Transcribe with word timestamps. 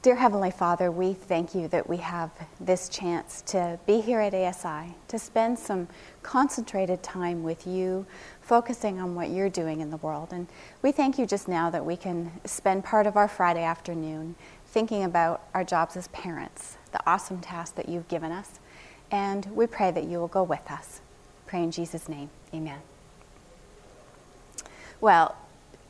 Dear 0.00 0.14
Heavenly 0.14 0.52
Father, 0.52 0.92
we 0.92 1.12
thank 1.12 1.56
you 1.56 1.66
that 1.68 1.88
we 1.88 1.96
have 1.96 2.30
this 2.60 2.88
chance 2.88 3.42
to 3.46 3.80
be 3.84 4.00
here 4.00 4.20
at 4.20 4.32
ASI, 4.32 4.94
to 5.08 5.18
spend 5.18 5.58
some 5.58 5.88
concentrated 6.22 7.02
time 7.02 7.42
with 7.42 7.66
you, 7.66 8.06
focusing 8.40 9.00
on 9.00 9.16
what 9.16 9.30
you're 9.30 9.48
doing 9.48 9.80
in 9.80 9.90
the 9.90 9.96
world. 9.96 10.28
And 10.30 10.46
we 10.82 10.92
thank 10.92 11.18
you 11.18 11.26
just 11.26 11.48
now 11.48 11.68
that 11.70 11.84
we 11.84 11.96
can 11.96 12.30
spend 12.44 12.84
part 12.84 13.08
of 13.08 13.16
our 13.16 13.26
Friday 13.26 13.64
afternoon 13.64 14.36
thinking 14.66 15.02
about 15.02 15.42
our 15.52 15.64
jobs 15.64 15.96
as 15.96 16.06
parents, 16.08 16.76
the 16.92 17.00
awesome 17.04 17.40
task 17.40 17.74
that 17.74 17.88
you've 17.88 18.06
given 18.06 18.30
us. 18.30 18.60
And 19.10 19.46
we 19.46 19.66
pray 19.66 19.90
that 19.90 20.04
you 20.04 20.20
will 20.20 20.28
go 20.28 20.44
with 20.44 20.70
us. 20.70 21.00
Pray 21.48 21.64
in 21.64 21.72
Jesus' 21.72 22.08
name. 22.08 22.30
Amen. 22.54 22.78
Well, 25.00 25.34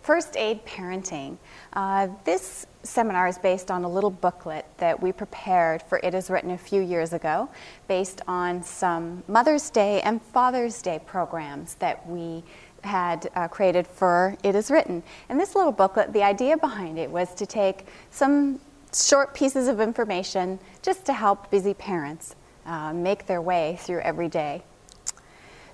first 0.01 0.35
aid 0.39 0.65
parenting. 0.65 1.37
Uh, 1.75 2.09
this 2.25 2.67
seminar 2.83 3.29
is 3.29 3.39
based 3.39 3.71
on 3.71 3.85
a 3.85 3.89
little 3.89 4.11
booklet 4.11 4.67
that 4.79 5.03
we 5.03 5.13
prepared 5.13 5.83
for 5.83 6.01
It 6.03 6.15
Is 6.15 6.31
Written 6.31 6.51
a 6.51 6.59
few 6.59 6.81
years 6.81 7.13
ago, 7.13 7.49
based 7.87 8.23
on 8.29 8.63
some 8.63 9.23
Mother's 9.29 9.71
Day 9.71 10.01
and 10.03 10.23
Father's 10.23 10.81
Day 10.81 11.01
programs 11.05 11.75
that 11.77 12.07
we 12.09 12.45
had 12.85 13.29
uh, 13.35 13.49
created 13.49 13.87
for 13.87 14.37
It 14.43 14.55
Is 14.55 14.71
Written. 14.71 15.03
And 15.29 15.39
this 15.39 15.55
little 15.55 15.73
booklet, 15.73 16.13
the 16.13 16.23
idea 16.23 16.57
behind 16.57 16.99
it 16.99 17.11
was 17.11 17.35
to 17.35 17.47
take 17.47 17.87
some 18.11 18.61
short 18.95 19.35
pieces 19.35 19.69
of 19.69 19.81
information 19.81 20.59
just 20.83 21.05
to 21.07 21.13
help 21.13 21.51
busy 21.51 21.75
parents 21.75 22.35
uh, 22.65 22.93
make 22.93 23.27
their 23.27 23.43
way 23.43 23.79
through 23.81 24.01
every 24.01 24.29
day. 24.29 24.63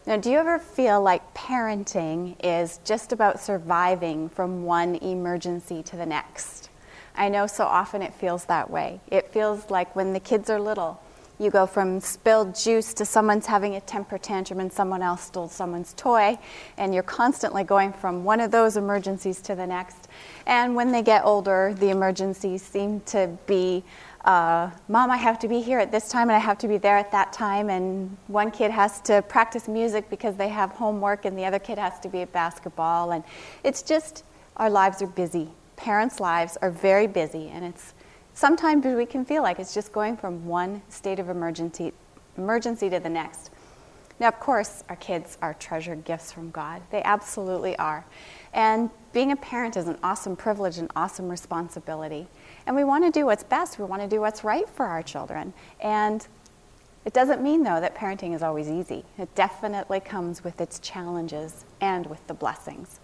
Now, 0.06 0.18
do 0.18 0.30
you 0.30 0.38
ever 0.38 0.58
feel 0.58 1.00
like 1.00 1.32
parenting 1.32 2.36
is 2.42 2.78
just 2.84 3.12
about 3.12 3.40
surviving 3.40 4.28
from 4.28 4.64
one 4.64 4.96
emergency 4.96 5.82
to 5.84 5.96
the 5.96 6.04
next? 6.04 6.68
I 7.14 7.28
know 7.28 7.46
so 7.46 7.64
often 7.64 8.02
it 8.02 8.14
feels 8.14 8.46
that 8.46 8.70
way. 8.70 9.00
It 9.08 9.32
feels 9.32 9.70
like 9.70 9.94
when 9.94 10.12
the 10.12 10.20
kids 10.20 10.50
are 10.50 10.60
little, 10.60 11.00
you 11.38 11.50
go 11.50 11.66
from 11.66 12.00
spilled 12.00 12.54
juice 12.54 12.94
to 12.94 13.04
someone's 13.04 13.46
having 13.46 13.74
a 13.74 13.80
temper 13.80 14.18
tantrum 14.18 14.60
and 14.60 14.72
someone 14.72 15.02
else 15.02 15.22
stole 15.22 15.48
someone's 15.48 15.92
toy, 15.94 16.38
and 16.76 16.94
you're 16.94 17.02
constantly 17.02 17.64
going 17.64 17.92
from 17.92 18.24
one 18.24 18.40
of 18.40 18.50
those 18.50 18.76
emergencies 18.76 19.40
to 19.42 19.54
the 19.54 19.66
next. 19.66 20.08
And 20.46 20.76
when 20.76 20.92
they 20.92 21.02
get 21.02 21.24
older, 21.24 21.74
the 21.78 21.90
emergencies 21.90 22.62
seem 22.62 23.00
to 23.06 23.36
be 23.46 23.84
uh, 24.24 24.70
Mom, 24.88 25.10
I 25.10 25.18
have 25.18 25.38
to 25.40 25.48
be 25.48 25.60
here 25.60 25.78
at 25.78 25.92
this 25.92 26.08
time 26.08 26.30
and 26.30 26.36
I 26.36 26.38
have 26.38 26.56
to 26.58 26.68
be 26.68 26.78
there 26.78 26.96
at 26.96 27.12
that 27.12 27.32
time. 27.32 27.68
And 27.68 28.16
one 28.26 28.50
kid 28.50 28.70
has 28.70 29.02
to 29.02 29.20
practice 29.20 29.68
music 29.68 30.08
because 30.08 30.34
they 30.36 30.48
have 30.48 30.70
homework, 30.70 31.26
and 31.26 31.38
the 31.38 31.44
other 31.44 31.58
kid 31.58 31.78
has 31.78 32.00
to 32.00 32.08
be 32.08 32.22
at 32.22 32.32
basketball. 32.32 33.12
And 33.12 33.22
it's 33.62 33.82
just, 33.82 34.24
our 34.56 34.70
lives 34.70 35.02
are 35.02 35.06
busy. 35.08 35.50
Parents' 35.76 36.20
lives 36.20 36.56
are 36.62 36.70
very 36.70 37.06
busy, 37.06 37.48
and 37.48 37.64
it's 37.64 37.94
sometimes 38.32 38.84
we 38.84 39.06
can 39.06 39.24
feel 39.24 39.42
like 39.42 39.58
it's 39.58 39.74
just 39.74 39.92
going 39.92 40.16
from 40.16 40.46
one 40.46 40.82
state 40.88 41.18
of 41.18 41.28
emergency, 41.28 41.92
emergency 42.36 42.90
to 42.90 43.00
the 43.00 43.08
next. 43.08 43.50
Now, 44.20 44.28
of 44.28 44.38
course, 44.38 44.84
our 44.88 44.96
kids 44.96 45.38
are 45.42 45.54
treasured 45.54 46.04
gifts 46.04 46.30
from 46.30 46.50
God. 46.50 46.82
They 46.90 47.02
absolutely 47.02 47.76
are. 47.78 48.04
And 48.52 48.90
being 49.12 49.32
a 49.32 49.36
parent 49.36 49.76
is 49.76 49.88
an 49.88 49.98
awesome 50.04 50.36
privilege 50.36 50.78
and 50.78 50.90
awesome 50.94 51.28
responsibility. 51.28 52.28
And 52.66 52.76
we 52.76 52.84
want 52.84 53.04
to 53.04 53.10
do 53.10 53.26
what's 53.26 53.42
best. 53.42 53.78
We 53.78 53.84
want 53.84 54.02
to 54.02 54.08
do 54.08 54.20
what's 54.20 54.44
right 54.44 54.68
for 54.68 54.86
our 54.86 55.02
children. 55.02 55.52
And 55.80 56.26
it 57.04 57.12
doesn't 57.12 57.42
mean, 57.42 57.64
though, 57.64 57.80
that 57.80 57.96
parenting 57.96 58.34
is 58.34 58.42
always 58.42 58.70
easy. 58.70 59.04
It 59.18 59.34
definitely 59.34 60.00
comes 60.00 60.44
with 60.44 60.60
its 60.60 60.78
challenges 60.78 61.64
and 61.80 62.06
with 62.06 62.24
the 62.28 62.34
blessings. 62.34 63.00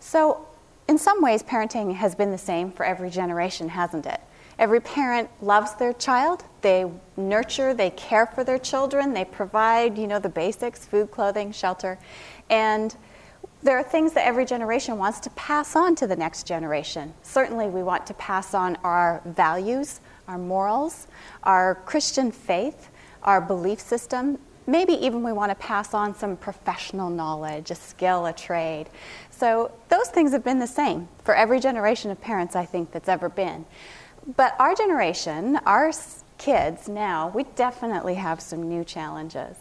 So, 0.00 0.46
in 0.88 0.98
some 0.98 1.22
ways, 1.22 1.42
parenting 1.42 1.94
has 1.94 2.14
been 2.14 2.30
the 2.30 2.38
same 2.38 2.72
for 2.72 2.84
every 2.84 3.10
generation, 3.10 3.68
hasn't 3.68 4.06
it? 4.06 4.20
Every 4.58 4.80
parent 4.80 5.28
loves 5.40 5.74
their 5.74 5.92
child. 5.92 6.44
They 6.60 6.90
nurture, 7.16 7.74
they 7.74 7.90
care 7.90 8.26
for 8.26 8.44
their 8.44 8.58
children, 8.58 9.12
they 9.12 9.24
provide, 9.24 9.96
you 9.98 10.06
know, 10.06 10.18
the 10.18 10.28
basics 10.28 10.84
food, 10.84 11.10
clothing, 11.10 11.52
shelter. 11.52 11.98
And 12.50 12.94
there 13.62 13.78
are 13.78 13.82
things 13.82 14.12
that 14.12 14.26
every 14.26 14.44
generation 14.44 14.98
wants 14.98 15.20
to 15.20 15.30
pass 15.30 15.76
on 15.76 15.94
to 15.96 16.06
the 16.06 16.16
next 16.16 16.46
generation. 16.46 17.14
Certainly, 17.22 17.68
we 17.68 17.82
want 17.82 18.06
to 18.08 18.14
pass 18.14 18.54
on 18.54 18.76
our 18.82 19.22
values, 19.24 20.00
our 20.28 20.38
morals, 20.38 21.06
our 21.44 21.76
Christian 21.86 22.32
faith, 22.32 22.90
our 23.22 23.40
belief 23.40 23.80
system. 23.80 24.38
Maybe 24.66 24.92
even 24.94 25.22
we 25.22 25.32
want 25.32 25.50
to 25.50 25.56
pass 25.56 25.94
on 25.94 26.14
some 26.14 26.36
professional 26.36 27.10
knowledge, 27.10 27.70
a 27.70 27.74
skill, 27.74 28.26
a 28.26 28.32
trade. 28.32 28.88
So, 29.42 29.72
those 29.88 30.06
things 30.06 30.30
have 30.30 30.44
been 30.44 30.60
the 30.60 30.68
same 30.68 31.08
for 31.24 31.34
every 31.34 31.58
generation 31.58 32.12
of 32.12 32.20
parents, 32.20 32.54
I 32.54 32.64
think, 32.64 32.92
that's 32.92 33.08
ever 33.08 33.28
been. 33.28 33.64
But 34.36 34.54
our 34.60 34.72
generation, 34.72 35.56
our 35.66 35.90
kids 36.38 36.88
now, 36.88 37.32
we 37.34 37.42
definitely 37.56 38.14
have 38.14 38.40
some 38.40 38.68
new 38.68 38.84
challenges. 38.84 39.56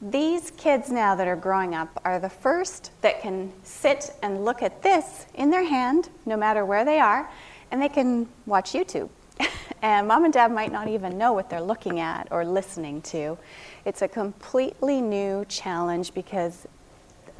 These 0.00 0.52
kids 0.52 0.90
now 0.90 1.14
that 1.16 1.28
are 1.28 1.36
growing 1.36 1.74
up 1.74 2.00
are 2.02 2.18
the 2.18 2.30
first 2.30 2.92
that 3.02 3.20
can 3.20 3.52
sit 3.62 4.10
and 4.22 4.42
look 4.42 4.62
at 4.62 4.80
this 4.80 5.26
in 5.34 5.50
their 5.50 5.64
hand, 5.64 6.08
no 6.24 6.38
matter 6.38 6.64
where 6.64 6.86
they 6.86 6.98
are, 6.98 7.30
and 7.70 7.82
they 7.82 7.90
can 7.90 8.26
watch 8.46 8.72
YouTube. 8.72 9.10
and 9.82 10.08
mom 10.08 10.24
and 10.24 10.32
dad 10.32 10.50
might 10.50 10.72
not 10.72 10.88
even 10.88 11.18
know 11.18 11.34
what 11.34 11.50
they're 11.50 11.60
looking 11.60 12.00
at 12.00 12.26
or 12.30 12.42
listening 12.42 13.02
to. 13.02 13.36
It's 13.84 14.00
a 14.00 14.08
completely 14.08 15.02
new 15.02 15.44
challenge 15.44 16.14
because 16.14 16.66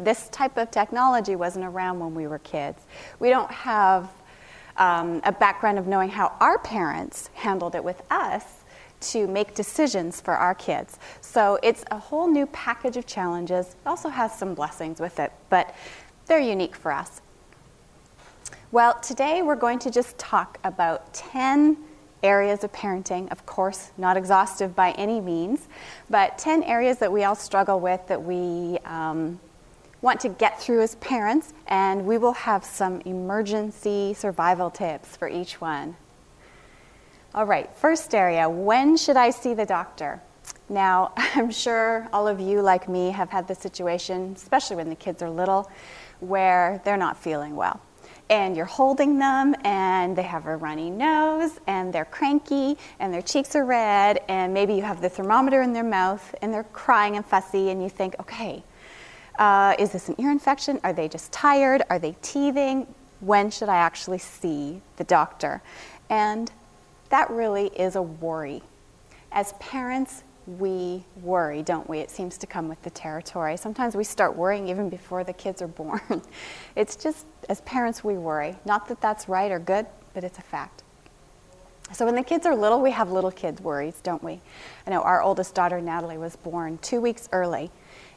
this 0.05 0.29
type 0.29 0.57
of 0.57 0.71
technology 0.71 1.37
wasn't 1.37 1.65
around 1.65 2.01
when 2.01 2.15
we 2.15 2.27
were 2.27 2.39
kids. 2.41 2.83
We 3.19 3.31
don't 3.31 3.51
have 3.51 4.11
um, 4.77 5.21
a 5.25 5.33
background 5.33 5.79
of 5.79 5.87
knowing 5.87 6.09
how 6.09 6.37
our 6.41 6.59
parents 6.59 7.31
handled 7.35 7.75
it 7.75 7.85
with 7.85 8.03
us 8.11 8.45
to 9.01 9.27
make 9.27 9.55
decisions 9.55 10.21
for 10.21 10.35
our 10.35 10.55
kids. 10.55 10.99
So 11.21 11.59
it's 11.63 11.85
a 11.91 11.99
whole 11.99 12.29
new 12.29 12.47
package 12.47 12.97
of 12.97 13.07
challenges. 13.07 13.69
It 13.69 13.87
also 13.87 14.09
has 14.09 14.37
some 14.37 14.55
blessings 14.55 15.01
with 15.01 15.19
it, 15.19 15.33
but 15.49 15.75
they're 16.27 16.41
unique 16.41 16.77
for 16.77 16.93
us. 16.93 17.23
Well, 18.73 18.99
today 19.01 19.43
we're 19.43 19.57
going 19.57 19.79
to 19.81 19.91
just 19.91 20.17
talk 20.19 20.59
about 20.65 21.13
10 21.13 21.77
areas 22.23 22.63
of 22.63 22.73
parenting, 22.73 23.31
of 23.33 23.45
course, 23.47 23.91
not 23.97 24.17
exhaustive 24.17 24.77
by 24.77 24.93
any 24.93 25.21
means, 25.21 25.69
but 26.09 26.39
10 26.39 26.63
areas 26.63 26.99
that 26.99 27.11
we 27.11 27.25
all 27.25 27.35
struggle 27.35 27.81
with 27.81 28.07
that 28.07 28.23
we 28.23 28.79
um, 28.85 29.41
want 30.03 30.21
to 30.21 30.29
get 30.29 30.61
through 30.61 30.83
as 30.83 30.95
parents, 30.97 31.53
and 31.67 32.07
we 32.07 32.19
will 32.19 32.33
have 32.33 32.65
some 32.65 33.01
emergency 33.03 34.15
survival 34.15 34.71
tips 34.71 35.17
for 35.17 35.29
each 35.29 35.61
one. 35.61 35.97
All 37.35 37.47
right, 37.47 37.73
first 37.77 38.15
area 38.15 38.49
when 38.49 38.97
should 38.97 39.17
I 39.17 39.31
see 39.31 39.55
the 39.55 39.67
doctor? 39.67 40.21
Now, 40.69 41.13
I'm 41.17 41.51
sure 41.51 42.09
all 42.13 42.27
of 42.27 42.41
you, 42.41 42.63
like 42.63 42.89
me, 42.89 43.11
have 43.11 43.31
had 43.31 43.47
the 43.47 43.55
situation, 43.55 44.33
especially 44.37 44.77
when 44.77 44.89
the 44.89 44.97
kids 44.97 45.23
are 45.23 45.31
little, 45.31 45.71
where 46.21 46.81
they're 46.85 46.97
not 46.97 47.17
feeling 47.17 47.57
well. 47.57 47.81
And 48.31 48.57
you're 48.57 48.65
holding 48.65 49.19
them, 49.19 49.57
and 49.65 50.17
they 50.17 50.23
have 50.23 50.47
a 50.47 50.57
runny 50.57 50.89
nose, 50.89 51.59
and 51.67 51.93
they're 51.93 52.05
cranky, 52.05 52.79
and 53.01 53.13
their 53.13 53.23
cheeks 53.23 53.57
are 53.57 53.65
red, 53.65 54.21
and 54.29 54.55
maybe 54.55 54.75
you 54.75 54.83
have 54.83 55.01
the 55.01 55.09
thermometer 55.09 55.63
in 55.63 55.73
their 55.73 55.85
mouth, 55.85 56.35
and 56.41 56.55
they're 56.55 56.65
crying 56.65 57.17
and 57.17 57.27
fussy, 57.27 57.71
and 57.71 57.83
you 57.83 57.89
think, 57.89 58.15
okay, 58.21 58.63
uh, 59.41 59.75
is 59.79 59.91
this 59.91 60.11
an 60.11 60.15
ear 60.19 60.31
infection? 60.31 60.79
Are 60.85 60.93
they 60.93 61.09
just 61.09 61.33
tired? 61.33 61.83
Are 61.89 61.99
they 61.99 62.15
teething? 62.21 62.87
When 63.21 63.51
should 63.51 63.71
I 63.71 63.77
actually 63.77 64.19
see 64.19 64.83
the 64.97 65.05
doctor? 65.05 65.63
And 66.11 66.53
that 67.09 67.31
really 67.31 67.69
is 67.69 67.97
a 67.97 68.03
worry. 68.03 68.63
As 69.33 69.55
parents, 69.55 70.25
we 70.47 71.05
worry, 71.23 71.63
don't 71.63 71.89
we? 71.89 72.01
It 72.01 72.11
seems 72.11 72.37
to 72.39 72.47
come 72.47 72.69
with 72.69 72.83
the 72.83 72.91
territory. 72.91 73.57
Sometimes 73.57 73.97
we 73.97 74.05
start 74.05 74.37
worrying 74.37 74.69
even 74.69 74.91
before 74.91 75.25
the 75.25 75.33
kids 75.33 75.63
are 75.63 75.69
born. 75.69 76.23
it's 76.77 76.95
just, 76.95 77.27
as 77.49 77.63
parents, 77.63 78.05
we 78.05 78.15
worry. 78.15 78.57
Not 78.67 78.89
that 78.89 79.01
that's 79.01 79.29
right 79.29 79.51
or 79.51 79.59
good, 79.59 79.87
but 80.13 80.23
it's 80.23 80.39
a 80.39 80.43
fact. 80.43 80.83
So 81.93 82.05
when 82.05 82.15
the 82.15 82.23
kids 82.23 82.47
are 82.47 82.55
little, 82.55 82.81
we 82.81 82.91
have 82.93 83.11
little 83.11 83.33
kids 83.33 83.61
worries, 83.61 84.01
don't 84.03 84.23
we? 84.23 84.41
I 84.87 84.91
know 84.91 85.03
our 85.03 85.23
oldest 85.23 85.55
daughter, 85.55 85.81
Natalie, 85.81 86.19
was 86.19 86.37
born 86.37 86.79
two 86.79 87.01
weeks 87.01 87.29
early. 87.33 87.71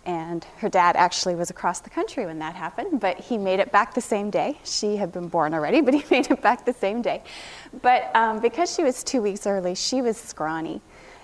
And 0.06 0.44
her 0.58 0.68
dad 0.68 0.98
actually 0.98 1.36
was 1.36 1.50
across 1.50 1.80
the 1.80 1.90
country 1.90 2.26
when 2.26 2.40
that 2.40 2.56
happened, 2.56 3.00
but 3.00 3.20
he 3.20 3.38
made 3.38 3.60
it 3.60 3.72
back 3.72 3.94
the 3.94 4.02
same 4.02 4.30
day. 4.30 4.60
She 4.66 4.98
had 4.98 5.14
been 5.14 5.30
born 5.30 5.54
already, 5.54 5.82
but 5.88 5.94
he 5.94 6.04
made 6.12 6.30
it 6.30 6.42
back 6.42 6.66
the 6.66 6.74
same 6.74 7.02
day. 7.02 7.24
But 7.82 8.14
um, 8.16 8.40
because 8.40 8.74
she 8.74 8.84
was 8.84 9.04
two 9.04 9.22
weeks 9.22 9.48
early, 9.48 9.76
she 9.76 10.02
was 10.02 10.18
scrawny. 10.18 10.82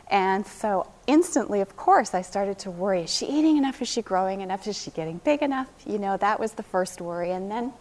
And 0.10 0.46
so 0.46 0.90
instantly, 1.08 1.62
of 1.62 1.76
course, 1.78 2.14
I 2.14 2.22
started 2.22 2.58
to 2.60 2.72
worry 2.72 3.04
is 3.04 3.14
she 3.14 3.28
eating 3.28 3.58
enough? 3.58 3.82
Is 3.82 3.88
she 3.88 4.02
growing 4.02 4.42
enough? 4.42 4.66
Is 4.66 4.82
she 4.82 4.92
getting 4.92 5.18
big 5.20 5.44
enough? 5.44 5.68
You 5.86 6.00
know, 6.00 6.18
that 6.18 6.40
was 6.40 6.54
the 6.54 6.64
first 6.64 7.00
worry. 7.00 7.32
And 7.32 7.52
then 7.52 7.74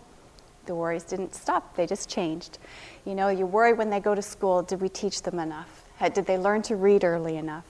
the 0.66 0.74
worries 0.74 1.04
didn't 1.04 1.34
stop, 1.34 1.76
they 1.76 1.86
just 1.86 2.08
changed. 2.08 2.58
You 3.06 3.14
know, 3.14 3.28
you 3.28 3.46
worry 3.46 3.72
when 3.72 3.88
they 3.88 4.00
go 4.00 4.14
to 4.14 4.22
school 4.22 4.62
did 4.62 4.80
we 4.80 4.88
teach 4.88 5.22
them 5.22 5.38
enough? 5.38 5.84
Did 6.12 6.26
they 6.26 6.38
learn 6.38 6.62
to 6.62 6.76
read 6.76 7.02
early 7.02 7.36
enough? 7.36 7.64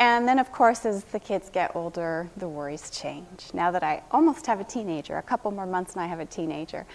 And 0.00 0.26
then, 0.26 0.38
of 0.38 0.50
course, 0.50 0.86
as 0.86 1.04
the 1.04 1.20
kids 1.20 1.50
get 1.50 1.76
older, 1.76 2.30
the 2.38 2.48
worries 2.48 2.88
change. 2.88 3.50
Now 3.52 3.70
that 3.70 3.82
I 3.82 4.02
almost 4.10 4.46
have 4.46 4.58
a 4.58 4.64
teenager, 4.64 5.18
a 5.18 5.22
couple 5.22 5.50
more 5.50 5.66
months 5.66 5.92
and 5.92 6.02
I 6.02 6.06
have 6.06 6.20
a 6.20 6.24
teenager, 6.24 6.86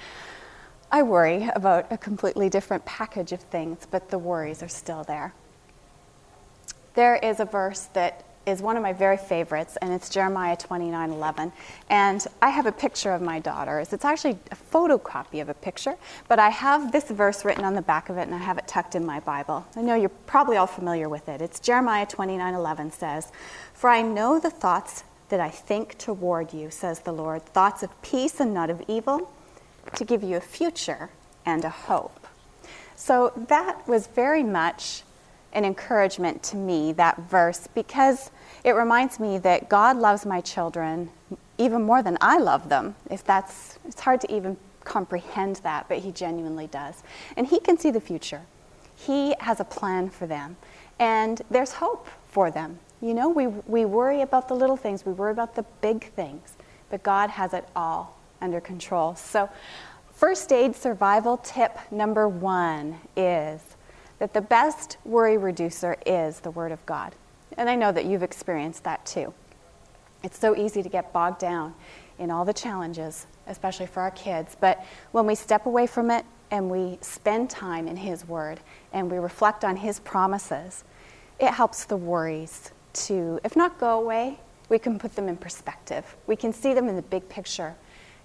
I 0.91 1.03
worry 1.03 1.47
about 1.55 1.91
a 1.91 1.99
completely 1.99 2.49
different 2.49 2.83
package 2.85 3.31
of 3.31 3.41
things, 3.41 3.87
but 3.89 4.09
the 4.09 4.17
worries 4.17 4.63
are 4.63 4.67
still 4.67 5.03
there. 5.03 5.35
There 6.95 7.17
is 7.17 7.39
a 7.39 7.45
verse 7.45 7.89
that 7.93 8.23
is 8.45 8.61
one 8.61 8.77
of 8.77 8.83
my 8.83 8.93
very 8.93 9.17
favorites, 9.17 9.77
and 9.81 9.91
it's 9.91 10.09
Jeremiah 10.09 10.55
29 10.55 11.11
11. 11.11 11.51
And 11.89 12.25
I 12.41 12.49
have 12.49 12.65
a 12.65 12.71
picture 12.71 13.11
of 13.11 13.21
my 13.21 13.39
daughters. 13.39 13.93
It's 13.93 14.05
actually 14.05 14.37
a 14.51 14.55
photocopy 14.55 15.41
of 15.41 15.49
a 15.49 15.53
picture, 15.53 15.95
but 16.27 16.39
I 16.39 16.49
have 16.49 16.91
this 16.91 17.05
verse 17.09 17.43
written 17.43 17.63
on 17.63 17.73
the 17.73 17.81
back 17.81 18.09
of 18.09 18.17
it, 18.17 18.21
and 18.21 18.35
I 18.35 18.39
have 18.39 18.57
it 18.57 18.67
tucked 18.67 18.95
in 18.95 19.05
my 19.05 19.19
Bible. 19.19 19.65
I 19.75 19.81
know 19.81 19.95
you're 19.95 20.09
probably 20.09 20.57
all 20.57 20.67
familiar 20.67 21.09
with 21.09 21.27
it. 21.27 21.41
It's 21.41 21.59
Jeremiah 21.59 22.05
29 22.05 22.53
11 22.53 22.91
says, 22.91 23.31
For 23.73 23.89
I 23.89 24.01
know 24.01 24.39
the 24.39 24.51
thoughts 24.51 25.03
that 25.29 25.39
I 25.39 25.49
think 25.49 25.97
toward 25.97 26.53
you, 26.53 26.69
says 26.69 26.99
the 26.99 27.11
Lord, 27.11 27.43
thoughts 27.45 27.83
of 27.83 28.01
peace 28.01 28.39
and 28.39 28.53
not 28.53 28.69
of 28.69 28.83
evil, 28.87 29.31
to 29.95 30.05
give 30.05 30.23
you 30.23 30.37
a 30.37 30.41
future 30.41 31.09
and 31.45 31.63
a 31.63 31.69
hope. 31.69 32.27
So 32.95 33.33
that 33.35 33.87
was 33.87 34.07
very 34.07 34.43
much 34.43 35.03
an 35.53 35.65
encouragement 35.65 36.43
to 36.43 36.57
me, 36.57 36.91
that 36.93 37.17
verse, 37.29 37.67
because 37.73 38.29
it 38.65 38.71
reminds 38.71 39.19
me 39.19 39.37
that 39.37 39.69
God 39.69 39.95
loves 39.95 40.25
my 40.25 40.41
children 40.41 41.11
even 41.59 41.83
more 41.83 42.01
than 42.01 42.17
I 42.19 42.39
love 42.39 42.67
them. 42.67 42.95
If 43.11 43.23
that's, 43.23 43.77
it's 43.87 44.01
hard 44.01 44.19
to 44.21 44.35
even 44.35 44.57
comprehend 44.83 45.57
that, 45.57 45.87
but 45.87 45.99
He 45.99 46.11
genuinely 46.11 46.65
does. 46.65 47.03
And 47.37 47.45
He 47.45 47.59
can 47.59 47.77
see 47.77 47.91
the 47.91 48.01
future. 48.01 48.41
He 48.95 49.35
has 49.39 49.59
a 49.59 49.63
plan 49.63 50.09
for 50.09 50.25
them. 50.25 50.57
And 50.97 51.43
there's 51.51 51.73
hope 51.73 52.07
for 52.27 52.49
them. 52.49 52.79
You 53.01 53.13
know, 53.13 53.29
we, 53.29 53.45
we 53.45 53.85
worry 53.85 54.21
about 54.21 54.47
the 54.47 54.55
little 54.55 54.77
things, 54.77 55.05
we 55.05 55.13
worry 55.13 55.31
about 55.31 55.53
the 55.53 55.63
big 55.81 56.11
things, 56.13 56.57
but 56.89 57.03
God 57.03 57.29
has 57.29 57.53
it 57.53 57.67
all 57.75 58.17
under 58.41 58.59
control. 58.59 59.15
So, 59.15 59.47
first 60.11 60.51
aid 60.51 60.75
survival 60.75 61.37
tip 61.37 61.77
number 61.91 62.27
one 62.27 62.99
is 63.15 63.61
that 64.17 64.33
the 64.33 64.41
best 64.41 64.97
worry 65.05 65.37
reducer 65.37 65.97
is 66.03 66.39
the 66.39 66.49
Word 66.49 66.71
of 66.71 66.83
God. 66.87 67.13
And 67.57 67.69
I 67.69 67.75
know 67.75 67.91
that 67.91 68.05
you've 68.05 68.23
experienced 68.23 68.83
that 68.83 69.05
too. 69.05 69.33
It's 70.23 70.37
so 70.37 70.55
easy 70.55 70.81
to 70.81 70.89
get 70.89 71.13
bogged 71.13 71.39
down 71.39 71.75
in 72.17 72.31
all 72.31 72.45
the 72.45 72.53
challenges, 72.53 73.27
especially 73.47 73.85
for 73.85 74.01
our 74.01 74.11
kids. 74.11 74.55
But 74.59 74.83
when 75.11 75.25
we 75.25 75.35
step 75.35 75.65
away 75.65 75.87
from 75.87 76.09
it 76.09 76.25
and 76.51 76.69
we 76.69 76.97
spend 77.01 77.49
time 77.49 77.87
in 77.87 77.97
His 77.97 78.27
Word 78.27 78.59
and 78.93 79.11
we 79.11 79.17
reflect 79.17 79.63
on 79.63 79.77
His 79.77 79.99
promises, 79.99 80.83
it 81.39 81.51
helps 81.51 81.85
the 81.85 81.97
worries 81.97 82.71
to, 82.93 83.39
if 83.43 83.55
not 83.55 83.77
go 83.77 83.99
away, 83.99 84.39
we 84.69 84.79
can 84.79 84.97
put 84.97 85.15
them 85.15 85.27
in 85.27 85.37
perspective. 85.37 86.15
We 86.27 86.35
can 86.35 86.53
see 86.53 86.73
them 86.73 86.89
in 86.89 86.95
the 86.95 87.01
big 87.01 87.27
picture 87.29 87.75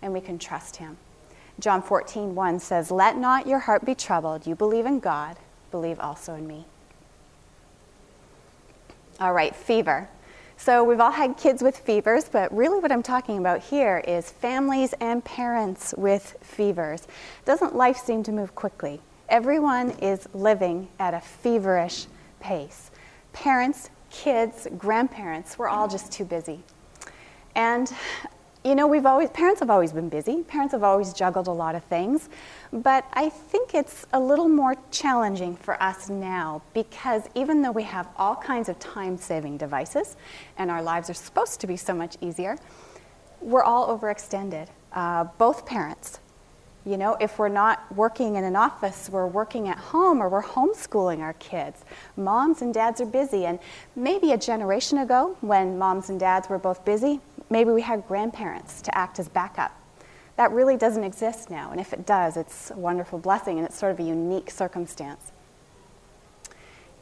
and 0.00 0.12
we 0.12 0.21
can 0.21 0.38
trust 0.38 0.76
Him. 0.76 0.97
John 1.59 1.83
14, 1.83 2.35
1 2.35 2.61
says, 2.61 2.91
Let 2.91 3.19
not 3.19 3.47
your 3.47 3.59
heart 3.59 3.85
be 3.85 3.94
troubled. 3.94 4.47
You 4.47 4.55
believe 4.55 4.87
in 4.87 5.00
God, 5.00 5.37
believe 5.71 6.00
also 6.00 6.35
in 6.35 6.47
me. 6.47 6.65
All 9.21 9.35
right, 9.35 9.55
fever. 9.55 10.09
So 10.57 10.83
we've 10.83 10.99
all 10.99 11.11
had 11.11 11.37
kids 11.37 11.63
with 11.63 11.77
fevers, 11.77 12.31
but 12.31 12.51
really 12.57 12.81
what 12.81 12.91
I'm 12.91 13.03
talking 13.03 13.37
about 13.37 13.61
here 13.61 14.03
is 14.09 14.31
families 14.31 14.95
and 14.99 15.23
parents 15.23 15.93
with 15.99 16.39
fevers. 16.41 17.07
Doesn't 17.45 17.77
life 17.77 17.99
seem 17.99 18.23
to 18.23 18.33
move 18.33 18.55
quickly? 18.55 19.03
Everyone 19.29 19.91
is 19.91 20.27
living 20.33 20.89
at 20.99 21.13
a 21.13 21.21
feverish 21.21 22.07
pace. 22.41 22.91
Parents, 23.35 23.91
kids, 24.11 24.67
grandparents, 24.79 25.59
we're 25.59 25.69
all 25.69 25.87
just 25.87 26.11
too 26.11 26.25
busy. 26.25 26.63
And 27.55 27.93
you 28.65 28.75
know, 28.75 28.87
we've 28.87 29.07
always, 29.07 29.31
parents 29.31 29.61
have 29.61 29.71
always 29.71 29.93
been 29.93 30.11
busy. 30.11 30.43
Parents 30.43 30.73
have 30.73 30.83
always 30.83 31.15
juggled 31.15 31.47
a 31.47 31.53
lot 31.53 31.75
of 31.75 31.83
things. 31.85 32.29
But 32.73 33.07
I 33.15 33.31
think 33.31 33.75
it's 33.75 34.07
a 34.12 34.21
little 34.21 34.49
more 34.49 34.77
challenging 34.91 35.57
for 35.57 35.83
us 35.83 36.11
now 36.11 36.62
because 36.75 37.23
even 37.35 37.62
though 37.62 37.71
we 37.71 37.85
have 37.85 38.07
all 38.17 38.37
kinds 38.37 38.69
of 38.69 38.79
time 38.79 39.17
saving 39.17 39.57
devices 39.57 40.17
and 40.59 40.71
our 40.71 40.83
lives 40.83 41.09
are 41.09 41.15
supposed 41.15 41.61
to 41.61 41.67
be 41.67 41.77
so 41.77 41.95
much 41.95 42.17
easier, 42.21 42.59
we're 43.41 43.62
all 43.62 43.97
overextended. 43.99 44.69
Uh, 44.93 45.25
both 45.39 45.65
parents. 45.65 46.21
You 46.87 46.97
know, 46.97 47.17
if 47.21 47.39
we're 47.39 47.51
not 47.51 47.85
working 47.95 48.37
in 48.37 48.45
an 48.45 48.57
office, 48.57 49.11
we're 49.11 49.27
working 49.27 49.69
at 49.69 49.77
home 49.77 50.23
or 50.23 50.31
we're 50.31 50.43
homeschooling 50.43 51.21
our 51.21 51.35
kids. 51.35 51.85
Moms 52.17 52.62
and 52.62 52.73
dads 52.73 53.03
are 53.03 53.07
busy. 53.07 53.45
And 53.45 53.59
maybe 53.97 54.33
a 54.33 54.39
generation 54.39 54.99
ago, 54.99 55.37
when 55.43 55.79
moms 55.79 56.09
and 56.09 56.19
dads 56.19 56.49
were 56.49 56.59
both 56.59 56.85
busy, 56.85 57.21
maybe 57.50 57.70
we 57.70 57.82
had 57.82 58.06
grandparents 58.06 58.81
to 58.82 58.97
act 58.97 59.19
as 59.19 59.29
backup. 59.29 59.76
That 60.37 60.52
really 60.52 60.76
doesn't 60.76 61.05
exist 61.05 61.50
now, 61.50 61.70
and 61.70 61.81
if 61.81 61.93
it 61.93 62.06
does, 62.06 62.37
it's 62.37 62.70
a 62.70 62.76
wonderful 62.76 63.19
blessing 63.19 63.58
and 63.58 63.67
it's 63.67 63.76
sort 63.76 63.93
of 63.93 64.00
a 64.00 64.05
unique 64.05 64.50
circumstance. 64.50 65.32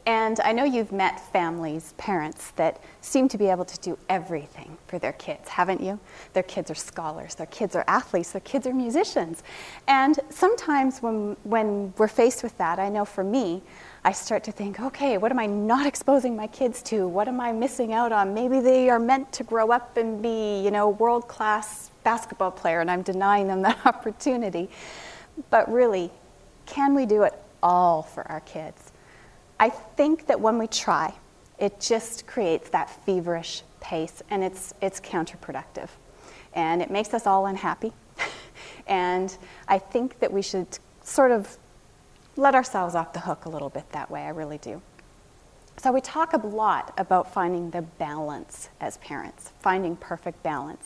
And 0.05 0.39
I 0.39 0.53
know 0.53 0.63
you've 0.63 0.91
met 0.91 1.19
families, 1.19 1.93
parents, 1.97 2.49
that 2.55 2.81
seem 3.01 3.27
to 3.29 3.37
be 3.37 3.45
able 3.45 3.65
to 3.65 3.79
do 3.79 3.95
everything 4.09 4.75
for 4.87 4.97
their 4.97 5.13
kids, 5.13 5.47
haven't 5.49 5.81
you? 5.81 5.99
Their 6.33 6.43
kids 6.43 6.71
are 6.71 6.75
scholars, 6.75 7.35
their 7.35 7.45
kids 7.45 7.75
are 7.75 7.83
athletes, 7.87 8.31
their 8.31 8.41
kids 8.41 8.65
are 8.65 8.73
musicians. 8.73 9.43
And 9.87 10.19
sometimes 10.31 11.03
when, 11.03 11.37
when 11.43 11.93
we're 11.97 12.07
faced 12.07 12.41
with 12.41 12.57
that, 12.57 12.79
I 12.79 12.89
know 12.89 13.05
for 13.05 13.23
me, 13.23 13.61
I 14.03 14.13
start 14.13 14.45
to 14.45 14.51
think, 14.51 14.79
okay, 14.79 15.17
what 15.17 15.31
am 15.31 15.39
I 15.39 15.45
not 15.45 15.85
exposing 15.85 16.35
my 16.35 16.47
kids 16.47 16.81
to? 16.83 17.07
What 17.07 17.27
am 17.27 17.41
I 17.41 17.51
missing 17.51 17.91
out 17.91 18.13
on? 18.13 18.33
Maybe 18.33 18.61
they 18.61 18.89
are 18.89 18.99
meant 18.99 19.31
to 19.33 19.43
grow 19.43 19.71
up 19.71 19.97
and 19.97 20.21
be, 20.21 20.61
you 20.63 20.71
know, 20.71 20.89
world 20.89 21.27
class 21.27 21.91
basketball 22.03 22.51
player, 22.51 22.79
and 22.79 22.89
I'm 22.89 23.01
denying 23.01 23.47
them 23.47 23.61
that 23.63 23.85
opportunity. 23.85 24.69
But 25.49 25.71
really, 25.71 26.11
can 26.65 26.95
we 26.95 27.05
do 27.05 27.23
it 27.23 27.33
all 27.61 28.03
for 28.03 28.25
our 28.31 28.39
kids? 28.41 28.93
I 29.59 29.69
think 29.69 30.27
that 30.27 30.39
when 30.39 30.57
we 30.57 30.67
try, 30.67 31.13
it 31.57 31.81
just 31.81 32.25
creates 32.25 32.69
that 32.69 32.89
feverish 33.05 33.63
pace, 33.81 34.23
and 34.29 34.43
it's, 34.43 34.73
it's 34.81 35.01
counterproductive. 35.01 35.89
And 36.53 36.81
it 36.81 36.89
makes 36.89 37.13
us 37.13 37.27
all 37.27 37.47
unhappy. 37.47 37.91
and 38.87 39.35
I 39.67 39.77
think 39.77 40.19
that 40.19 40.31
we 40.31 40.41
should 40.41 40.79
sort 41.03 41.31
of 41.31 41.57
let 42.39 42.55
ourselves 42.55 42.95
off 42.95 43.13
the 43.13 43.19
hook 43.19 43.45
a 43.45 43.49
little 43.49 43.69
bit 43.69 43.91
that 43.91 44.09
way. 44.09 44.21
I 44.21 44.29
really 44.29 44.57
do. 44.57 44.81
So, 45.77 45.91
we 45.91 46.01
talk 46.01 46.33
a 46.33 46.37
lot 46.45 46.93
about 46.97 47.33
finding 47.33 47.69
the 47.69 47.81
balance 47.81 48.69
as 48.81 48.97
parents, 48.97 49.53
finding 49.61 49.95
perfect 49.95 50.43
balance. 50.43 50.83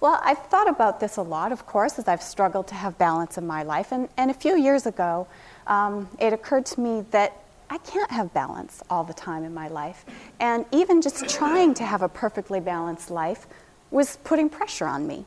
Well, 0.00 0.20
I've 0.22 0.46
thought 0.46 0.68
about 0.68 1.00
this 1.00 1.16
a 1.16 1.22
lot, 1.22 1.52
of 1.52 1.66
course, 1.66 1.98
as 1.98 2.08
I've 2.08 2.22
struggled 2.22 2.66
to 2.68 2.74
have 2.74 2.96
balance 2.98 3.36
in 3.38 3.46
my 3.46 3.62
life. 3.62 3.92
And, 3.92 4.08
and 4.16 4.30
a 4.30 4.34
few 4.34 4.58
years 4.58 4.86
ago, 4.86 5.26
um, 5.66 6.08
it 6.18 6.32
occurred 6.32 6.66
to 6.66 6.80
me 6.80 7.04
that 7.10 7.36
I 7.68 7.78
can't 7.78 8.10
have 8.10 8.32
balance 8.32 8.82
all 8.90 9.04
the 9.04 9.14
time 9.14 9.44
in 9.44 9.52
my 9.52 9.68
life. 9.68 10.04
And 10.40 10.64
even 10.72 11.00
just 11.02 11.28
trying 11.28 11.74
to 11.74 11.84
have 11.84 12.02
a 12.02 12.08
perfectly 12.08 12.60
balanced 12.60 13.10
life 13.10 13.46
was 13.90 14.16
putting 14.24 14.48
pressure 14.48 14.86
on 14.86 15.06
me. 15.06 15.26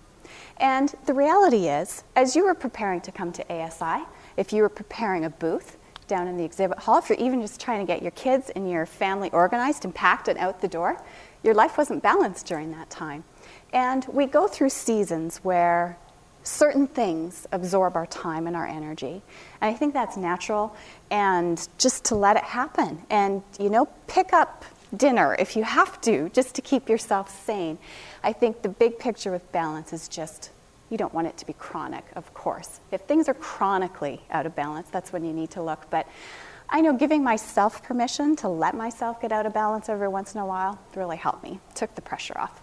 And 0.58 0.94
the 1.06 1.14
reality 1.14 1.68
is, 1.68 2.04
as 2.16 2.36
you 2.36 2.46
were 2.46 2.54
preparing 2.56 3.02
to 3.02 3.12
come 3.12 3.32
to 3.34 3.54
ASI, 3.54 4.04
if 4.38 4.54
you 4.54 4.62
were 4.62 4.70
preparing 4.70 5.26
a 5.26 5.30
booth 5.30 5.78
down 6.08 6.28
in 6.28 6.38
the 6.38 6.44
exhibit 6.44 6.80
hall, 6.80 6.98
if 6.98 7.10
you're 7.10 7.18
even 7.18 7.42
just 7.42 7.60
trying 7.62 7.80
to 7.80 7.86
get 7.86 8.02
your 8.02 8.12
kids 8.12 8.50
and 8.52 8.70
your 8.70 8.86
family 8.86 9.30
organized 9.32 9.86
and 9.86 9.96
packed 9.96 10.28
and 10.28 10.38
out 10.38 10.62
the 10.62 10.68
door, 10.68 11.02
your 11.44 11.54
life 11.54 11.78
wasn't 11.78 12.02
balanced 12.02 12.46
during 12.46 12.72
that 12.72 12.90
time. 12.90 13.24
And 13.72 14.06
we 14.06 14.26
go 14.26 14.48
through 14.48 14.70
seasons 14.70 15.38
where 15.38 15.98
certain 16.44 16.88
things 16.88 17.48
absorb 17.52 17.96
our 17.96 18.06
time 18.06 18.48
and 18.48 18.56
our 18.56 18.68
energy. 18.68 19.22
And 19.62 19.74
I 19.74 19.74
think 19.74 19.94
that's 19.94 20.18
natural 20.18 20.76
and 21.10 21.68
just 21.78 22.06
to 22.06 22.16
let 22.16 22.36
it 22.36 22.44
happen 22.44 23.02
and 23.10 23.42
you 23.60 23.70
know 23.70 23.88
pick 24.08 24.34
up 24.34 24.66
dinner 24.96 25.36
if 25.40 25.56
you 25.56 25.64
have 25.64 26.00
to 26.02 26.30
just 26.30 26.56
to 26.56 26.62
keep 26.62 26.90
yourself 26.90 27.46
sane. 27.46 27.78
I 28.24 28.34
think 28.34 28.62
the 28.62 28.70
big 28.70 29.00
picture 29.00 29.32
with 29.32 29.50
balance 29.52 29.94
is 29.94 30.08
just 30.08 30.52
you 30.94 30.98
don't 31.00 31.14
want 31.14 31.26
it 31.26 31.36
to 31.38 31.48
be 31.48 31.54
chronic, 31.54 32.06
of 32.16 32.32
course. 32.36 32.80
If 32.92 33.02
things 33.02 33.28
are 33.28 33.34
chronically 33.34 34.22
out 34.30 34.46
of 34.46 34.56
balance, 34.56 34.90
that's 34.92 35.12
when 35.12 35.26
you 35.26 35.34
need 35.34 35.50
to 35.52 35.64
look. 35.64 35.90
But 35.90 36.08
I 36.70 36.82
know 36.82 36.94
giving 36.94 37.24
myself 37.24 37.82
permission 37.82 38.36
to 38.38 38.48
let 38.48 38.76
myself 38.76 39.20
get 39.20 39.32
out 39.32 39.48
of 39.48 39.56
balance 39.56 39.90
every 39.90 40.08
once 40.08 40.36
in 40.36 40.40
a 40.40 40.46
while 40.46 40.78
really 40.94 41.18
helped 41.18 41.42
me, 41.42 41.60
took 41.74 41.96
the 41.96 42.02
pressure 42.02 42.38
off. 42.38 42.62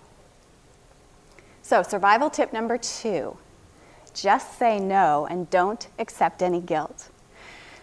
So, 1.62 1.82
survival 1.82 2.30
tip 2.30 2.52
number 2.52 2.78
two 2.78 3.36
just 4.14 4.58
say 4.58 4.78
no 4.78 5.26
and 5.28 5.50
don't 5.50 5.88
accept 5.98 6.40
any 6.40 6.60
guilt. 6.60 7.10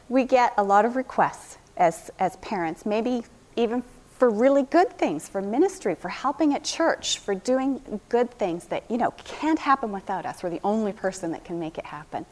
We 0.08 0.24
get 0.24 0.54
a 0.58 0.64
lot 0.64 0.86
of 0.86 0.96
requests 0.96 1.58
as, 1.76 2.10
as 2.20 2.38
parents, 2.38 2.86
maybe 2.86 3.24
even 3.58 3.84
for 4.18 4.30
really 4.30 4.64
good 4.64 4.98
things, 4.98 5.30
for 5.30 5.42
ministry, 5.42 5.94
for 5.94 6.10
helping 6.10 6.54
at 6.54 6.64
church, 6.64 7.20
for 7.20 7.36
doing 7.36 8.02
good 8.10 8.32
things 8.32 8.66
that, 8.66 8.90
you 8.90 8.98
know, 8.98 9.12
can't 9.24 9.60
happen 9.60 9.92
without 9.92 10.26
us. 10.26 10.42
We're 10.42 10.50
the 10.50 10.62
only 10.64 10.92
person 10.92 11.32
that 11.32 11.46
can 11.46 11.60
make 11.60 11.78
it 11.78 11.86
happen. 11.86 12.26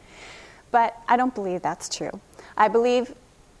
But 0.72 1.00
I 1.08 1.16
don't 1.16 1.34
believe 1.34 1.62
that's 1.62 1.88
true. 1.88 2.20
I 2.56 2.68
believe 2.68 3.14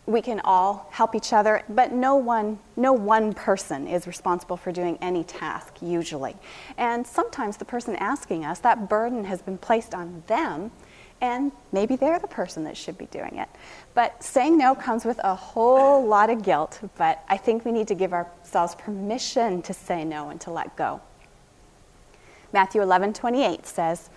we 0.06 0.22
can 0.22 0.40
all 0.40 0.88
help 0.90 1.14
each 1.14 1.32
other, 1.32 1.62
but 1.68 1.92
no 1.92 2.16
one, 2.16 2.58
no 2.76 2.92
one 2.92 3.32
person 3.32 3.86
is 3.88 4.06
responsible 4.06 4.56
for 4.56 4.70
doing 4.70 4.98
any 5.00 5.24
task 5.24 5.74
usually. 5.80 6.36
And 6.78 7.06
sometimes 7.06 7.56
the 7.56 7.64
person 7.64 7.96
asking 7.96 8.44
us, 8.44 8.60
that 8.60 8.88
burden 8.88 9.24
has 9.24 9.42
been 9.42 9.58
placed 9.58 9.94
on 9.94 10.22
them, 10.26 10.70
And 11.20 11.50
maybe 11.72 11.96
they're 11.96 12.18
the 12.18 12.28
person 12.28 12.64
that 12.64 12.76
should 12.76 12.98
be 12.98 13.06
doing 13.06 13.38
it. 13.38 13.48
But 13.94 14.22
saying 14.22 14.58
no 14.58 14.74
comes 14.74 15.04
with 15.04 15.18
a 15.24 15.34
whole 15.34 16.06
lot 16.06 16.28
of 16.28 16.42
guilt, 16.42 16.80
but 16.98 17.22
I 17.28 17.36
think 17.38 17.64
we 17.64 17.72
need 17.72 17.88
to 17.88 17.94
give 17.94 18.12
ourselves 18.12 18.74
permission 18.74 19.62
to 19.62 19.72
say 19.72 20.04
no 20.04 20.28
and 20.28 20.40
to 20.42 20.50
let 20.50 20.76
go. 20.76 21.00
Matthew 22.52 22.82
11 22.82 23.14
28 23.14 23.66
says, 23.66 24.10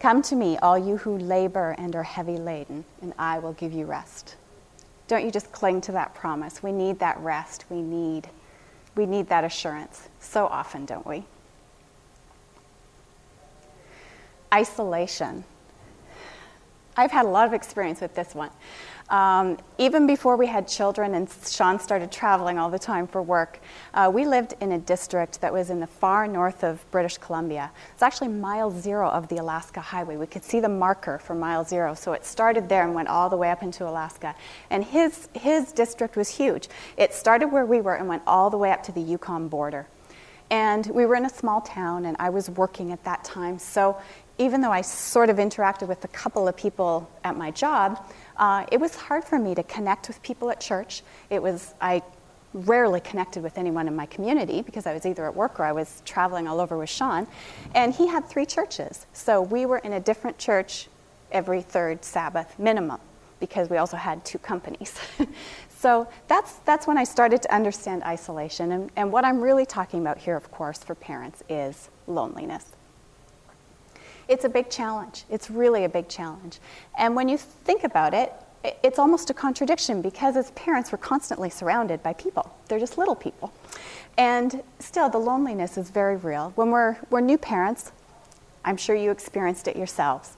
Come 0.00 0.22
to 0.22 0.36
me, 0.36 0.56
all 0.58 0.78
you 0.78 0.96
who 0.96 1.18
labor 1.18 1.74
and 1.76 1.94
are 1.94 2.02
heavy 2.02 2.38
laden, 2.38 2.84
and 3.02 3.12
I 3.18 3.38
will 3.38 3.52
give 3.52 3.72
you 3.72 3.84
rest. 3.84 4.36
Don't 5.08 5.24
you 5.24 5.30
just 5.30 5.50
cling 5.52 5.80
to 5.82 5.92
that 5.92 6.14
promise. 6.14 6.62
We 6.62 6.72
need 6.72 7.00
that 7.00 7.18
rest. 7.18 7.64
We 7.68 7.82
need, 7.82 8.28
we 8.94 9.06
need 9.06 9.28
that 9.28 9.44
assurance 9.44 10.08
so 10.20 10.46
often, 10.46 10.86
don't 10.86 11.06
we? 11.06 11.24
Isolation. 14.54 15.44
I've 17.00 17.10
had 17.10 17.24
a 17.24 17.30
lot 17.30 17.46
of 17.46 17.54
experience 17.54 18.02
with 18.02 18.14
this 18.14 18.34
one. 18.34 18.50
Um, 19.08 19.56
even 19.78 20.06
before 20.06 20.36
we 20.36 20.46
had 20.46 20.68
children 20.68 21.14
and 21.14 21.28
Shawn 21.46 21.80
started 21.80 22.12
traveling 22.12 22.58
all 22.58 22.68
the 22.68 22.78
time 22.78 23.06
for 23.06 23.22
work, 23.22 23.58
uh, 23.94 24.10
we 24.12 24.26
lived 24.26 24.52
in 24.60 24.72
a 24.72 24.78
district 24.78 25.40
that 25.40 25.50
was 25.50 25.70
in 25.70 25.80
the 25.80 25.86
far 25.86 26.28
north 26.28 26.62
of 26.62 26.84
British 26.90 27.16
Columbia. 27.16 27.70
It's 27.94 28.02
actually 28.02 28.28
mile 28.28 28.70
zero 28.70 29.08
of 29.08 29.28
the 29.28 29.38
Alaska 29.38 29.80
Highway. 29.80 30.18
We 30.18 30.26
could 30.26 30.44
see 30.44 30.60
the 30.60 30.68
marker 30.68 31.18
for 31.18 31.34
mile 31.34 31.64
zero, 31.64 31.94
so 31.94 32.12
it 32.12 32.26
started 32.26 32.68
there 32.68 32.84
and 32.84 32.94
went 32.94 33.08
all 33.08 33.30
the 33.30 33.36
way 33.36 33.50
up 33.50 33.62
into 33.62 33.88
Alaska. 33.88 34.34
And 34.68 34.84
his, 34.84 35.30
his 35.32 35.72
district 35.72 36.16
was 36.16 36.28
huge. 36.28 36.68
It 36.98 37.14
started 37.14 37.48
where 37.48 37.64
we 37.64 37.80
were 37.80 37.94
and 37.94 38.08
went 38.08 38.24
all 38.26 38.50
the 38.50 38.58
way 38.58 38.72
up 38.72 38.82
to 38.84 38.92
the 38.92 39.00
Yukon 39.00 39.48
border. 39.48 39.88
And 40.50 40.84
we 40.88 41.06
were 41.06 41.14
in 41.14 41.24
a 41.24 41.30
small 41.30 41.60
town, 41.60 42.06
and 42.06 42.16
I 42.18 42.28
was 42.30 42.50
working 42.50 42.90
at 42.90 43.04
that 43.04 43.22
time. 43.22 43.58
So 43.58 43.96
even 44.40 44.62
though 44.62 44.72
I 44.72 44.80
sort 44.80 45.28
of 45.28 45.36
interacted 45.36 45.86
with 45.86 46.02
a 46.02 46.08
couple 46.08 46.48
of 46.48 46.56
people 46.56 47.08
at 47.24 47.36
my 47.36 47.50
job, 47.50 48.02
uh, 48.38 48.64
it 48.72 48.80
was 48.80 48.96
hard 48.96 49.22
for 49.22 49.38
me 49.38 49.54
to 49.54 49.62
connect 49.64 50.08
with 50.08 50.20
people 50.22 50.50
at 50.50 50.58
church. 50.58 51.02
It 51.28 51.42
was, 51.42 51.74
I 51.78 52.02
rarely 52.54 53.00
connected 53.00 53.42
with 53.42 53.58
anyone 53.58 53.86
in 53.86 53.94
my 53.94 54.06
community 54.06 54.62
because 54.62 54.86
I 54.86 54.94
was 54.94 55.04
either 55.04 55.26
at 55.26 55.36
work 55.36 55.60
or 55.60 55.64
I 55.64 55.72
was 55.72 56.02
traveling 56.06 56.48
all 56.48 56.58
over 56.58 56.78
with 56.78 56.88
Shawn. 56.88 57.26
And 57.74 57.94
he 57.94 58.06
had 58.06 58.26
three 58.30 58.46
churches. 58.46 59.06
So 59.12 59.42
we 59.42 59.66
were 59.66 59.78
in 59.78 59.92
a 59.92 60.00
different 60.00 60.38
church 60.38 60.88
every 61.30 61.60
third 61.60 62.02
Sabbath 62.02 62.58
minimum 62.58 62.98
because 63.40 63.68
we 63.68 63.76
also 63.76 63.98
had 63.98 64.24
two 64.24 64.38
companies. 64.38 64.98
so 65.68 66.08
that's, 66.28 66.54
that's 66.64 66.86
when 66.86 66.96
I 66.96 67.04
started 67.04 67.42
to 67.42 67.54
understand 67.54 68.04
isolation. 68.04 68.72
And, 68.72 68.90
and 68.96 69.12
what 69.12 69.26
I'm 69.26 69.42
really 69.42 69.66
talking 69.66 70.00
about 70.00 70.16
here, 70.16 70.34
of 70.34 70.50
course, 70.50 70.78
for 70.82 70.94
parents 70.94 71.42
is 71.50 71.90
loneliness 72.06 72.72
it's 74.30 74.44
a 74.44 74.48
big 74.48 74.70
challenge. 74.70 75.24
It's 75.28 75.50
really 75.50 75.84
a 75.84 75.88
big 75.88 76.08
challenge. 76.08 76.60
And 76.96 77.16
when 77.16 77.28
you 77.28 77.36
think 77.36 77.82
about 77.82 78.14
it, 78.14 78.32
it's 78.84 78.98
almost 78.98 79.28
a 79.28 79.34
contradiction 79.34 80.00
because 80.02 80.36
as 80.36 80.52
parents, 80.52 80.92
we're 80.92 80.98
constantly 80.98 81.50
surrounded 81.50 82.00
by 82.04 82.12
people. 82.12 82.54
They're 82.68 82.78
just 82.78 82.96
little 82.96 83.16
people. 83.16 83.52
And 84.16 84.62
still, 84.78 85.08
the 85.08 85.18
loneliness 85.18 85.76
is 85.76 85.90
very 85.90 86.16
real. 86.16 86.52
When 86.54 86.70
we're, 86.70 86.96
we're 87.10 87.20
new 87.20 87.38
parents, 87.38 87.90
I'm 88.64 88.76
sure 88.76 88.94
you 88.94 89.10
experienced 89.10 89.66
it 89.66 89.76
yourselves. 89.76 90.36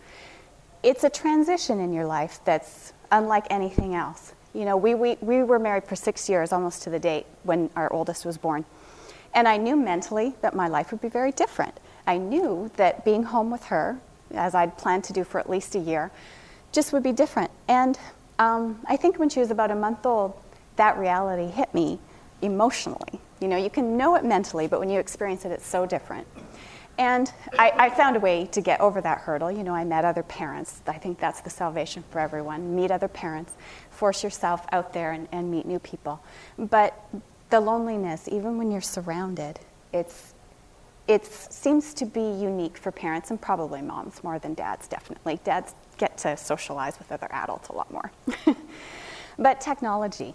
It's 0.83 1.05
a 1.05 1.11
transition 1.11 1.79
in 1.79 1.93
your 1.93 2.07
life 2.07 2.41
that's 2.45 2.95
unlike 3.11 3.47
anything 3.51 3.95
else. 3.95 4.33
You 4.55 4.65
know, 4.65 4.77
we, 4.77 4.95
we, 4.95 5.19
we 5.21 5.43
were 5.43 5.59
married 5.59 5.85
for 5.85 5.97
six 5.97 6.31
years, 6.31 6.51
almost 6.51 6.83
to 6.85 6.91
the 6.91 6.99
date 6.99 7.27
when 7.43 7.69
our 7.77 7.93
oldest 7.93 8.25
was 8.25 8.39
born. 8.39 8.65
And 9.35 9.47
I 9.47 9.59
knew 9.59 9.77
mentally 9.77 10.35
that 10.41 10.55
my 10.55 10.69
life 10.69 10.93
would 10.93 11.01
be 11.01 11.09
very 11.09 11.33
different. 11.33 11.79
I 12.07 12.19
knew 12.19 12.71
that 12.77 13.05
being 13.05 13.23
home 13.23 13.51
with 13.51 13.65
her, 13.65 13.99
as 14.33 14.55
I'd 14.55 14.77
planned 14.79 15.05
to 15.05 15.13
do 15.13 15.25
for 15.25 15.39
at 15.39 15.49
least 15.49 15.75
a 15.75 15.79
year, 15.79 16.11
just 16.73 16.93
would 16.93 17.03
be 17.03 17.13
different. 17.13 17.51
And 17.69 17.99
um, 18.39 18.81
I 18.87 18.97
think 18.97 19.19
when 19.19 19.29
she 19.29 19.41
was 19.41 19.51
about 19.51 19.71
a 19.71 19.75
month 19.75 20.05
old, 20.07 20.35
that 20.77 20.97
reality 20.99 21.51
hit 21.51 21.73
me 21.75 21.99
emotionally. 22.41 23.21
You 23.41 23.49
know, 23.49 23.57
you 23.57 23.71
can 23.71 23.97
know 23.97 24.17
it 24.17 24.25
mentally, 24.25 24.67
but 24.67 24.81
when 24.81 24.89
you 24.89 24.99
experience 24.99 25.45
it, 25.45 25.53
it's 25.53 25.67
so 25.67 25.87
different. 25.87 26.27
And 26.99 27.33
I, 27.59 27.73
I, 27.77 27.91
found 27.91 28.17
a 28.17 28.21
way 28.21 28.47
to 28.53 28.61
get 28.61 28.81
over 28.81 29.01
that 29.01 29.19
hurdle. 29.19 29.51
You 29.51 29.65
know, 29.65 29.75
I 29.75 29.83
met 29.83 30.05
other 30.05 30.23
parents. 30.23 30.83
I 30.87 30.99
think 30.99 31.19
that's 31.19 31.41
the 31.41 31.49
salvation 31.49 32.05
for 32.11 32.19
everyone. 32.19 32.77
Meet 32.77 32.91
other 32.91 33.09
parents, 33.09 33.55
force 33.91 34.23
yourself 34.23 34.67
out 34.73 34.93
there 34.93 35.13
and, 35.13 35.27
and 35.33 35.51
meet 35.51 35.65
new 35.65 35.79
people. 35.79 36.23
But 36.59 36.95
the 37.49 37.61
loneliness, 37.61 38.29
even 38.29 38.59
when 38.59 38.71
you're 38.71 38.83
surrounded, 38.83 39.59
it's 39.93 40.32
it 41.09 41.27
seems 41.27 41.95
to 41.95 42.05
be 42.05 42.21
unique 42.21 42.77
for 42.77 42.93
parents 42.93 43.31
and 43.31 43.41
probably 43.41 43.83
moms 43.83 44.23
more 44.23 44.39
than 44.39 44.55
dads, 44.55 44.87
definitely. 44.87 45.41
Dads 45.45 45.75
get 45.99 46.17
to 46.19 46.37
socialize 46.37 46.99
with 46.99 47.11
other 47.11 47.29
adults 47.31 47.69
a 47.69 47.73
lot 47.73 47.91
more. 47.93 48.11
but 49.39 49.61
technology. 49.61 50.35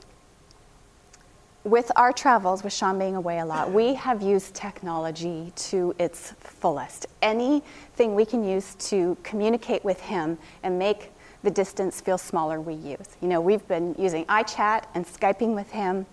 With 1.64 1.92
our 1.96 2.14
travels, 2.14 2.64
with 2.64 2.74
Shawn 2.74 2.98
being 2.98 3.16
away 3.16 3.40
a 3.40 3.46
lot, 3.46 3.72
we 3.72 3.94
have 3.96 4.22
used 4.22 4.54
technology 4.54 5.52
to 5.56 5.94
its 6.00 6.32
fullest. 6.40 7.08
Anything 7.22 8.16
we 8.16 8.26
can 8.26 8.44
use 8.44 8.76
to 8.76 9.18
communicate 9.24 9.84
with 9.84 10.00
him 10.00 10.38
and 10.64 10.80
make 10.80 11.12
the 11.44 11.52
distance 11.52 12.02
feel 12.02 12.18
smaller, 12.18 12.60
we 12.62 12.74
use. 12.74 13.18
You 13.22 13.28
know, 13.28 13.42
we've 13.42 13.68
been 13.68 13.96
using 13.98 14.26
iChat 14.26 14.86
and 14.96 15.06
Skyping 15.06 15.56
with 15.56 15.72
him 15.72 16.06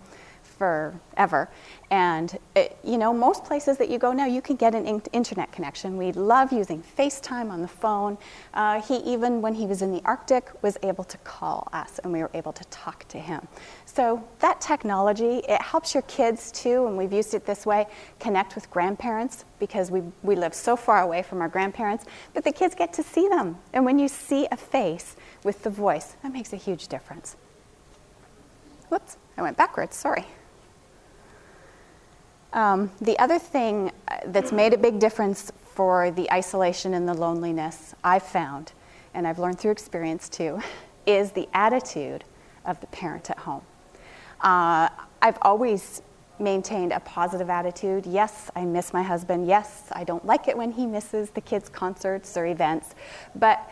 forever. 0.57 1.49
And 1.91 2.37
it, 2.55 2.77
you 2.83 2.97
know, 2.97 3.13
most 3.13 3.43
places 3.43 3.77
that 3.77 3.89
you 3.89 3.99
go 3.99 4.11
now, 4.11 4.25
you 4.25 4.41
can 4.41 4.55
get 4.55 4.73
an 4.73 4.85
in- 4.85 5.01
internet 5.13 5.51
connection. 5.51 5.97
We 5.97 6.11
love 6.11 6.51
using 6.51 6.83
FaceTime 6.97 7.51
on 7.51 7.61
the 7.61 7.67
phone. 7.67 8.17
Uh, 8.53 8.81
he 8.81 8.97
even, 8.97 9.41
when 9.41 9.53
he 9.53 9.65
was 9.65 9.81
in 9.81 9.91
the 9.91 10.01
Arctic, 10.05 10.51
was 10.61 10.77
able 10.83 11.03
to 11.03 11.17
call 11.19 11.67
us, 11.73 11.99
and 11.99 12.11
we 12.11 12.19
were 12.19 12.31
able 12.33 12.53
to 12.53 12.63
talk 12.65 13.07
to 13.09 13.19
him. 13.19 13.47
So 13.85 14.23
that 14.39 14.61
technology, 14.61 15.41
it 15.47 15.61
helps 15.61 15.93
your 15.93 16.03
kids 16.03 16.51
too, 16.51 16.87
and 16.87 16.97
we've 16.97 17.13
used 17.13 17.33
it 17.33 17.45
this 17.45 17.65
way, 17.65 17.87
connect 18.19 18.55
with 18.55 18.69
grandparents 18.71 19.45
because 19.59 19.91
we, 19.91 20.01
we 20.23 20.35
live 20.35 20.53
so 20.53 20.75
far 20.75 21.01
away 21.01 21.21
from 21.23 21.41
our 21.41 21.47
grandparents, 21.47 22.05
but 22.33 22.43
the 22.43 22.51
kids 22.51 22.75
get 22.75 22.93
to 22.93 23.03
see 23.03 23.27
them. 23.27 23.57
And 23.73 23.85
when 23.85 23.99
you 23.99 24.07
see 24.07 24.47
a 24.51 24.57
face 24.57 25.15
with 25.43 25.63
the 25.63 25.69
voice, 25.69 26.15
that 26.23 26.33
makes 26.33 26.51
a 26.53 26.57
huge 26.57 26.87
difference. 26.87 27.35
Whoops, 28.89 29.17
I 29.37 29.41
went 29.41 29.57
backwards, 29.57 29.95
sorry. 29.95 30.25
Um, 32.55 32.89
the 33.01 33.19
other 33.19 33.37
thing 33.37 33.91
uh, 34.07 34.19
that's 34.27 34.53
made 34.53 34.73
a 34.73 34.77
big 34.77 34.97
difference 34.97 35.51
for 35.73 36.09
the 36.11 36.31
isolation 36.31 36.93
and 36.93 37.07
the 37.07 37.13
loneliness 37.13 37.93
I've 38.01 38.23
found, 38.23 38.71
and 39.13 39.27
I've 39.27 39.39
learned 39.39 39.59
through 39.59 39.71
experience 39.71 40.29
too, 40.29 40.61
is 41.05 41.31
the 41.33 41.49
attitude 41.53 42.23
of 42.65 42.79
the 42.79 42.87
parent 42.87 43.29
at 43.29 43.39
home. 43.39 43.61
Uh, 44.39 44.87
I've 45.21 45.37
always 45.41 46.01
maintained 46.39 46.93
a 46.93 47.01
positive 47.01 47.49
attitude. 47.49 48.05
Yes, 48.05 48.49
I 48.55 48.63
miss 48.63 48.93
my 48.93 49.03
husband. 49.03 49.47
Yes, 49.47 49.89
I 49.91 50.05
don't 50.05 50.25
like 50.25 50.47
it 50.47 50.57
when 50.57 50.71
he 50.71 50.85
misses 50.85 51.31
the 51.31 51.41
kids' 51.41 51.67
concerts 51.67 52.37
or 52.37 52.45
events. 52.45 52.95
But 53.35 53.69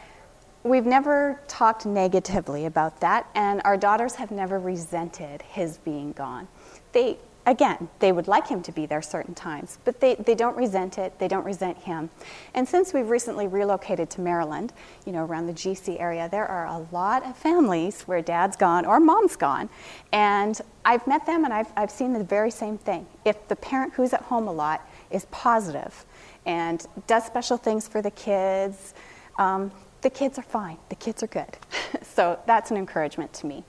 we've 0.63 0.85
never 0.85 1.39
talked 1.47 1.85
negatively 1.85 2.65
about 2.65 2.99
that, 2.99 3.29
and 3.33 3.61
our 3.63 3.77
daughters 3.77 4.15
have 4.15 4.31
never 4.31 4.59
resented 4.59 5.41
his 5.41 5.77
being 5.77 6.11
gone. 6.11 6.49
They 6.91 7.17
again, 7.45 7.89
they 7.99 8.11
would 8.11 8.27
like 8.27 8.47
him 8.47 8.61
to 8.63 8.71
be 8.71 8.85
there 8.85 9.01
certain 9.01 9.33
times, 9.33 9.77
but 9.83 9.99
they, 9.99 10.15
they 10.15 10.35
don't 10.35 10.55
resent 10.55 10.97
it, 10.97 11.17
they 11.19 11.27
don't 11.27 11.43
resent 11.43 11.77
him. 11.77 12.09
And 12.53 12.67
since 12.67 12.93
we've 12.93 13.09
recently 13.09 13.47
relocated 13.47 14.09
to 14.11 14.21
Maryland, 14.21 14.73
you 15.05 15.11
know, 15.11 15.25
around 15.25 15.47
the 15.47 15.53
GC 15.53 15.99
area, 15.99 16.29
there 16.29 16.47
are 16.47 16.67
a 16.67 16.85
lot 16.91 17.25
of 17.25 17.35
families 17.35 18.03
where 18.03 18.21
dad's 18.21 18.55
gone 18.55 18.85
or 18.85 18.99
mom's 18.99 19.35
gone. 19.35 19.69
And 20.11 20.59
I've 20.85 21.05
met 21.07 21.25
them 21.25 21.43
and 21.43 21.53
I've, 21.53 21.71
I've 21.75 21.91
seen 21.91 22.13
the 22.13 22.23
very 22.23 22.51
same 22.51 22.77
thing. 22.77 23.05
If 23.25 23.47
the 23.47 23.55
parent 23.55 23.93
who's 23.93 24.13
at 24.13 24.21
home 24.21 24.47
a 24.47 24.53
lot 24.53 24.87
is 25.11 25.25
positive 25.25 26.05
and 26.45 26.85
does 27.07 27.25
special 27.25 27.57
things 27.57 27.87
for 27.87 28.01
the 28.01 28.11
kids, 28.11 28.93
um, 29.37 29.71
the 30.01 30.09
kids 30.09 30.37
are 30.37 30.43
fine, 30.43 30.77
the 30.89 30.95
kids 30.95 31.23
are 31.23 31.27
good. 31.27 31.57
so 32.03 32.39
that's 32.45 32.71
an 32.71 32.77
encouragement 32.77 33.33
to 33.33 33.47
me. 33.47 33.63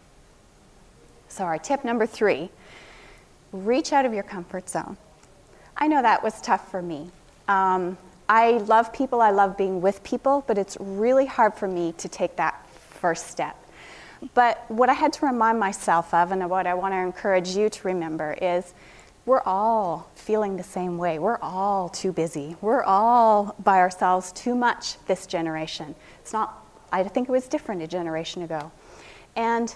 So, 1.29 1.43
our 1.43 1.59
tip 1.59 1.85
number 1.85 2.07
three 2.07 2.51
reach 3.55 3.93
out 3.93 4.05
of 4.05 4.13
your 4.13 4.25
comfort 4.25 4.69
zone. 4.69 4.97
I 5.77 5.87
know 5.87 6.03
that 6.03 6.23
was 6.23 6.41
tough 6.41 6.71
for 6.71 6.83
me. 6.83 7.11
Um, 7.47 7.97
I 8.29 8.53
love 8.53 8.93
people, 8.93 9.21
I 9.21 9.31
love 9.31 9.57
being 9.57 9.81
with 9.81 10.03
people, 10.03 10.45
but 10.47 10.59
it's 10.59 10.77
really 10.81 11.27
hard 11.27 11.55
for 11.55 11.69
me 11.69 11.93
to 11.99 12.09
take 12.09 12.37
that 12.37 12.67
first 12.69 13.29
step. 13.29 13.57
But 14.33 14.65
what 14.71 14.89
I 14.89 14.95
had 14.95 15.13
to 15.15 15.27
remind 15.27 15.61
myself 15.61 16.13
of, 16.15 16.33
and 16.33 16.49
what 16.49 16.67
I 16.67 16.75
want 16.75 16.95
to 16.95 16.99
encourage 16.99 17.51
you 17.51 17.69
to 17.69 17.89
remember, 17.89 18.37
is 18.41 18.73
we're 19.27 19.43
all 19.43 20.11
feeling 20.15 20.57
the 20.57 20.63
same 20.63 20.99
way. 20.99 21.19
We're 21.19 21.39
all 21.41 21.91
too 21.91 22.13
busy. 22.13 22.57
We're 22.61 22.83
all 22.83 23.55
by 23.63 23.79
ourselves 23.79 24.33
too 24.33 24.55
much 24.55 24.99
this 25.07 25.27
generation. 25.27 25.95
It's 26.21 26.33
not, 26.33 26.65
I 26.91 27.03
think 27.05 27.29
it 27.29 27.33
was 27.33 27.47
different 27.47 27.83
a 27.83 27.87
generation 27.87 28.43
ago. 28.43 28.73
And 29.37 29.75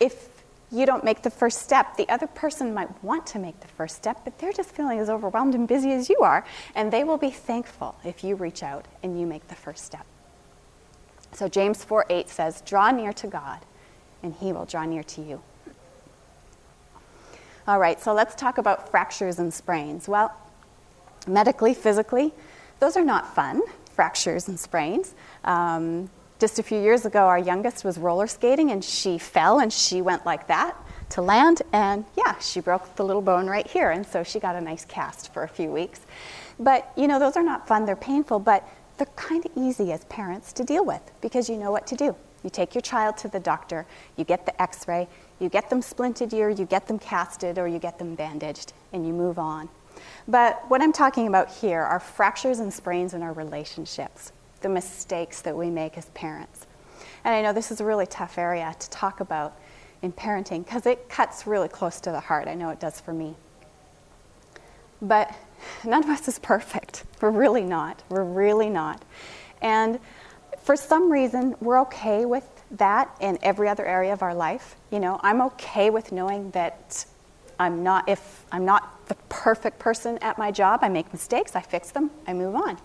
if 0.00 0.28
you 0.74 0.86
don't 0.86 1.04
make 1.04 1.22
the 1.22 1.30
first 1.30 1.62
step, 1.62 1.96
the 1.96 2.08
other 2.08 2.26
person 2.26 2.74
might 2.74 3.02
want 3.02 3.26
to 3.28 3.38
make 3.38 3.60
the 3.60 3.68
first 3.68 3.96
step, 3.96 4.20
but 4.24 4.38
they're 4.38 4.52
just 4.52 4.70
feeling 4.70 4.98
as 4.98 5.08
overwhelmed 5.08 5.54
and 5.54 5.68
busy 5.68 5.92
as 5.92 6.10
you 6.10 6.18
are, 6.20 6.44
and 6.74 6.92
they 6.92 7.04
will 7.04 7.16
be 7.16 7.30
thankful 7.30 7.94
if 8.04 8.24
you 8.24 8.34
reach 8.34 8.62
out 8.62 8.86
and 9.02 9.18
you 9.18 9.26
make 9.26 9.46
the 9.48 9.54
first 9.54 9.84
step. 9.84 10.04
So 11.32 11.48
James 11.48 11.84
4 11.84 12.06
8 12.10 12.28
says, 12.28 12.62
Draw 12.62 12.90
near 12.92 13.12
to 13.14 13.26
God, 13.26 13.60
and 14.22 14.34
he 14.34 14.52
will 14.52 14.64
draw 14.64 14.84
near 14.84 15.02
to 15.02 15.22
you. 15.22 15.42
All 17.66 17.78
right, 17.78 18.00
so 18.00 18.12
let's 18.12 18.34
talk 18.34 18.58
about 18.58 18.90
fractures 18.90 19.38
and 19.38 19.52
sprains. 19.52 20.06
Well, 20.06 20.32
medically, 21.26 21.72
physically, 21.72 22.32
those 22.78 22.96
are 22.96 23.04
not 23.04 23.34
fun, 23.34 23.62
fractures 23.90 24.48
and 24.48 24.60
sprains. 24.60 25.14
Um, 25.44 26.10
just 26.44 26.58
a 26.58 26.62
few 26.62 26.78
years 26.78 27.06
ago, 27.06 27.20
our 27.20 27.38
youngest 27.38 27.86
was 27.86 27.96
roller 27.96 28.26
skating 28.26 28.70
and 28.70 28.84
she 28.84 29.16
fell 29.16 29.60
and 29.60 29.72
she 29.72 30.02
went 30.02 30.26
like 30.26 30.46
that 30.46 30.76
to 31.08 31.22
land, 31.22 31.62
and 31.72 32.04
yeah, 32.18 32.38
she 32.38 32.60
broke 32.60 32.96
the 32.96 33.02
little 33.02 33.22
bone 33.22 33.46
right 33.46 33.66
here, 33.66 33.92
and 33.92 34.06
so 34.06 34.22
she 34.22 34.38
got 34.38 34.54
a 34.54 34.60
nice 34.60 34.84
cast 34.84 35.32
for 35.32 35.44
a 35.44 35.48
few 35.48 35.70
weeks. 35.70 36.02
But 36.60 36.92
you 36.98 37.08
know, 37.08 37.18
those 37.18 37.38
are 37.38 37.42
not 37.42 37.66
fun, 37.66 37.86
they're 37.86 37.96
painful, 37.96 38.40
but 38.40 38.68
they're 38.98 39.06
kind 39.16 39.42
of 39.46 39.52
easy 39.56 39.90
as 39.90 40.04
parents 40.04 40.52
to 40.52 40.64
deal 40.64 40.84
with 40.84 41.00
because 41.22 41.48
you 41.48 41.56
know 41.56 41.72
what 41.72 41.86
to 41.86 41.96
do. 41.96 42.14
You 42.42 42.50
take 42.50 42.74
your 42.74 42.82
child 42.82 43.16
to 43.18 43.28
the 43.28 43.40
doctor, 43.40 43.86
you 44.18 44.24
get 44.24 44.44
the 44.44 44.60
x 44.60 44.86
ray, 44.86 45.08
you 45.38 45.48
get 45.48 45.70
them 45.70 45.80
splinted 45.80 46.30
ear, 46.34 46.50
you 46.50 46.66
get 46.66 46.86
them 46.86 46.98
casted, 46.98 47.56
or 47.56 47.66
you 47.66 47.78
get 47.78 47.98
them 47.98 48.16
bandaged, 48.16 48.74
and 48.92 49.06
you 49.06 49.14
move 49.14 49.38
on. 49.38 49.70
But 50.28 50.62
what 50.68 50.82
I'm 50.82 50.92
talking 50.92 51.26
about 51.26 51.50
here 51.50 51.80
are 51.80 51.98
fractures 51.98 52.58
and 52.58 52.70
sprains 52.70 53.14
in 53.14 53.22
our 53.22 53.32
relationships, 53.32 54.32
the 54.64 54.68
mistakes 54.70 55.42
that 55.42 55.54
we 55.54 55.68
make 55.68 55.98
as 55.98 56.06
parents. 56.06 56.66
And 57.22 57.34
I 57.34 57.42
know 57.42 57.52
this 57.52 57.70
is 57.70 57.82
a 57.82 57.84
really 57.84 58.06
tough 58.06 58.38
area 58.38 58.74
to 58.78 58.90
talk 58.90 59.20
about 59.20 59.58
in 60.00 60.10
parenting 60.10 60.64
because 60.64 60.86
it 60.86 61.06
cuts 61.10 61.46
really 61.46 61.68
close 61.68 62.00
to 62.00 62.10
the 62.10 62.18
heart. 62.18 62.48
I 62.48 62.54
know 62.54 62.70
it 62.70 62.80
does 62.80 62.98
for 62.98 63.12
me. 63.12 63.36
But 65.02 65.34
none 65.84 66.02
of 66.02 66.08
us 66.08 66.28
is 66.28 66.38
perfect. 66.38 67.04
We're 67.20 67.30
really 67.30 67.62
not. 67.62 68.02
We're 68.08 68.24
really 68.24 68.70
not. 68.70 69.04
And 69.60 70.00
for 70.62 70.76
some 70.76 71.12
reason, 71.12 71.54
we're 71.60 71.80
okay 71.82 72.24
with 72.24 72.48
that 72.70 73.14
in 73.20 73.38
every 73.42 73.68
other 73.68 73.84
area 73.84 74.14
of 74.14 74.22
our 74.22 74.34
life. 74.34 74.76
You 74.90 74.98
know, 74.98 75.20
I'm 75.22 75.42
okay 75.42 75.90
with 75.90 76.10
knowing 76.10 76.52
that 76.52 77.04
I'm 77.58 77.82
not, 77.82 78.08
if 78.08 78.44
I'm 78.52 78.64
not 78.64 79.06
the 79.08 79.14
perfect 79.28 79.78
person 79.78 80.18
at 80.18 80.38
my 80.38 80.50
job, 80.50 80.80
I 80.82 80.88
make 80.88 81.12
mistakes, 81.12 81.54
I 81.54 81.60
fix 81.60 81.90
them, 81.90 82.10
I 82.26 82.32
move 82.32 82.54
on. 82.54 82.78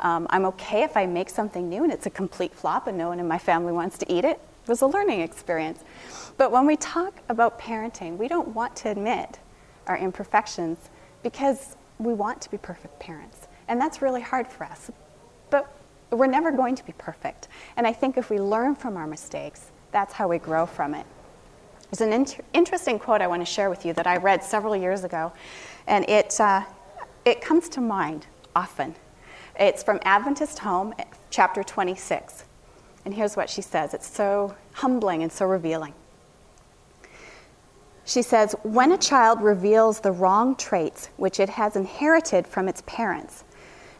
Um, 0.00 0.26
I'm 0.30 0.46
okay 0.46 0.82
if 0.82 0.96
I 0.96 1.06
make 1.06 1.30
something 1.30 1.68
new 1.68 1.84
and 1.84 1.92
it's 1.92 2.06
a 2.06 2.10
complete 2.10 2.54
flop 2.54 2.86
and 2.86 2.96
no 2.96 3.08
one 3.08 3.20
in 3.20 3.28
my 3.28 3.38
family 3.38 3.72
wants 3.72 3.98
to 3.98 4.12
eat 4.12 4.24
it. 4.24 4.40
It 4.64 4.68
was 4.68 4.82
a 4.82 4.86
learning 4.86 5.20
experience. 5.20 5.84
But 6.38 6.50
when 6.50 6.66
we 6.66 6.76
talk 6.76 7.14
about 7.28 7.58
parenting, 7.60 8.16
we 8.16 8.28
don't 8.28 8.48
want 8.48 8.74
to 8.76 8.90
admit 8.90 9.38
our 9.86 9.96
imperfections 9.96 10.78
because 11.22 11.76
we 11.98 12.12
want 12.12 12.40
to 12.42 12.50
be 12.50 12.58
perfect 12.58 12.98
parents. 12.98 13.48
And 13.68 13.80
that's 13.80 14.02
really 14.02 14.20
hard 14.20 14.46
for 14.46 14.64
us. 14.64 14.90
But 15.50 15.72
we're 16.10 16.26
never 16.26 16.50
going 16.50 16.74
to 16.76 16.84
be 16.84 16.92
perfect. 16.98 17.48
And 17.76 17.86
I 17.86 17.92
think 17.92 18.16
if 18.16 18.30
we 18.30 18.38
learn 18.38 18.74
from 18.74 18.96
our 18.96 19.06
mistakes, 19.06 19.70
that's 19.92 20.12
how 20.12 20.28
we 20.28 20.38
grow 20.38 20.66
from 20.66 20.94
it. 20.94 21.06
There's 21.90 22.00
an 22.00 22.12
inter- 22.12 22.42
interesting 22.52 22.98
quote 22.98 23.20
I 23.20 23.26
want 23.26 23.42
to 23.42 23.46
share 23.46 23.70
with 23.70 23.84
you 23.86 23.92
that 23.94 24.06
I 24.06 24.16
read 24.16 24.42
several 24.42 24.74
years 24.74 25.04
ago, 25.04 25.32
and 25.86 26.08
it, 26.08 26.40
uh, 26.40 26.62
it 27.24 27.40
comes 27.40 27.68
to 27.70 27.80
mind 27.80 28.26
often. 28.54 28.94
It's 29.58 29.82
from 29.82 30.00
Adventist 30.04 30.58
Home, 30.60 30.94
chapter 31.30 31.62
26. 31.62 32.44
And 33.04 33.14
here's 33.14 33.36
what 33.36 33.48
she 33.48 33.62
says 33.62 33.94
it's 33.94 34.06
so 34.06 34.54
humbling 34.72 35.22
and 35.22 35.30
so 35.30 35.46
revealing. 35.46 35.94
She 38.04 38.22
says, 38.22 38.54
When 38.62 38.92
a 38.92 38.98
child 38.98 39.40
reveals 39.40 40.00
the 40.00 40.12
wrong 40.12 40.56
traits 40.56 41.10
which 41.16 41.40
it 41.40 41.50
has 41.50 41.76
inherited 41.76 42.46
from 42.46 42.68
its 42.68 42.82
parents, 42.86 43.44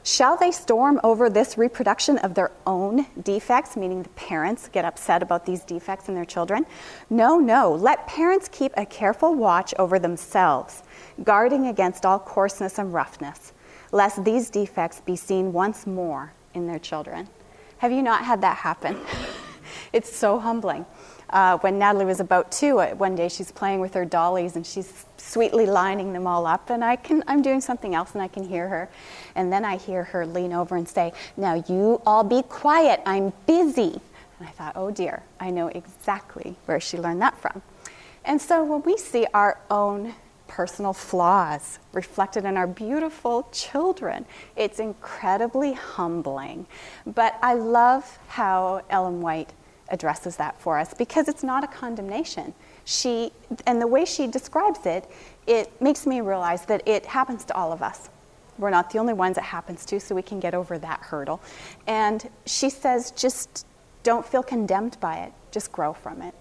shall 0.07 0.37
they 0.37 0.53
storm 0.53 1.01
over 1.03 1.29
this 1.29 1.59
reproduction 1.59 2.17
of 2.19 2.35
their 2.35 2.53
own 2.67 3.07
defects, 3.23 3.77
meaning 3.77 4.03
the 4.03 4.09
parents 4.11 4.69
get 4.69 4.85
upset 4.85 5.23
about 5.23 5.45
these 5.45 5.65
defects 5.65 6.09
in 6.09 6.15
their 6.15 6.25
children? 6.25 6.65
No, 7.11 7.39
no. 7.39 7.73
Let 7.73 8.07
parents 8.07 8.49
keep 8.51 8.73
a 8.77 8.87
careful 8.87 9.35
watch 9.35 9.75
over 9.79 9.99
themselves, 9.99 10.85
guarding 11.25 11.67
against 11.67 12.07
all 12.07 12.21
coarseness 12.21 12.79
and 12.79 12.95
roughness, 12.95 13.53
lest 13.91 14.25
these 14.25 14.49
defects 14.49 15.01
be 15.01 15.17
seen 15.17 15.53
once 15.53 15.87
more 15.87 16.33
in 16.55 16.67
their 16.67 16.79
children. 16.79 17.29
Have 17.79 17.91
you 17.91 18.03
not 18.03 18.25
had 18.25 18.41
that 18.43 18.57
happen? 18.57 18.97
it's 19.93 20.15
so 20.15 20.39
humbling. 20.39 20.87
Uh, 21.29 21.59
when 21.59 21.79
Natalie 21.79 22.05
was 22.05 22.21
about 22.21 22.53
two, 22.53 22.79
uh, 22.79 22.95
one 22.95 23.17
day 23.17 23.29
she's 23.29 23.51
playing 23.51 23.81
with 23.81 23.95
her 23.95 24.05
dollies 24.05 24.55
and 24.55 24.65
she's 24.65 25.05
sweetly 25.17 25.67
lining 25.67 26.13
them 26.13 26.27
all 26.27 26.47
up, 26.47 26.71
and 26.71 26.85
I 26.85 26.97
can, 26.97 27.25
I'm 27.27 27.43
doing 27.43 27.61
something 27.61 27.95
else 27.95 28.13
and 28.13 28.23
I 28.23 28.29
can 28.29 28.45
hear 28.45 28.69
her. 28.69 28.89
And 29.37 29.53
then 29.53 29.65
I 29.65 29.77
hear 29.77 30.03
her 30.05 30.27
lean 30.27 30.53
over 30.53 30.75
and 30.75 30.89
say, 30.89 31.13
Now 31.37 31.63
you 31.69 32.03
all 32.05 32.25
be 32.25 32.43
quiet, 32.43 33.01
I'm 33.07 33.33
busy. 33.47 34.01
And 34.39 34.49
I 34.49 34.51
thought, 34.51 34.73
oh 34.77 34.91
dear, 34.91 35.23
I 35.41 35.51
know 35.51 35.69
exactly 35.69 36.57
where 36.67 36.81
she 36.81 36.99
learned 36.99 37.23
that 37.23 37.39
from. 37.39 37.63
And 38.25 38.43
so 38.43 38.65
when 38.65 38.83
we 38.83 38.99
see 38.99 39.27
our 39.33 39.59
own 39.71 40.15
personal 40.49 40.93
flaws 40.93 41.79
reflected 41.93 42.45
in 42.45 42.57
our 42.57 42.67
beautiful 42.67 43.49
children. 43.53 44.25
It's 44.55 44.79
incredibly 44.79 45.73
humbling. 45.73 46.67
But 47.07 47.39
I 47.43 47.55
love 47.55 48.19
how 48.29 48.83
Ellen 48.91 49.21
White 49.21 49.53
addresses 49.89 50.37
that 50.37 50.61
for 50.61 50.79
us 50.79 50.95
because 50.95 51.29
it's 51.29 51.43
not 51.43 51.63
a 51.63 51.67
condemnation. 51.67 52.55
She, 52.85 53.33
and 53.67 53.81
the 53.81 53.87
way 53.87 54.05
she 54.05 54.27
describes 54.27 54.87
it, 54.87 55.11
it 55.47 55.81
makes 55.81 56.07
me 56.07 56.21
realize 56.21 56.67
that 56.67 56.87
it 56.87 57.07
happens 57.07 57.45
to 57.47 57.55
all 57.55 57.73
of 57.73 57.83
us. 57.83 58.09
We're 58.59 58.71
not 58.71 58.91
the 58.91 58.99
only 58.99 59.15
ones 59.15 59.37
it 59.39 59.45
happens 59.45 59.85
to, 59.87 60.01
so 60.01 60.15
we 60.15 60.23
can 60.23 60.41
get 60.41 60.55
over 60.55 60.79
that 60.79 61.01
hurdle. 61.01 61.41
And 61.87 62.29
she 62.47 62.71
says, 62.71 63.11
just 63.13 63.67
don't 64.03 64.25
feel 64.25 64.43
condemned 64.43 64.99
by 65.01 65.19
it, 65.19 65.33
just 65.51 65.73
grow 65.73 65.93
from 65.93 66.23
it. 66.23 66.35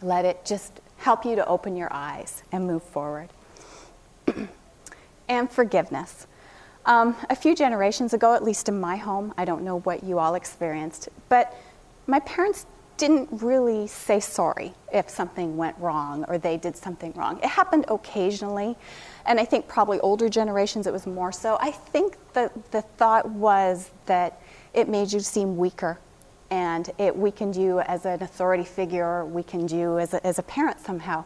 Let 0.00 0.24
it 0.24 0.44
just 0.44 0.80
help 0.96 1.24
you 1.24 1.36
to 1.36 1.46
open 1.46 1.76
your 1.76 1.92
eyes 1.92 2.42
and 2.52 2.66
move 2.66 2.82
forward. 2.82 3.30
and 5.28 5.50
forgiveness. 5.50 6.26
Um, 6.84 7.16
a 7.30 7.36
few 7.36 7.54
generations 7.54 8.12
ago, 8.12 8.34
at 8.34 8.42
least 8.42 8.68
in 8.68 8.80
my 8.80 8.96
home, 8.96 9.32
I 9.36 9.44
don't 9.44 9.62
know 9.62 9.80
what 9.80 10.02
you 10.02 10.18
all 10.18 10.34
experienced, 10.34 11.08
but 11.28 11.56
my 12.06 12.20
parents 12.20 12.66
didn't 13.02 13.28
really 13.42 13.88
say 13.88 14.20
sorry 14.20 14.72
if 14.92 15.10
something 15.10 15.56
went 15.56 15.76
wrong 15.78 16.24
or 16.28 16.38
they 16.38 16.56
did 16.56 16.76
something 16.76 17.12
wrong. 17.14 17.36
It 17.38 17.48
happened 17.48 17.84
occasionally, 17.88 18.76
and 19.26 19.40
I 19.40 19.44
think 19.44 19.66
probably 19.66 19.98
older 19.98 20.28
generations 20.28 20.86
it 20.86 20.92
was 20.92 21.04
more 21.04 21.32
so. 21.32 21.58
I 21.60 21.72
think 21.72 22.16
that 22.34 22.70
the 22.70 22.82
thought 22.82 23.28
was 23.28 23.90
that 24.06 24.40
it 24.72 24.88
made 24.88 25.12
you 25.12 25.18
seem 25.18 25.56
weaker 25.56 25.98
and 26.52 26.90
it 26.96 27.16
weakened 27.16 27.56
you 27.56 27.80
as 27.80 28.06
an 28.06 28.22
authority 28.22 28.64
figure, 28.64 29.24
weakened 29.24 29.72
you 29.72 29.98
as 29.98 30.14
a, 30.14 30.24
as 30.24 30.38
a 30.38 30.44
parent 30.44 30.78
somehow. 30.78 31.24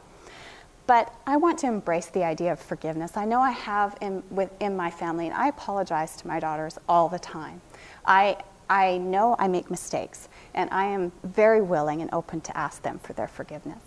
But 0.86 1.12
I 1.26 1.36
want 1.36 1.58
to 1.58 1.66
embrace 1.66 2.06
the 2.06 2.24
idea 2.24 2.52
of 2.52 2.58
forgiveness. 2.58 3.18
I 3.18 3.26
know 3.26 3.40
I 3.40 3.50
have 3.50 3.98
in, 4.00 4.22
within 4.30 4.78
my 4.78 4.90
family, 4.90 5.26
and 5.26 5.34
I 5.34 5.48
apologize 5.48 6.16
to 6.16 6.26
my 6.26 6.40
daughters 6.40 6.78
all 6.88 7.10
the 7.10 7.18
time. 7.18 7.60
I, 8.06 8.38
I 8.70 8.96
know 8.96 9.36
I 9.38 9.46
make 9.48 9.70
mistakes, 9.70 10.30
and 10.56 10.68
I 10.70 10.86
am 10.86 11.12
very 11.22 11.62
willing 11.62 12.00
and 12.00 12.12
open 12.12 12.40
to 12.40 12.56
ask 12.56 12.82
them 12.82 12.98
for 12.98 13.12
their 13.12 13.28
forgiveness. 13.28 13.82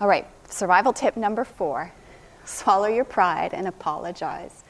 All 0.00 0.06
right, 0.06 0.26
survival 0.48 0.92
tip 0.92 1.16
number 1.16 1.44
four 1.44 1.92
swallow 2.44 2.86
your 2.86 3.04
pride 3.04 3.52
and 3.52 3.66
apologize. 3.66 4.64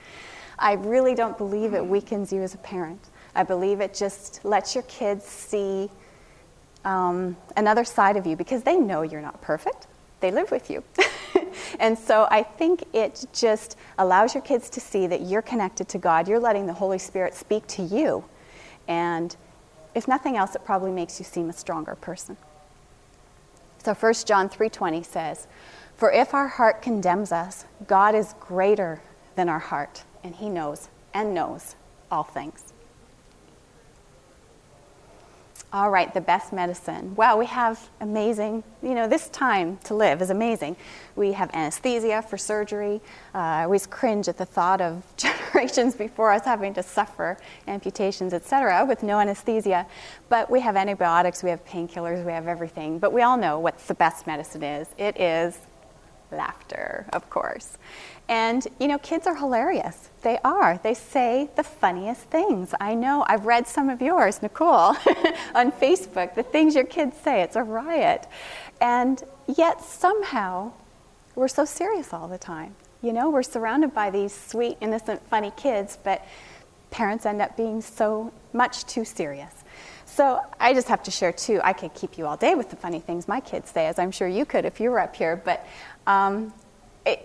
I 0.58 0.72
really 0.72 1.14
don't 1.14 1.38
believe 1.38 1.74
it 1.74 1.86
weakens 1.86 2.32
you 2.32 2.42
as 2.42 2.54
a 2.54 2.58
parent. 2.58 3.10
I 3.36 3.44
believe 3.44 3.80
it 3.80 3.94
just 3.94 4.44
lets 4.44 4.74
your 4.74 4.82
kids 4.84 5.24
see 5.24 5.88
um, 6.84 7.36
another 7.56 7.84
side 7.84 8.16
of 8.16 8.26
you 8.26 8.34
because 8.34 8.64
they 8.64 8.76
know 8.76 9.02
you're 9.02 9.20
not 9.20 9.40
perfect. 9.40 9.86
They 10.20 10.32
live 10.32 10.50
with 10.50 10.70
you. 10.70 10.82
and 11.78 11.96
so 11.96 12.26
I 12.30 12.42
think 12.42 12.82
it 12.92 13.24
just 13.32 13.76
allows 13.98 14.34
your 14.34 14.42
kids 14.42 14.68
to 14.70 14.80
see 14.80 15.06
that 15.06 15.22
you're 15.22 15.42
connected 15.42 15.88
to 15.90 15.98
God. 15.98 16.26
You're 16.26 16.40
letting 16.40 16.66
the 16.66 16.72
Holy 16.72 16.98
Spirit 16.98 17.34
speak 17.34 17.66
to 17.68 17.82
you. 17.82 18.24
And 18.88 19.36
if 19.98 20.08
nothing 20.08 20.36
else, 20.36 20.54
it 20.54 20.64
probably 20.64 20.92
makes 20.92 21.18
you 21.18 21.24
seem 21.24 21.50
a 21.50 21.52
stronger 21.52 21.96
person. 21.96 22.36
So 23.78 23.94
1 23.94 24.26
John 24.26 24.48
3:20 24.48 25.02
says, 25.02 25.48
"For 25.96 26.12
if 26.12 26.32
our 26.32 26.46
heart 26.46 26.80
condemns 26.80 27.32
us, 27.32 27.64
God 27.86 28.14
is 28.14 28.34
greater 28.38 29.00
than 29.34 29.48
our 29.48 29.58
heart, 29.58 30.04
and 30.22 30.36
he 30.36 30.48
knows 30.48 30.88
and 31.12 31.34
knows 31.34 31.74
all 32.10 32.22
things." 32.22 32.72
All 35.70 35.90
right, 35.90 36.12
the 36.14 36.22
best 36.22 36.50
medicine. 36.54 37.14
Wow, 37.14 37.36
we 37.36 37.44
have 37.44 37.90
amazing, 38.00 38.64
you 38.82 38.94
know, 38.94 39.06
this 39.06 39.28
time 39.28 39.76
to 39.84 39.94
live 39.94 40.22
is 40.22 40.30
amazing. 40.30 40.76
We 41.14 41.32
have 41.32 41.50
anesthesia 41.52 42.22
for 42.22 42.38
surgery. 42.38 43.02
Uh, 43.34 43.38
I 43.38 43.64
always 43.64 43.86
cringe 43.86 44.28
at 44.28 44.38
the 44.38 44.46
thought 44.46 44.80
of 44.80 45.02
generations 45.18 45.94
before 45.94 46.32
us 46.32 46.46
having 46.46 46.72
to 46.72 46.82
suffer 46.82 47.36
amputations, 47.66 48.32
etc., 48.32 48.82
with 48.86 49.02
no 49.02 49.20
anesthesia. 49.20 49.86
But 50.30 50.50
we 50.50 50.60
have 50.60 50.74
antibiotics, 50.74 51.42
we 51.42 51.50
have 51.50 51.62
painkillers, 51.66 52.24
we 52.24 52.32
have 52.32 52.48
everything. 52.48 52.98
But 52.98 53.12
we 53.12 53.20
all 53.20 53.36
know 53.36 53.58
what 53.58 53.76
the 53.78 53.94
best 53.94 54.26
medicine 54.26 54.62
is 54.62 54.88
it 54.96 55.20
is 55.20 55.58
laughter, 56.30 57.06
of 57.12 57.28
course. 57.28 57.76
And, 58.28 58.66
you 58.78 58.88
know, 58.88 58.98
kids 58.98 59.26
are 59.26 59.34
hilarious. 59.34 60.10
They 60.22 60.38
are. 60.44 60.78
They 60.82 60.92
say 60.92 61.48
the 61.56 61.62
funniest 61.62 62.22
things. 62.24 62.74
I 62.78 62.94
know. 62.94 63.24
I've 63.26 63.46
read 63.46 63.66
some 63.66 63.88
of 63.88 64.02
yours, 64.02 64.42
Nicole, 64.42 64.68
on 65.54 65.72
Facebook, 65.72 66.34
the 66.34 66.42
things 66.42 66.74
your 66.74 66.84
kids 66.84 67.16
say. 67.16 67.40
It's 67.40 67.56
a 67.56 67.62
riot. 67.62 68.26
And 68.80 69.22
yet, 69.46 69.80
somehow, 69.80 70.72
we're 71.34 71.48
so 71.48 71.64
serious 71.64 72.12
all 72.12 72.28
the 72.28 72.38
time. 72.38 72.74
You 73.00 73.12
know, 73.12 73.30
we're 73.30 73.42
surrounded 73.42 73.94
by 73.94 74.10
these 74.10 74.34
sweet, 74.34 74.76
innocent, 74.80 75.26
funny 75.28 75.52
kids, 75.56 75.96
but 76.02 76.22
parents 76.90 77.24
end 77.24 77.40
up 77.40 77.56
being 77.56 77.80
so 77.80 78.32
much 78.52 78.84
too 78.84 79.04
serious. 79.04 79.52
So 80.04 80.40
I 80.58 80.74
just 80.74 80.88
have 80.88 81.02
to 81.04 81.10
share 81.10 81.32
too. 81.32 81.60
I 81.62 81.72
could 81.72 81.94
keep 81.94 82.18
you 82.18 82.26
all 82.26 82.36
day 82.36 82.54
with 82.54 82.70
the 82.70 82.76
funny 82.76 82.98
things 82.98 83.28
my 83.28 83.40
kids 83.40 83.70
say, 83.70 83.86
as 83.86 83.98
I'm 83.98 84.10
sure 84.10 84.26
you 84.26 84.44
could 84.44 84.64
if 84.64 84.80
you 84.80 84.90
were 84.90 84.98
up 84.98 85.14
here. 85.14 85.36
But 85.36 85.64
um, 86.06 86.52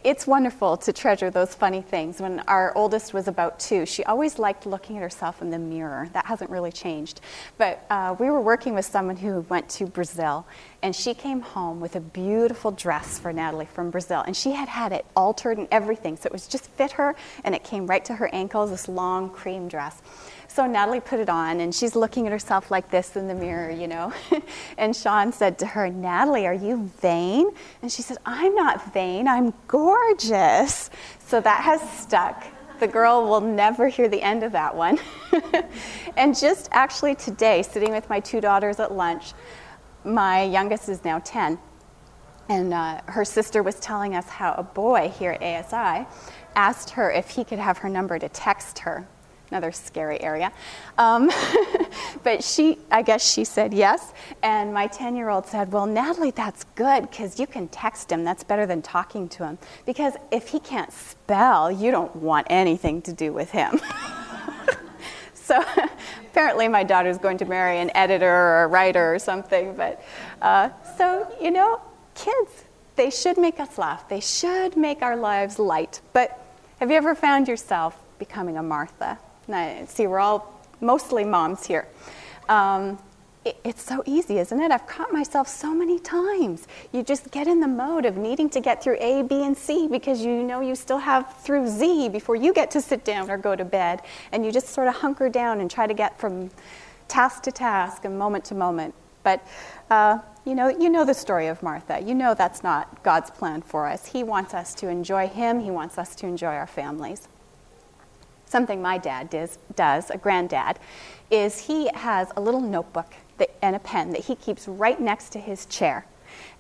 it's 0.04 0.26
wonderful 0.26 0.78
to 0.78 0.94
treasure 0.94 1.30
those 1.30 1.54
funny 1.54 1.82
things. 1.82 2.22
When 2.22 2.40
our 2.42 2.76
oldest 2.78 3.14
was 3.14 3.28
about 3.28 3.60
two, 3.60 3.86
she 3.86 4.04
always 4.06 4.40
liked 4.40 4.66
looking 4.66 4.98
at 4.98 5.04
herself 5.04 5.42
in 5.42 5.50
the 5.50 5.60
mirror. 5.60 6.10
That 6.14 6.26
hasn't 6.26 6.50
really 6.50 6.72
changed. 6.72 7.22
But 7.58 7.86
uh, 7.90 8.16
we 8.20 8.30
were 8.30 8.42
working 8.42 8.76
with 8.76 8.86
someone 8.86 9.18
who 9.18 9.42
went 9.50 9.68
to 9.70 9.86
Brazil, 9.86 10.46
and 10.82 10.96
she 10.96 11.14
came 11.14 11.42
home 11.42 11.80
with 11.80 11.96
a 11.96 12.00
beautiful 12.00 12.72
dress 12.72 13.20
for 13.20 13.34
Natalie 13.34 13.66
from 13.66 13.90
Brazil. 13.90 14.22
And 14.26 14.36
she 14.36 14.52
had 14.52 14.70
had 14.70 14.92
it 14.92 15.06
altered 15.16 15.58
and 15.58 15.68
everything, 15.72 16.18
so 16.18 16.28
it 16.28 16.32
was 16.32 16.48
just 16.48 16.70
fit 16.72 16.94
her, 16.94 17.16
and 17.44 17.54
it 17.54 17.64
came 17.64 17.88
right 17.88 18.06
to 18.06 18.16
her 18.16 18.30
ankles, 18.34 18.70
this 18.70 18.88
long 18.88 19.30
cream 19.30 19.68
dress. 19.68 20.02
So 20.54 20.68
Natalie 20.68 21.00
put 21.00 21.20
it 21.20 21.30
on, 21.30 21.62
and 21.62 21.74
she's 21.74 21.96
looking 21.96 22.28
at 22.28 22.32
herself 22.32 22.70
like 22.70 22.92
this 22.92 23.16
in 23.16 23.28
the 23.28 23.34
mirror, 23.34 23.72
you 23.72 23.88
know. 23.88 24.14
and 24.78 24.96
Shawn 24.96 25.34
said 25.34 25.58
to 25.58 25.66
her, 25.66 25.90
Natalie, 25.90 26.46
are 26.46 26.54
you 26.54 26.92
vain? 27.02 27.50
And 27.82 27.92
she 27.92 28.04
said, 28.04 28.18
I'm 28.24 28.54
not 28.54 28.94
vain, 28.94 29.28
I'm 29.28 29.52
gorgeous. 29.68 30.92
So 31.18 31.42
that 31.42 31.64
has 31.64 31.82
stuck. 31.98 32.46
The 32.80 32.88
girl 32.88 33.28
will 33.28 33.42
never 33.42 33.88
hear 33.88 34.08
the 34.08 34.22
end 34.22 34.44
of 34.44 34.52
that 34.52 34.76
one. 34.76 35.00
and 36.18 36.38
just 36.38 36.70
actually 36.72 37.16
today, 37.16 37.64
sitting 37.64 37.90
with 37.90 38.08
my 38.08 38.20
two 38.20 38.40
daughters 38.40 38.80
at 38.80 38.92
lunch, 38.92 39.34
my 40.04 40.44
youngest 40.44 40.88
is 40.88 41.04
now 41.04 41.18
10, 41.18 41.58
and 42.50 42.76
uh, 42.76 43.02
her 43.08 43.26
sister 43.26 43.64
was 43.64 43.80
telling 43.80 44.16
us 44.16 44.30
how 44.30 44.54
a 44.54 44.64
boy 44.64 45.12
here 45.18 45.32
at 45.32 45.42
ASI 45.42 46.06
asked 46.56 46.92
her 46.92 47.10
if 47.10 47.32
he 47.32 47.44
could 47.44 47.58
have 47.58 47.80
her 47.80 47.90
number 47.90 48.20
to 48.20 48.30
text 48.30 48.78
her 48.78 49.08
another 49.54 49.72
scary 49.72 50.20
area. 50.20 50.52
Um, 50.98 51.30
but 52.24 52.44
she, 52.44 52.80
I 52.90 53.04
guess 53.04 53.32
she 53.32 53.44
said 53.44 53.72
yes. 53.72 54.12
And 54.42 54.74
my 54.74 54.88
10 54.88 55.16
year 55.16 55.30
old 55.30 55.46
said, 55.46 55.72
Well, 55.72 55.86
Natalie, 55.86 56.32
that's 56.32 56.64
good 56.76 57.04
because 57.04 57.40
you 57.40 57.46
can 57.46 57.68
text 57.68 58.12
him. 58.12 58.24
That's 58.24 58.44
better 58.44 58.66
than 58.66 58.82
talking 58.82 59.30
to 59.30 59.46
him. 59.46 59.60
Because 59.86 60.16
if 60.32 60.48
he 60.50 60.60
can't 60.60 60.92
spell, 60.92 61.72
you 61.72 61.92
don't 61.92 62.16
want 62.16 62.48
anything 62.50 63.04
to 63.04 63.14
do 63.14 63.32
with 63.32 63.52
him. 63.52 63.80
so 65.36 65.64
apparently, 66.32 66.68
my 66.68 66.84
daughter's 66.84 67.20
going 67.20 67.38
to 67.38 67.46
marry 67.46 67.78
an 67.78 67.92
editor 67.94 68.34
or 68.34 68.64
a 68.64 68.68
writer 68.68 69.14
or 69.14 69.20
something. 69.20 69.76
But 69.76 70.04
uh, 70.42 70.70
so, 70.98 71.28
you 71.40 71.52
know, 71.52 71.80
kids, 72.16 72.64
they 72.96 73.12
should 73.12 73.38
make 73.38 73.60
us 73.60 73.78
laugh, 73.78 74.10
they 74.10 74.20
should 74.20 74.76
make 74.76 75.04
our 75.04 75.16
lives 75.16 75.60
light. 75.60 76.02
But 76.12 76.40
have 76.80 76.90
you 76.90 76.98
ever 76.98 77.14
found 77.14 77.48
yourself 77.48 77.96
becoming 78.18 78.58
a 78.58 78.64
Martha? 78.64 79.20
See, 79.88 80.08
we're 80.08 80.20
all 80.20 80.62
mostly 80.82 81.24
moms 81.24 81.66
here. 81.66 81.88
Um, 82.50 83.00
it, 83.46 83.58
it's 83.64 83.84
so 83.84 84.04
easy, 84.06 84.40
isn't 84.40 84.60
it? 84.60 84.72
I've 84.72 84.88
caught 84.88 85.12
myself 85.12 85.48
so 85.48 85.74
many 85.74 86.00
times. 86.00 86.68
You 86.92 87.04
just 87.04 87.32
get 87.32 87.48
in 87.48 87.60
the 87.60 87.68
mode 87.68 88.06
of 88.06 88.16
needing 88.18 88.50
to 88.52 88.62
get 88.62 88.84
through 88.84 88.98
A, 89.00 89.24
B, 89.24 89.44
and 89.44 89.58
C 89.58 89.88
because 89.88 90.24
you 90.24 90.44
know 90.44 90.62
you 90.62 90.76
still 90.76 90.98
have 90.98 91.36
through 91.38 91.68
Z 91.68 92.10
before 92.10 92.36
you 92.36 92.54
get 92.54 92.72
to 92.72 92.82
sit 92.82 93.04
down 93.04 93.30
or 93.30 93.38
go 93.38 93.56
to 93.56 93.66
bed. 93.66 94.02
And 94.32 94.46
you 94.46 94.52
just 94.52 94.70
sort 94.70 94.88
of 94.88 94.96
hunker 94.96 95.30
down 95.30 95.60
and 95.60 95.70
try 95.70 95.88
to 95.88 95.94
get 95.94 96.18
from 96.18 96.50
task 97.08 97.44
to 97.44 97.52
task 97.52 98.06
and 98.06 98.18
moment 98.18 98.46
to 98.46 98.56
moment. 98.56 98.96
But 99.24 99.46
uh, 99.90 100.20
you 100.46 100.56
know, 100.56 100.68
you 100.68 100.90
know 100.90 101.06
the 101.06 101.14
story 101.14 101.48
of 101.48 101.62
Martha. 101.64 102.02
You 102.02 102.16
know 102.16 102.34
that's 102.34 102.64
not 102.64 103.04
God's 103.04 103.32
plan 103.32 103.62
for 103.62 103.88
us. 103.88 104.06
He 104.06 104.24
wants 104.24 104.54
us 104.54 104.74
to 104.76 104.88
enjoy 104.88 105.28
Him. 105.28 105.60
He 105.60 105.72
wants 105.72 105.98
us 105.98 106.16
to 106.16 106.28
enjoy 106.28 106.54
our 106.54 106.68
families 106.68 107.28
something 108.54 108.84
my 108.84 109.00
dad 109.00 109.32
does, 109.32 109.58
does 109.76 110.12
a 110.12 110.18
granddad, 110.18 110.78
is 111.32 111.60
he 111.60 111.90
has 111.96 112.32
a 112.38 112.40
little 112.40 112.62
notebook 112.62 113.12
that, 113.40 113.50
and 113.64 113.76
a 113.76 113.80
pen 113.80 114.12
that 114.12 114.22
he 114.26 114.36
keeps 114.36 114.68
right 114.68 115.02
next 115.02 115.32
to 115.32 115.40
his 115.40 115.66
chair. 115.66 116.06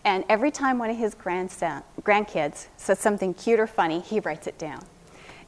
And 0.04 0.26
every 0.28 0.50
time 0.50 0.80
one 0.80 0.90
of 0.90 0.98
his 0.98 1.14
grandson, 1.14 1.84
grandkids 2.02 2.66
says 2.78 2.98
something 2.98 3.36
cute 3.36 3.60
or 3.60 3.68
funny, 3.68 4.00
he 4.00 4.20
writes 4.20 4.48
it 4.48 4.58
down. 4.58 4.84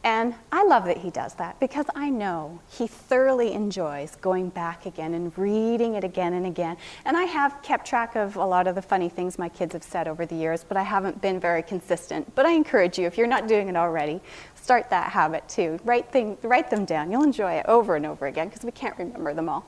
And 0.06 0.36
I 0.52 0.64
love 0.64 0.86
that 0.86 0.98
he 0.98 1.10
does 1.10 1.34
that 1.34 1.60
because 1.60 1.88
I 1.96 2.12
know 2.12 2.60
he 2.70 2.86
thoroughly 2.86 3.54
enjoys 3.54 4.16
going 4.18 4.50
back 4.50 4.86
again 4.86 5.16
and 5.16 5.36
reading 5.36 5.96
it 5.96 6.04
again 6.04 6.34
and 6.34 6.46
again. 6.46 6.78
And 7.06 7.18
I 7.18 7.24
have 7.24 7.60
kept 7.64 7.88
track 7.88 8.16
of 8.16 8.36
a 8.36 8.46
lot 8.46 8.68
of 8.68 8.76
the 8.76 8.84
funny 8.84 9.10
things 9.10 9.40
my 9.40 9.50
kids 9.50 9.74
have 9.74 9.82
said 9.82 10.08
over 10.08 10.28
the 10.28 10.36
years, 10.36 10.64
but 10.64 10.78
I 10.78 10.84
haven't 10.84 11.24
been 11.24 11.40
very 11.40 11.64
consistent. 11.64 12.36
But 12.36 12.46
I 12.46 12.52
encourage 12.52 13.00
you, 13.00 13.08
if 13.08 13.18
you're 13.18 13.26
not 13.26 13.48
doing 13.48 13.68
it 13.68 13.76
already, 13.76 14.22
start 14.66 14.90
that 14.90 15.12
habit 15.12 15.48
too. 15.48 15.80
Write, 15.84 16.12
thing, 16.12 16.40
write 16.42 16.72
them 16.72 16.86
down. 16.86 17.12
You'll 17.12 17.22
enjoy 17.22 17.54
it 17.54 17.68
over 17.68 17.96
and 17.96 18.04
over 18.04 18.26
again 18.26 18.48
because 18.48 18.64
we 18.64 18.72
can't 18.72 18.98
remember 18.98 19.32
them 19.32 19.48
all. 19.48 19.64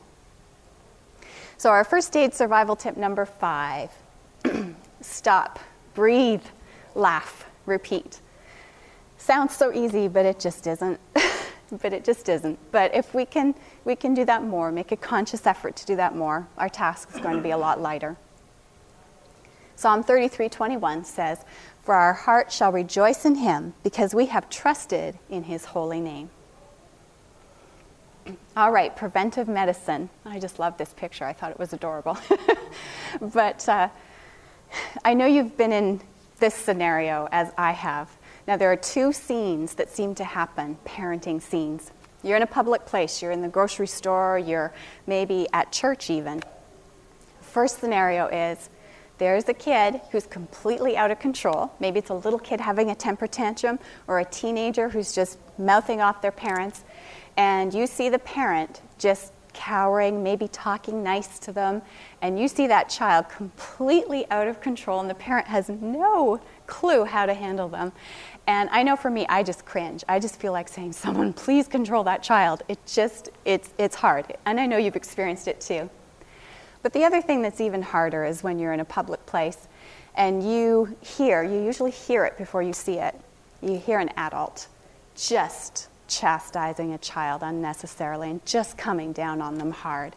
So, 1.60 1.70
our 1.70 1.84
first 1.84 2.18
aid 2.18 2.34
survival 2.34 2.76
tip 2.76 2.98
number 2.98 3.24
five 3.24 3.92
stop, 5.02 5.60
breathe, 5.94 6.42
laugh, 6.96 7.46
repeat. 7.68 8.22
Sounds 9.20 9.56
so 9.56 9.72
easy, 9.72 10.08
but 10.08 10.26
it 10.26 10.40
just 10.40 10.66
isn't. 10.66 11.00
but 11.82 11.94
it 11.94 12.04
just 12.04 12.28
isn't. 12.28 12.58
But 12.72 12.96
if 12.96 13.14
we 13.14 13.26
can, 13.26 13.54
we 13.86 13.96
can 13.96 14.16
do 14.16 14.26
that 14.26 14.44
more, 14.44 14.72
make 14.72 14.92
a 14.92 14.98
conscious 14.98 15.46
effort 15.46 15.76
to 15.76 15.86
do 15.86 15.96
that 15.98 16.16
more, 16.16 16.48
our 16.58 16.70
task 16.70 17.10
is 17.14 17.22
going 17.22 17.38
to 17.38 17.44
be 17.44 17.52
a 17.52 17.58
lot 17.58 17.80
lighter. 17.80 18.18
Psalm 19.76 20.04
33:21 20.04 21.06
says, 21.06 21.46
"For 21.88 21.96
our 21.96 22.12
heart 22.12 22.52
shall 22.52 22.74
rejoice 22.74 23.24
in 23.24 23.36
him, 23.36 23.74
because 23.82 24.14
we 24.14 24.26
have 24.26 24.50
trusted 24.50 25.18
in 25.30 25.44
his 25.44 25.64
holy 25.64 26.02
name." 26.02 26.30
All 28.58 28.74
right, 28.74 28.94
preventive 28.94 29.48
medicine. 29.48 30.10
I 30.26 30.38
just 30.38 30.60
love 30.60 30.78
this 30.78 30.94
picture. 30.94 31.24
I 31.24 31.32
thought 31.32 31.52
it 31.52 31.58
was 31.58 31.72
adorable. 31.72 32.18
but 33.22 33.70
uh, 33.70 33.88
I 35.06 35.14
know 35.14 35.28
you've 35.28 35.56
been 35.56 35.72
in 35.72 36.02
this 36.40 36.54
scenario 36.54 37.30
as 37.32 37.54
I 37.58 37.72
have. 37.72 38.10
Now, 38.50 38.58
there 38.58 38.70
are 38.70 38.76
two 38.76 39.14
scenes 39.14 39.76
that 39.76 39.90
seem 39.90 40.14
to 40.16 40.26
happen 40.26 40.78
parenting 40.86 41.42
scenes. 41.42 41.94
You're 42.22 42.36
in 42.36 42.44
a 42.44 42.48
public 42.48 42.86
place, 42.86 43.22
you're 43.22 43.32
in 43.32 43.42
the 43.42 43.48
grocery 43.48 43.88
store, 43.88 44.38
you're 44.38 44.74
maybe 45.06 45.48
at 45.54 45.72
church 45.72 46.10
even. 46.10 46.44
First 47.40 47.80
scenario 47.80 48.28
is 48.28 48.70
there's 49.18 49.50
a 49.50 49.54
kid 49.54 50.02
who's 50.12 50.28
completely 50.28 50.96
out 50.96 51.12
of 51.12 51.20
control. 51.20 51.72
Maybe 51.80 52.00
it's 52.00 52.10
a 52.10 52.16
little 52.16 52.40
kid 52.40 52.60
having 52.60 52.92
a 52.92 52.96
temper 52.96 53.28
tantrum 53.28 53.80
or 54.08 54.20
a 54.20 54.26
teenager 54.26 54.90
who's 54.90 55.14
just 55.14 55.40
mouthing 55.58 56.02
off 56.02 56.22
their 56.22 56.32
parents. 56.32 56.84
And 57.36 57.74
you 57.74 57.88
see 57.88 58.10
the 58.10 58.20
parent 58.20 58.82
just 58.98 59.34
cowering, 59.54 60.22
maybe 60.22 60.48
talking 60.48 61.02
nice 61.02 61.40
to 61.40 61.52
them. 61.52 61.82
And 62.22 62.40
you 62.40 62.48
see 62.48 62.68
that 62.68 62.90
child 62.90 63.28
completely 63.28 64.30
out 64.30 64.48
of 64.48 64.62
control, 64.62 65.00
and 65.00 65.10
the 65.10 65.16
parent 65.16 65.48
has 65.48 65.68
no 65.70 66.40
clue 66.68 67.06
how 67.06 67.26
to 67.26 67.34
handle 67.34 67.68
them. 67.68 67.92
And 68.46 68.70
I 68.72 68.84
know 68.84 68.96
for 68.96 69.10
me, 69.10 69.26
I 69.28 69.42
just 69.44 69.66
cringe. 69.66 70.04
I 70.08 70.20
just 70.20 70.40
feel 70.40 70.54
like 70.54 70.68
saying, 70.68 70.94
Someone, 70.94 71.34
please 71.34 71.68
control 71.68 72.04
that 72.04 72.22
child. 72.22 72.64
It 72.68 72.80
just, 72.86 73.30
it's, 73.46 73.74
it's 73.78 73.96
hard. 73.96 74.38
And 74.46 74.60
I 74.60 74.68
know 74.68 74.78
you've 74.78 74.96
experienced 74.96 75.48
it 75.48 75.60
too. 75.60 75.90
But 76.84 76.94
the 76.94 77.04
other 77.04 77.22
thing 77.22 77.42
that's 77.42 77.62
even 77.62 77.82
harder 77.82 78.24
is 78.24 78.44
when 78.44 78.60
you're 78.60 78.74
in 78.74 78.80
a 78.80 78.86
public 78.86 79.26
place 79.26 79.68
and 80.16 80.44
you 80.44 80.96
hear, 81.02 81.44
you 81.44 81.64
usually 81.64 81.92
hear 81.92 82.26
it 82.26 82.38
before 82.38 82.62
you 82.62 82.74
see 82.74 82.98
it. 83.00 83.16
You 83.62 83.78
hear 83.78 84.00
an 84.00 84.12
adult 84.18 84.68
just 85.16 85.90
chastising 86.08 86.94
a 86.94 86.98
child 86.98 87.42
unnecessarily 87.44 88.30
and 88.30 88.46
just 88.46 88.78
coming 88.78 89.12
down 89.12 89.42
on 89.42 89.58
them 89.58 89.72
hard. 89.72 90.16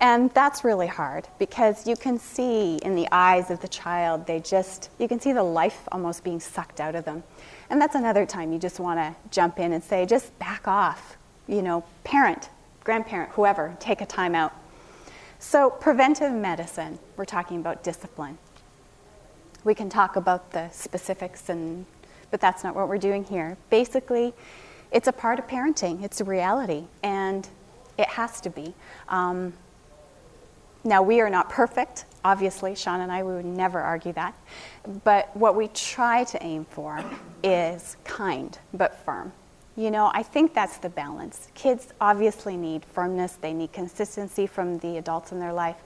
And 0.00 0.30
that's 0.34 0.64
really 0.64 0.88
hard 0.88 1.28
because 1.38 1.86
you 1.86 1.94
can 1.94 2.18
see 2.18 2.76
in 2.78 2.96
the 2.96 3.06
eyes 3.12 3.50
of 3.50 3.60
the 3.60 3.68
child, 3.68 4.26
they 4.26 4.40
just, 4.40 4.90
you 4.98 5.06
can 5.06 5.20
see 5.20 5.32
the 5.32 5.44
life 5.44 5.82
almost 5.92 6.24
being 6.24 6.40
sucked 6.40 6.80
out 6.80 6.96
of 6.96 7.04
them. 7.04 7.22
And 7.70 7.80
that's 7.80 7.94
another 7.94 8.26
time 8.26 8.52
you 8.52 8.58
just 8.58 8.80
want 8.80 8.98
to 8.98 9.14
jump 9.30 9.60
in 9.60 9.72
and 9.72 9.82
say, 9.82 10.04
just 10.04 10.36
back 10.40 10.66
off. 10.66 11.16
You 11.46 11.62
know, 11.62 11.84
parent, 12.02 12.48
grandparent, 12.82 13.30
whoever, 13.32 13.76
take 13.78 14.00
a 14.00 14.06
time 14.06 14.34
out. 14.34 14.52
So, 15.42 15.70
preventive 15.70 16.32
medicine, 16.32 17.00
we're 17.16 17.24
talking 17.24 17.58
about 17.58 17.82
discipline. 17.82 18.38
We 19.64 19.74
can 19.74 19.90
talk 19.90 20.14
about 20.14 20.52
the 20.52 20.68
specifics, 20.70 21.48
and, 21.48 21.84
but 22.30 22.40
that's 22.40 22.62
not 22.62 22.76
what 22.76 22.88
we're 22.88 22.96
doing 22.96 23.24
here. 23.24 23.56
Basically, 23.68 24.34
it's 24.92 25.08
a 25.08 25.12
part 25.12 25.40
of 25.40 25.48
parenting, 25.48 26.04
it's 26.04 26.20
a 26.20 26.24
reality, 26.24 26.84
and 27.02 27.48
it 27.98 28.06
has 28.06 28.40
to 28.42 28.50
be. 28.50 28.72
Um, 29.08 29.52
now, 30.84 31.02
we 31.02 31.20
are 31.20 31.28
not 31.28 31.50
perfect. 31.50 32.04
Obviously, 32.24 32.76
Shawn 32.76 33.00
and 33.00 33.10
I, 33.10 33.24
we 33.24 33.34
would 33.34 33.44
never 33.44 33.80
argue 33.80 34.12
that. 34.12 34.34
But 35.02 35.36
what 35.36 35.56
we 35.56 35.68
try 35.68 36.22
to 36.22 36.40
aim 36.40 36.66
for 36.66 37.04
is 37.42 37.96
kind 38.04 38.56
but 38.72 39.04
firm. 39.04 39.32
You 39.76 39.90
know, 39.90 40.10
I 40.12 40.22
think 40.22 40.52
that's 40.52 40.78
the 40.78 40.90
balance. 40.90 41.48
Kids 41.54 41.88
obviously 42.00 42.56
need 42.56 42.84
firmness, 42.84 43.32
they 43.40 43.54
need 43.54 43.72
consistency 43.72 44.46
from 44.46 44.78
the 44.78 44.98
adults 44.98 45.32
in 45.32 45.40
their 45.40 45.52
life, 45.52 45.76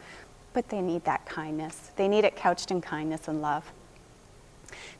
but 0.52 0.68
they 0.68 0.80
need 0.80 1.04
that 1.04 1.24
kindness. 1.26 1.92
They 1.96 2.08
need 2.08 2.24
it 2.24 2.34
couched 2.34 2.70
in 2.70 2.80
kindness 2.80 3.28
and 3.28 3.40
love. 3.40 3.70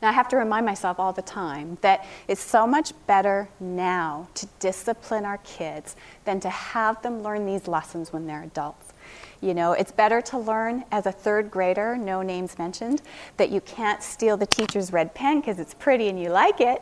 Now, 0.01 0.09
I 0.09 0.11
have 0.11 0.29
to 0.29 0.37
remind 0.37 0.65
myself 0.65 0.99
all 0.99 1.11
the 1.11 1.21
time 1.21 1.77
that 1.81 2.05
it's 2.27 2.41
so 2.41 2.65
much 2.65 2.93
better 3.07 3.49
now 3.59 4.29
to 4.35 4.47
discipline 4.59 5.25
our 5.25 5.39
kids 5.39 5.95
than 6.25 6.39
to 6.39 6.49
have 6.49 7.01
them 7.01 7.21
learn 7.21 7.45
these 7.45 7.67
lessons 7.67 8.13
when 8.13 8.27
they're 8.27 8.43
adults. 8.43 8.93
You 9.41 9.53
know, 9.53 9.73
it's 9.73 9.91
better 9.91 10.21
to 10.21 10.37
learn 10.37 10.83
as 10.91 11.05
a 11.05 11.11
third 11.11 11.51
grader, 11.51 11.95
no 11.95 12.21
names 12.21 12.57
mentioned, 12.57 13.01
that 13.37 13.49
you 13.49 13.61
can't 13.61 14.01
steal 14.01 14.37
the 14.37 14.47
teacher's 14.47 14.91
red 14.91 15.13
pen 15.13 15.41
because 15.41 15.59
it's 15.59 15.73
pretty 15.73 16.09
and 16.09 16.19
you 16.19 16.29
like 16.29 16.59
it, 16.59 16.81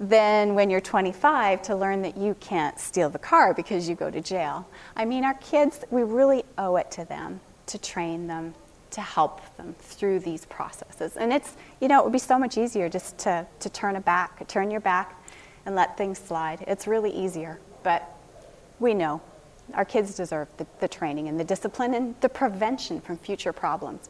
than 0.00 0.54
when 0.54 0.70
you're 0.70 0.80
25 0.80 1.60
to 1.60 1.76
learn 1.76 2.00
that 2.00 2.16
you 2.16 2.34
can't 2.40 2.78
steal 2.80 3.10
the 3.10 3.18
car 3.18 3.52
because 3.52 3.86
you 3.86 3.94
go 3.94 4.10
to 4.10 4.20
jail. 4.20 4.66
I 4.96 5.04
mean, 5.04 5.24
our 5.24 5.34
kids, 5.34 5.84
we 5.90 6.02
really 6.02 6.42
owe 6.56 6.76
it 6.76 6.90
to 6.92 7.04
them 7.04 7.40
to 7.66 7.78
train 7.78 8.26
them, 8.26 8.54
to 8.92 9.02
help 9.02 9.40
them 9.58 9.74
through 9.78 10.20
these 10.20 10.46
processes. 10.46 11.18
And 11.18 11.32
it's, 11.32 11.54
you 11.80 11.88
know, 11.88 12.00
it 12.00 12.04
would 12.04 12.14
be 12.14 12.18
so 12.18 12.38
much 12.38 12.56
easier 12.56 12.88
just 12.88 13.18
to, 13.18 13.46
to 13.60 13.68
turn 13.68 13.96
a 13.96 14.00
back, 14.00 14.48
turn 14.48 14.70
your 14.70 14.80
back 14.80 15.22
and 15.66 15.76
let 15.76 15.98
things 15.98 16.18
slide. 16.18 16.64
It's 16.66 16.86
really 16.86 17.10
easier, 17.10 17.60
but 17.82 18.10
we 18.78 18.94
know 18.94 19.20
our 19.74 19.84
kids 19.84 20.14
deserve 20.16 20.48
the, 20.56 20.66
the 20.80 20.88
training 20.88 21.28
and 21.28 21.38
the 21.38 21.44
discipline 21.44 21.92
and 21.92 22.18
the 22.22 22.28
prevention 22.28 23.02
from 23.02 23.18
future 23.18 23.52
problems. 23.52 24.08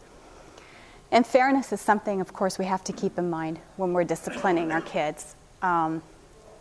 And 1.10 1.26
fairness 1.26 1.72
is 1.72 1.80
something, 1.80 2.20
of 2.20 2.32
course, 2.32 2.58
we 2.58 2.66
have 2.66 2.84
to 2.84 2.92
keep 2.92 3.18
in 3.18 3.28
mind 3.28 3.58
when 3.76 3.92
we're 3.92 4.04
disciplining 4.04 4.70
our 4.70 4.80
kids. 4.80 5.34
Um, 5.62 6.02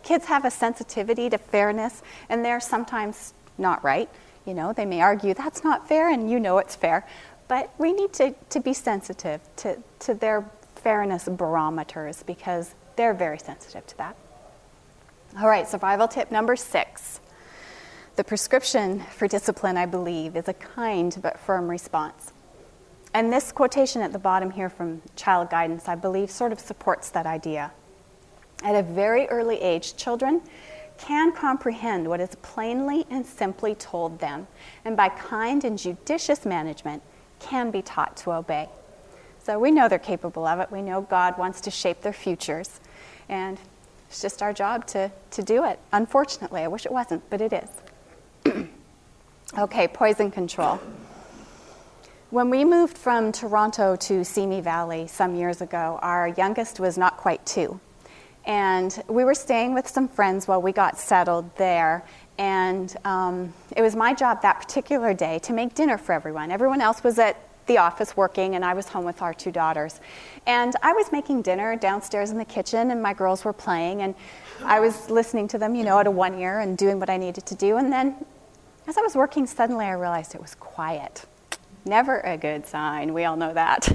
kids 0.02 0.26
have 0.26 0.44
a 0.44 0.50
sensitivity 0.50 1.30
to 1.30 1.38
fairness, 1.38 2.02
and 2.28 2.44
they're 2.44 2.60
sometimes 2.60 3.34
not 3.58 3.82
right. 3.84 4.08
You 4.46 4.54
know, 4.54 4.72
they 4.72 4.86
may 4.86 5.00
argue 5.00 5.34
that's 5.34 5.62
not 5.62 5.88
fair, 5.88 6.10
and 6.10 6.30
you 6.30 6.40
know 6.40 6.58
it's 6.58 6.74
fair. 6.74 7.06
But 7.48 7.70
we 7.78 7.92
need 7.92 8.12
to, 8.14 8.34
to 8.50 8.60
be 8.60 8.72
sensitive 8.72 9.40
to, 9.56 9.78
to 10.00 10.14
their 10.14 10.48
fairness 10.76 11.28
barometers 11.28 12.22
because 12.22 12.74
they're 12.96 13.14
very 13.14 13.38
sensitive 13.38 13.86
to 13.88 13.98
that. 13.98 14.16
All 15.38 15.48
right, 15.48 15.68
survival 15.68 16.08
tip 16.08 16.30
number 16.30 16.56
six 16.56 17.20
the 18.16 18.24
prescription 18.24 19.00
for 19.00 19.26
discipline, 19.26 19.78
I 19.78 19.86
believe, 19.86 20.36
is 20.36 20.46
a 20.46 20.52
kind 20.52 21.16
but 21.22 21.38
firm 21.38 21.68
response. 21.70 22.32
And 23.14 23.32
this 23.32 23.50
quotation 23.50 24.02
at 24.02 24.12
the 24.12 24.18
bottom 24.18 24.50
here 24.50 24.68
from 24.68 25.00
Child 25.16 25.48
Guidance, 25.48 25.88
I 25.88 25.94
believe, 25.94 26.30
sort 26.30 26.52
of 26.52 26.60
supports 26.60 27.08
that 27.10 27.24
idea. 27.24 27.72
At 28.62 28.74
a 28.74 28.82
very 28.82 29.26
early 29.28 29.60
age, 29.60 29.96
children 29.96 30.42
can 30.98 31.32
comprehend 31.32 32.06
what 32.06 32.20
is 32.20 32.34
plainly 32.42 33.06
and 33.10 33.24
simply 33.24 33.74
told 33.74 34.18
them, 34.18 34.46
and 34.84 34.96
by 34.96 35.08
kind 35.08 35.64
and 35.64 35.78
judicious 35.78 36.44
management, 36.44 37.02
can 37.38 37.70
be 37.70 37.80
taught 37.80 38.16
to 38.18 38.32
obey. 38.32 38.68
So 39.42 39.58
we 39.58 39.70
know 39.70 39.88
they're 39.88 39.98
capable 39.98 40.46
of 40.46 40.60
it. 40.60 40.70
We 40.70 40.82
know 40.82 41.00
God 41.00 41.38
wants 41.38 41.62
to 41.62 41.70
shape 41.70 42.02
their 42.02 42.12
futures. 42.12 42.80
And 43.28 43.58
it's 44.08 44.20
just 44.20 44.42
our 44.42 44.52
job 44.52 44.86
to, 44.88 45.10
to 45.30 45.42
do 45.42 45.64
it. 45.64 45.78
Unfortunately, 45.92 46.62
I 46.62 46.68
wish 46.68 46.84
it 46.84 46.92
wasn't, 46.92 47.28
but 47.30 47.40
it 47.40 47.52
is. 47.52 48.66
okay, 49.58 49.88
poison 49.88 50.30
control. 50.30 50.78
When 52.30 52.50
we 52.50 52.64
moved 52.64 52.98
from 52.98 53.32
Toronto 53.32 53.96
to 53.96 54.24
Simi 54.24 54.60
Valley 54.60 55.06
some 55.06 55.34
years 55.34 55.60
ago, 55.60 55.98
our 56.02 56.28
youngest 56.28 56.78
was 56.78 56.98
not 56.98 57.16
quite 57.16 57.44
two. 57.46 57.80
And 58.46 59.02
we 59.08 59.24
were 59.24 59.34
staying 59.34 59.74
with 59.74 59.86
some 59.86 60.08
friends 60.08 60.48
while 60.48 60.62
we 60.62 60.72
got 60.72 60.98
settled 60.98 61.54
there. 61.56 62.04
And 62.38 62.96
um, 63.04 63.52
it 63.76 63.82
was 63.82 63.94
my 63.94 64.14
job 64.14 64.42
that 64.42 64.60
particular 64.60 65.12
day 65.12 65.38
to 65.40 65.52
make 65.52 65.74
dinner 65.74 65.98
for 65.98 66.12
everyone. 66.12 66.50
Everyone 66.50 66.80
else 66.80 67.04
was 67.04 67.18
at 67.18 67.36
the 67.66 67.78
office 67.78 68.16
working, 68.16 68.56
and 68.56 68.64
I 68.64 68.74
was 68.74 68.88
home 68.88 69.04
with 69.04 69.22
our 69.22 69.32
two 69.32 69.52
daughters. 69.52 70.00
And 70.46 70.74
I 70.82 70.92
was 70.92 71.12
making 71.12 71.42
dinner 71.42 71.76
downstairs 71.76 72.30
in 72.30 72.38
the 72.38 72.44
kitchen, 72.44 72.90
and 72.90 73.02
my 73.02 73.14
girls 73.14 73.44
were 73.44 73.52
playing, 73.52 74.02
and 74.02 74.14
I 74.64 74.80
was 74.80 75.08
listening 75.08 75.46
to 75.48 75.58
them, 75.58 75.74
you 75.74 75.84
know, 75.84 75.98
at 75.98 76.06
a 76.06 76.10
one 76.10 76.38
ear 76.38 76.60
and 76.60 76.76
doing 76.76 76.98
what 76.98 77.08
I 77.08 77.16
needed 77.16 77.46
to 77.46 77.54
do. 77.54 77.76
And 77.76 77.92
then 77.92 78.24
as 78.86 78.98
I 78.98 79.02
was 79.02 79.14
working, 79.14 79.46
suddenly 79.46 79.86
I 79.86 79.92
realized 79.92 80.34
it 80.34 80.40
was 80.40 80.54
quiet. 80.56 81.24
Never 81.84 82.20
a 82.20 82.36
good 82.36 82.66
sign. 82.66 83.14
We 83.14 83.24
all 83.24 83.36
know 83.36 83.54
that. 83.54 83.88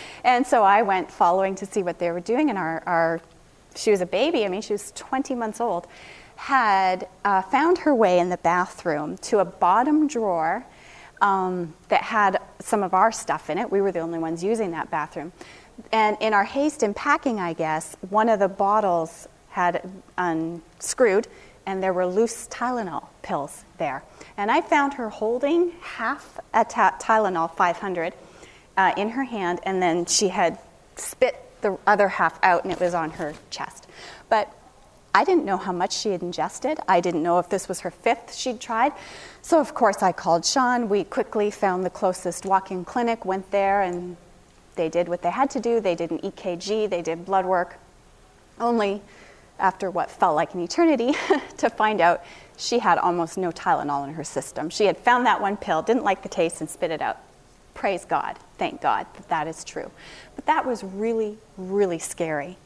and 0.24 0.46
so 0.46 0.62
I 0.62 0.82
went 0.82 1.10
following 1.10 1.54
to 1.56 1.66
see 1.66 1.82
what 1.82 1.98
they 1.98 2.10
were 2.10 2.20
doing, 2.20 2.50
and 2.50 2.58
our, 2.58 2.82
our 2.84 3.20
she 3.74 3.90
was 3.90 4.00
a 4.00 4.06
baby, 4.06 4.44
I 4.44 4.48
mean, 4.48 4.62
she 4.62 4.72
was 4.72 4.92
20 4.92 5.34
months 5.34 5.60
old, 5.60 5.86
had 6.36 7.08
uh, 7.24 7.42
found 7.42 7.78
her 7.78 7.94
way 7.94 8.18
in 8.18 8.28
the 8.28 8.38
bathroom 8.38 9.16
to 9.18 9.38
a 9.38 9.44
bottom 9.44 10.06
drawer 10.06 10.64
um, 11.20 11.74
that 11.88 12.02
had 12.02 12.40
some 12.60 12.82
of 12.82 12.94
our 12.94 13.12
stuff 13.12 13.50
in 13.50 13.58
it. 13.58 13.70
We 13.70 13.80
were 13.80 13.92
the 13.92 14.00
only 14.00 14.18
ones 14.18 14.42
using 14.42 14.70
that 14.70 14.90
bathroom. 14.90 15.32
And 15.92 16.16
in 16.20 16.32
our 16.32 16.44
haste 16.44 16.82
in 16.82 16.94
packing, 16.94 17.40
I 17.40 17.52
guess, 17.52 17.96
one 18.08 18.28
of 18.28 18.38
the 18.38 18.48
bottles 18.48 19.28
had 19.50 19.90
unscrewed 20.16 21.26
and 21.66 21.82
there 21.82 21.92
were 21.92 22.06
loose 22.06 22.48
Tylenol 22.48 23.06
pills 23.22 23.64
there. 23.78 24.02
And 24.36 24.50
I 24.50 24.60
found 24.60 24.94
her 24.94 25.08
holding 25.08 25.72
half 25.80 26.40
a 26.52 26.64
Tylenol 26.64 27.54
500 27.54 28.14
uh, 28.76 28.92
in 28.96 29.10
her 29.10 29.24
hand, 29.24 29.60
and 29.64 29.82
then 29.82 30.06
she 30.06 30.28
had 30.28 30.58
spit 30.96 31.49
the 31.62 31.78
other 31.86 32.08
half 32.08 32.38
out 32.42 32.64
and 32.64 32.72
it 32.72 32.80
was 32.80 32.94
on 32.94 33.10
her 33.12 33.34
chest. 33.50 33.86
But 34.28 34.52
I 35.14 35.24
didn't 35.24 35.44
know 35.44 35.56
how 35.56 35.72
much 35.72 35.92
she 35.92 36.10
had 36.10 36.22
ingested. 36.22 36.78
I 36.86 37.00
didn't 37.00 37.22
know 37.22 37.38
if 37.38 37.48
this 37.48 37.68
was 37.68 37.80
her 37.80 37.90
fifth 37.90 38.34
she'd 38.34 38.60
tried. 38.60 38.92
So, 39.42 39.58
of 39.58 39.74
course, 39.74 40.02
I 40.02 40.12
called 40.12 40.44
Shawn. 40.44 40.88
We 40.88 41.04
quickly 41.04 41.50
found 41.50 41.84
the 41.84 41.90
closest 41.90 42.46
walk 42.46 42.70
in 42.70 42.84
clinic, 42.84 43.24
went 43.24 43.50
there, 43.50 43.82
and 43.82 44.16
they 44.76 44.88
did 44.88 45.08
what 45.08 45.22
they 45.22 45.30
had 45.30 45.50
to 45.50 45.60
do. 45.60 45.80
They 45.80 45.96
did 45.96 46.10
an 46.12 46.20
EKG, 46.20 46.88
they 46.88 47.02
did 47.02 47.24
blood 47.24 47.44
work, 47.44 47.78
only 48.60 49.02
after 49.58 49.90
what 49.90 50.10
felt 50.10 50.36
like 50.36 50.54
an 50.54 50.60
eternity 50.60 51.14
to 51.58 51.68
find 51.68 52.00
out 52.00 52.24
she 52.56 52.78
had 52.78 52.98
almost 52.98 53.36
no 53.36 53.50
Tylenol 53.50 54.06
in 54.06 54.14
her 54.14 54.24
system. 54.24 54.70
She 54.70 54.84
had 54.84 54.96
found 54.96 55.26
that 55.26 55.40
one 55.40 55.56
pill, 55.56 55.82
didn't 55.82 56.04
like 56.04 56.22
the 56.22 56.28
taste, 56.28 56.60
and 56.60 56.70
spit 56.70 56.90
it 56.90 57.02
out. 57.02 57.18
Praise 57.80 58.04
God. 58.04 58.36
Thank 58.58 58.82
God 58.82 59.06
that 59.14 59.30
that 59.30 59.48
is 59.48 59.64
true. 59.64 59.90
But 60.36 60.44
that 60.44 60.66
was 60.66 60.84
really, 60.84 61.38
really 61.56 61.98
scary. 61.98 62.58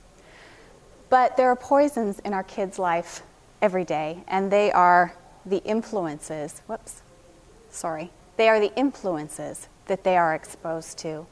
But 1.09 1.37
there 1.37 1.47
are 1.47 1.55
poisons 1.55 2.19
in 2.19 2.35
our 2.35 2.43
kids' 2.43 2.81
life 2.81 3.23
every 3.63 3.85
day, 3.85 4.25
and 4.27 4.51
they 4.51 4.73
are 4.73 5.15
the 5.47 5.63
influences. 5.63 6.63
Whoops, 6.67 7.03
sorry. 7.71 8.11
They 8.37 8.49
are 8.49 8.59
the 8.59 8.75
influences 8.75 9.69
that 9.87 10.03
they 10.03 10.17
are 10.17 10.35
exposed 10.35 10.99
to. 10.99 11.29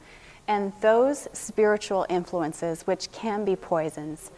And 0.47 0.71
those 0.79 1.27
spiritual 1.33 2.05
influences, 2.07 2.87
which 2.87 3.11
can 3.11 3.43
be 3.43 3.57
poisons, 3.57 4.31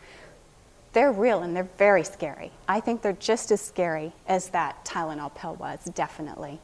they're 0.93 1.11
real 1.11 1.43
and 1.43 1.55
they're 1.55 1.69
very 1.77 2.03
scary. 2.03 2.49
I 2.67 2.79
think 2.79 3.03
they're 3.03 3.13
just 3.13 3.51
as 3.51 3.61
scary 3.61 4.11
as 4.27 4.49
that 4.49 4.83
Tylenol 4.85 5.35
pill 5.35 5.53
was, 5.53 5.85
definitely. 5.93 6.59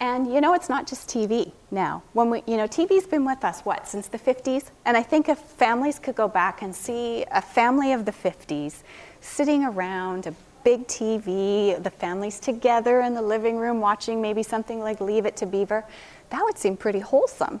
And 0.00 0.32
you 0.32 0.40
know, 0.40 0.54
it's 0.54 0.68
not 0.68 0.86
just 0.86 1.08
TV 1.08 1.52
now. 1.70 2.02
When 2.12 2.30
we, 2.30 2.42
you 2.46 2.56
know, 2.56 2.66
TV's 2.66 3.06
been 3.06 3.24
with 3.24 3.44
us, 3.44 3.60
what, 3.60 3.88
since 3.88 4.08
the 4.08 4.18
50s? 4.18 4.70
And 4.84 4.96
I 4.96 5.02
think 5.02 5.28
if 5.28 5.38
families 5.38 5.98
could 5.98 6.14
go 6.14 6.28
back 6.28 6.62
and 6.62 6.74
see 6.74 7.24
a 7.30 7.40
family 7.40 7.92
of 7.92 8.04
the 8.04 8.12
50s 8.12 8.82
sitting 9.20 9.64
around 9.64 10.26
a 10.26 10.34
big 10.64 10.86
TV, 10.86 11.80
the 11.82 11.90
families 11.90 12.40
together 12.40 13.00
in 13.00 13.14
the 13.14 13.22
living 13.22 13.56
room 13.56 13.80
watching 13.80 14.20
maybe 14.20 14.42
something 14.42 14.80
like 14.80 15.00
Leave 15.00 15.26
It 15.26 15.36
to 15.36 15.46
Beaver, 15.46 15.84
that 16.30 16.42
would 16.42 16.58
seem 16.58 16.76
pretty 16.76 17.00
wholesome. 17.00 17.60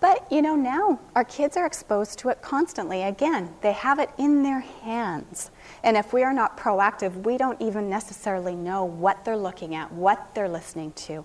But 0.00 0.30
you 0.30 0.42
know, 0.42 0.56
now 0.56 1.00
our 1.14 1.24
kids 1.24 1.56
are 1.56 1.66
exposed 1.66 2.18
to 2.20 2.28
it 2.28 2.42
constantly. 2.42 3.02
Again, 3.02 3.54
they 3.62 3.72
have 3.72 3.98
it 3.98 4.10
in 4.18 4.42
their 4.42 4.60
hands. 4.60 5.50
And 5.86 5.96
if 5.96 6.12
we 6.12 6.24
are 6.24 6.32
not 6.32 6.58
proactive, 6.58 7.14
we 7.24 7.38
don't 7.38 7.60
even 7.62 7.88
necessarily 7.88 8.56
know 8.56 8.84
what 8.84 9.24
they're 9.24 9.36
looking 9.36 9.76
at, 9.76 9.90
what 9.92 10.34
they're 10.34 10.48
listening 10.48 10.92
to. 10.92 11.24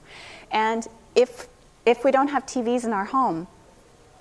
And 0.52 0.88
if 1.15 1.47
if 1.84 2.04
we 2.06 2.12
don't 2.12 2.28
have 2.28 2.45
TVs 2.45 2.86
in 2.86 2.93
our 2.93 3.06
home, 3.06 3.47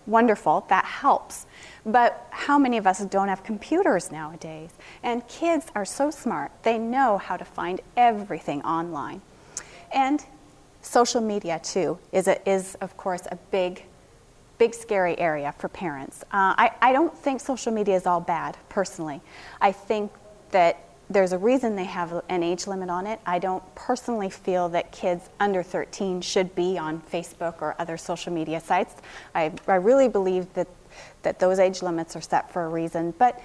wonderful, 0.06 0.64
that 0.70 0.86
helps. 0.86 1.44
But 1.84 2.26
how 2.30 2.58
many 2.58 2.78
of 2.78 2.86
us 2.86 3.04
don't 3.04 3.28
have 3.28 3.44
computers 3.44 4.10
nowadays? 4.10 4.70
And 5.02 5.28
kids 5.28 5.66
are 5.74 5.84
so 5.84 6.10
smart, 6.10 6.52
they 6.62 6.78
know 6.78 7.18
how 7.18 7.36
to 7.36 7.44
find 7.44 7.82
everything 7.98 8.62
online. 8.62 9.20
And 9.92 10.24
social 10.80 11.20
media, 11.20 11.60
too, 11.62 11.98
is, 12.12 12.28
a, 12.28 12.48
is 12.48 12.76
of 12.76 12.96
course, 12.96 13.22
a 13.30 13.36
big 13.50 13.84
big 14.56 14.74
scary 14.74 15.18
area 15.18 15.54
for 15.56 15.70
parents. 15.70 16.22
Uh, 16.24 16.52
I, 16.54 16.70
I 16.82 16.92
don't 16.92 17.16
think 17.16 17.40
social 17.40 17.72
media 17.72 17.96
is 17.96 18.04
all 18.04 18.20
bad, 18.20 18.58
personally. 18.68 19.22
I 19.58 19.72
think 19.72 20.12
that 20.50 20.84
there's 21.10 21.32
a 21.32 21.38
reason 21.38 21.74
they 21.74 21.84
have 21.84 22.22
an 22.28 22.42
age 22.42 22.68
limit 22.68 22.88
on 22.88 23.06
it. 23.06 23.20
I 23.26 23.40
don't 23.40 23.62
personally 23.74 24.30
feel 24.30 24.68
that 24.70 24.92
kids 24.92 25.28
under 25.40 25.62
13 25.62 26.20
should 26.20 26.54
be 26.54 26.78
on 26.78 27.02
Facebook 27.02 27.60
or 27.60 27.74
other 27.80 27.96
social 27.96 28.32
media 28.32 28.60
sites. 28.60 28.94
I, 29.34 29.52
I 29.66 29.74
really 29.74 30.08
believe 30.08 30.52
that, 30.54 30.68
that 31.22 31.40
those 31.40 31.58
age 31.58 31.82
limits 31.82 32.14
are 32.14 32.20
set 32.20 32.52
for 32.52 32.64
a 32.64 32.68
reason. 32.68 33.12
But 33.18 33.42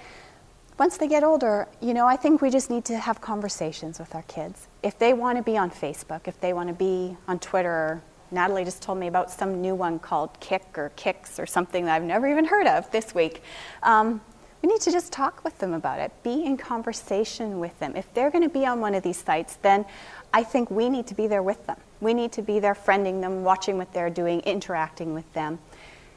once 0.78 0.96
they 0.96 1.08
get 1.08 1.24
older, 1.24 1.66
you 1.80 1.92
know, 1.92 2.06
I 2.06 2.16
think 2.16 2.40
we 2.40 2.50
just 2.50 2.70
need 2.70 2.84
to 2.84 2.98
have 2.98 3.20
conversations 3.20 3.98
with 3.98 4.14
our 4.14 4.22
kids. 4.22 4.68
If 4.84 4.98
they 4.98 5.12
want 5.12 5.36
to 5.36 5.42
be 5.42 5.56
on 5.56 5.70
Facebook, 5.70 6.28
if 6.28 6.40
they 6.40 6.52
want 6.52 6.68
to 6.68 6.74
be 6.74 7.16
on 7.26 7.40
Twitter, 7.40 8.00
Natalie 8.30 8.64
just 8.64 8.82
told 8.82 8.98
me 8.98 9.08
about 9.08 9.30
some 9.30 9.60
new 9.60 9.74
one 9.74 9.98
called 9.98 10.38
Kick 10.38 10.66
or 10.76 10.92
Kicks 10.94 11.40
or 11.40 11.46
something 11.46 11.86
that 11.86 11.94
I've 11.94 12.02
never 12.02 12.28
even 12.28 12.44
heard 12.44 12.66
of 12.66 12.90
this 12.92 13.14
week. 13.14 13.42
Um, 13.82 14.20
we 14.62 14.68
need 14.68 14.80
to 14.82 14.90
just 14.90 15.12
talk 15.12 15.44
with 15.44 15.58
them 15.58 15.74
about 15.74 16.00
it, 16.00 16.12
be 16.22 16.44
in 16.44 16.56
conversation 16.56 17.60
with 17.60 17.78
them. 17.78 17.94
If 17.94 18.12
they're 18.14 18.30
going 18.30 18.44
to 18.44 18.50
be 18.50 18.66
on 18.66 18.80
one 18.80 18.94
of 18.94 19.02
these 19.02 19.22
sites, 19.22 19.56
then 19.62 19.84
I 20.32 20.42
think 20.42 20.70
we 20.70 20.88
need 20.88 21.06
to 21.08 21.14
be 21.14 21.26
there 21.26 21.42
with 21.42 21.66
them. 21.66 21.76
We 22.00 22.14
need 22.14 22.32
to 22.32 22.42
be 22.42 22.58
there 22.58 22.74
friending 22.74 23.20
them, 23.20 23.44
watching 23.44 23.78
what 23.78 23.92
they're 23.92 24.10
doing, 24.10 24.40
interacting 24.40 25.14
with 25.14 25.30
them, 25.34 25.58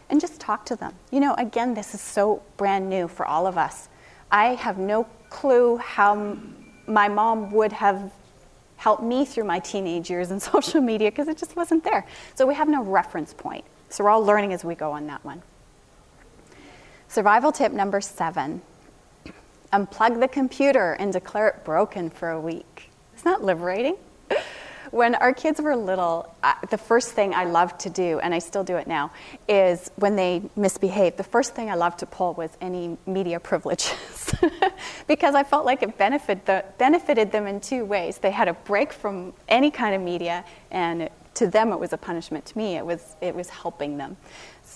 and 0.10 0.20
just 0.20 0.40
talk 0.40 0.66
to 0.68 0.76
them. 0.76 0.94
You 1.12 1.20
know, 1.20 1.36
again, 1.36 1.74
this 1.74 1.94
is 1.94 2.02
so 2.02 2.42
brand 2.58 2.90
new 2.90 3.08
for 3.08 3.26
all 3.26 3.46
of 3.46 3.58
us. 3.58 3.90
I 4.32 4.56
have 4.56 4.78
no 4.78 5.08
clue 5.30 5.78
how 5.78 6.38
my 6.88 7.08
mom 7.08 7.52
would 7.52 7.72
have 7.72 8.12
helped 8.78 9.04
me 9.04 9.26
through 9.26 9.44
my 9.44 9.60
teenage 9.60 10.10
years 10.10 10.32
in 10.32 10.40
social 10.54 10.82
media 10.82 11.12
because 11.12 11.28
it 11.28 11.38
just 11.38 11.56
wasn't 11.56 11.84
there. 11.84 12.06
So 12.36 12.48
we 12.48 12.56
have 12.56 12.68
no 12.68 12.84
reference 12.84 13.34
point. 13.34 13.66
So 13.90 14.04
we're 14.04 14.10
all 14.10 14.24
learning 14.24 14.54
as 14.54 14.64
we 14.64 14.76
go 14.76 14.92
on 14.92 15.08
that 15.08 15.24
one. 15.26 15.42
Survival 17.10 17.52
tip 17.52 17.72
number 17.72 18.00
seven 18.02 18.62
unplug 19.74 20.20
the 20.20 20.28
computer 20.28 20.94
and 20.94 21.12
declare 21.12 21.48
it 21.48 21.66
broken 21.66 22.10
for 22.10 22.30
a 22.30 22.40
week. 22.40 22.92
Isn't 23.16 23.26
that 23.26 23.44
liberating? 23.44 23.96
when 24.92 25.16
our 25.16 25.34
kids 25.34 25.60
were 25.60 25.76
little, 25.76 26.36
the 26.70 26.78
first 26.78 27.14
thing 27.14 27.34
I 27.34 27.46
loved 27.46 27.80
to 27.82 27.90
do, 27.90 28.20
and 28.20 28.34
I 28.34 28.38
still 28.38 28.64
do 28.64 28.78
it 28.78 28.86
now, 28.86 29.12
is 29.48 29.90
when 29.96 30.16
they 30.16 30.44
misbehave, 30.56 31.18
the 31.18 31.24
first 31.24 31.56
thing 31.56 31.72
I 31.72 31.76
loved 31.76 31.98
to 32.00 32.06
pull 32.06 32.36
was 32.36 32.52
any 32.62 32.96
media 33.08 33.40
privileges. 33.40 34.34
because 35.08 35.34
I 35.34 35.44
felt 35.44 35.66
like 35.66 35.82
it 35.82 35.98
benefit 35.98 36.46
the, 36.46 36.64
benefited 36.78 37.32
them 37.32 37.48
in 37.48 37.60
two 37.60 37.86
ways. 37.86 38.20
They 38.20 38.32
had 38.32 38.48
a 38.48 38.54
break 38.54 38.94
from 38.94 39.34
any 39.48 39.72
kind 39.72 39.96
of 39.96 40.02
media, 40.02 40.46
and 40.70 41.10
to 41.36 41.48
them 41.48 41.72
it 41.72 41.80
was 41.80 41.94
a 41.94 41.98
punishment. 41.98 42.46
To 42.48 42.58
me, 42.58 42.76
it 42.76 42.86
was, 42.86 43.16
it 43.22 43.34
was 43.34 43.50
helping 43.50 43.98
them. 43.98 44.18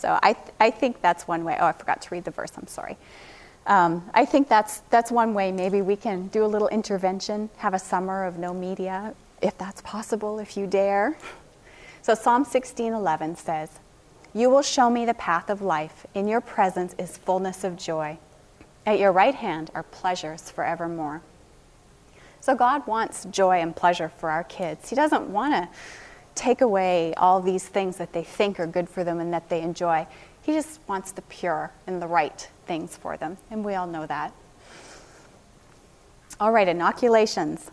So 0.03 0.19
I, 0.21 0.33
th- 0.33 0.53
I 0.59 0.69
think 0.69 0.99
that's 0.99 1.29
one 1.29 1.45
way. 1.45 1.55
Oh, 1.57 1.65
I 1.65 1.71
forgot 1.71 2.01
to 2.01 2.09
read 2.13 2.25
the 2.25 2.31
verse, 2.31 2.51
I'm 2.57 2.67
sorry. 2.67 2.97
Um, 3.67 4.03
I 4.13 4.25
think 4.25 4.49
that's, 4.49 4.79
that's 4.89 5.13
one 5.13 5.33
way. 5.33 5.49
Maybe 5.49 5.81
we 5.81 5.95
can 5.95 6.27
do 6.27 6.43
a 6.43 6.45
little 6.45 6.67
intervention, 6.67 7.49
have 7.59 7.73
a 7.73 7.79
summer 7.79 8.25
of 8.25 8.37
no 8.37 8.53
media, 8.53 9.15
if 9.41 9.57
that's 9.57 9.81
possible, 9.81 10.39
if 10.39 10.57
you 10.57 10.67
dare. 10.67 11.17
So 12.01 12.15
Psalm 12.15 12.43
16:11 12.43 13.37
says, 13.37 13.79
"You 14.33 14.49
will 14.49 14.61
show 14.61 14.89
me 14.89 15.05
the 15.05 15.13
path 15.13 15.49
of 15.49 15.61
life. 15.61 16.05
In 16.13 16.27
your 16.27 16.41
presence 16.41 16.93
is 16.97 17.15
fullness 17.15 17.63
of 17.63 17.77
joy. 17.77 18.17
At 18.85 18.99
your 18.99 19.13
right 19.13 19.35
hand 19.35 19.71
are 19.73 19.83
pleasures 19.83 20.51
forevermore." 20.51 21.21
So 22.41 22.55
God 22.55 22.85
wants 22.85 23.23
joy 23.31 23.61
and 23.61 23.73
pleasure 23.73 24.11
for 24.17 24.29
our 24.29 24.43
kids. 24.43 24.89
He 24.89 24.97
doesn't 24.97 25.29
want 25.29 25.53
to 25.53 25.69
take 26.35 26.61
away 26.61 27.13
all 27.15 27.41
these 27.41 27.67
things 27.67 27.97
that 27.97 28.13
they 28.13 28.23
think 28.23 28.59
are 28.59 28.67
good 28.67 28.89
for 28.89 29.03
them 29.03 29.19
and 29.19 29.33
that 29.33 29.49
they 29.49 29.61
enjoy. 29.61 30.07
He 30.41 30.53
just 30.53 30.79
wants 30.87 31.11
the 31.11 31.21
pure 31.23 31.71
and 31.87 32.01
the 32.01 32.07
right 32.07 32.49
things 32.65 32.97
for 32.97 33.17
them, 33.17 33.37
and 33.49 33.63
we 33.63 33.75
all 33.75 33.87
know 33.87 34.05
that. 34.05 34.33
All 36.39 36.51
right, 36.51 36.67
inoculations. 36.67 37.71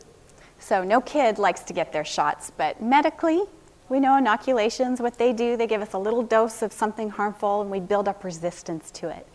So, 0.59 0.85
no 0.85 1.01
kid 1.01 1.39
likes 1.39 1.63
to 1.63 1.73
get 1.73 1.93
their 1.93 2.05
shots, 2.05 2.53
but 2.57 2.81
medically, 2.83 3.43
we 3.89 3.99
know 3.99 4.17
inoculations, 4.17 5.01
what 5.01 5.19
they 5.19 5.33
do, 5.33 5.57
they 5.57 5.67
give 5.67 5.83
us 5.83 5.95
a 5.95 5.99
little 5.99 6.23
dose 6.23 6.63
of 6.63 6.73
something 6.73 7.11
harmful 7.11 7.61
and 7.61 7.71
we 7.71 7.81
build 7.81 8.07
up 8.07 8.23
resistance 8.23 8.91
to 8.93 9.09
it. 9.09 9.27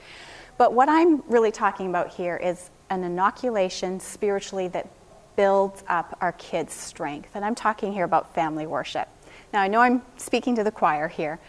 But 0.58 0.72
what 0.72 0.88
I'm 0.88 1.24
really 1.28 1.52
talking 1.52 1.90
about 1.90 2.14
here 2.14 2.38
is 2.38 2.70
an 2.90 3.04
inoculation 3.04 4.00
spiritually 4.00 4.70
that 4.70 4.88
builds 5.36 5.84
up 5.90 6.18
our 6.22 6.32
kids' 6.34 6.74
strength. 6.74 7.32
And 7.36 7.44
I'm 7.44 7.56
talking 7.56 7.92
here 7.92 8.06
about 8.06 8.34
family 8.34 8.66
worship. 8.66 9.10
Now, 9.56 9.62
I 9.62 9.70
know 9.70 9.80
I'm 9.80 10.02
speaking 10.18 10.54
to 10.58 10.66
the 10.66 10.72
choir 10.72 11.08
here, 11.08 11.40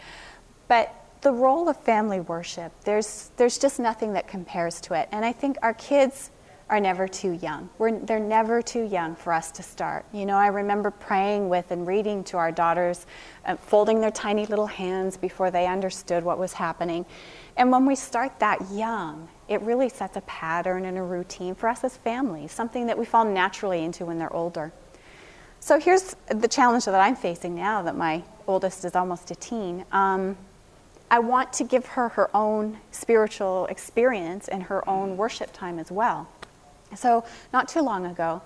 but 0.69 0.95
the 1.19 1.31
role 1.33 1.67
of 1.67 1.75
family 1.75 2.21
worship, 2.21 2.71
there's, 2.85 3.31
there's 3.35 3.57
just 3.57 3.81
nothing 3.81 4.13
that 4.13 4.29
compares 4.29 4.79
to 4.81 4.93
it. 4.93 5.09
And 5.11 5.25
I 5.25 5.33
think 5.33 5.57
our 5.61 5.73
kids 5.73 6.31
are 6.69 6.79
never 6.79 7.05
too 7.05 7.33
young. 7.33 7.69
We're, 7.77 7.99
they're 7.99 8.17
never 8.17 8.61
too 8.61 8.83
young 8.83 9.13
for 9.17 9.33
us 9.33 9.51
to 9.51 9.61
start. 9.61 10.05
You 10.13 10.25
know, 10.25 10.37
I 10.37 10.47
remember 10.47 10.89
praying 10.89 11.49
with 11.49 11.69
and 11.71 11.85
reading 11.85 12.23
to 12.25 12.37
our 12.37 12.49
daughters, 12.49 13.05
uh, 13.45 13.57
folding 13.57 13.99
their 13.99 14.11
tiny 14.11 14.45
little 14.45 14.67
hands 14.67 15.17
before 15.17 15.51
they 15.51 15.67
understood 15.67 16.23
what 16.23 16.39
was 16.39 16.53
happening. 16.53 17.05
And 17.57 17.73
when 17.73 17.85
we 17.85 17.95
start 17.95 18.39
that 18.39 18.71
young, 18.71 19.27
it 19.49 19.61
really 19.63 19.89
sets 19.89 20.15
a 20.15 20.21
pattern 20.21 20.85
and 20.85 20.97
a 20.97 21.03
routine 21.03 21.55
for 21.55 21.67
us 21.67 21.83
as 21.83 21.97
families, 21.97 22.53
something 22.53 22.87
that 22.87 22.97
we 22.97 23.03
fall 23.03 23.25
naturally 23.25 23.83
into 23.83 24.05
when 24.05 24.17
they're 24.17 24.33
older. 24.33 24.71
So 25.59 25.79
here's 25.79 26.15
the 26.29 26.47
challenge 26.47 26.85
that 26.85 26.95
I'm 26.95 27.15
facing 27.15 27.55
now 27.55 27.81
that 27.81 27.95
my 27.95 28.23
oldest 28.47 28.85
is 28.85 28.95
almost 28.95 29.31
a 29.31 29.35
teen. 29.35 29.85
Um, 29.91 30.37
I 31.09 31.19
want 31.19 31.53
to 31.53 31.63
give 31.63 31.85
her 31.87 32.09
her 32.09 32.29
own 32.35 32.77
spiritual 32.91 33.65
experience 33.67 34.47
and 34.47 34.63
her 34.63 34.87
own 34.89 35.17
worship 35.17 35.53
time 35.53 35.79
as 35.79 35.91
well. 35.91 36.27
So, 36.95 37.25
not 37.51 37.67
too 37.67 37.81
long 37.81 38.05
ago, 38.05 38.41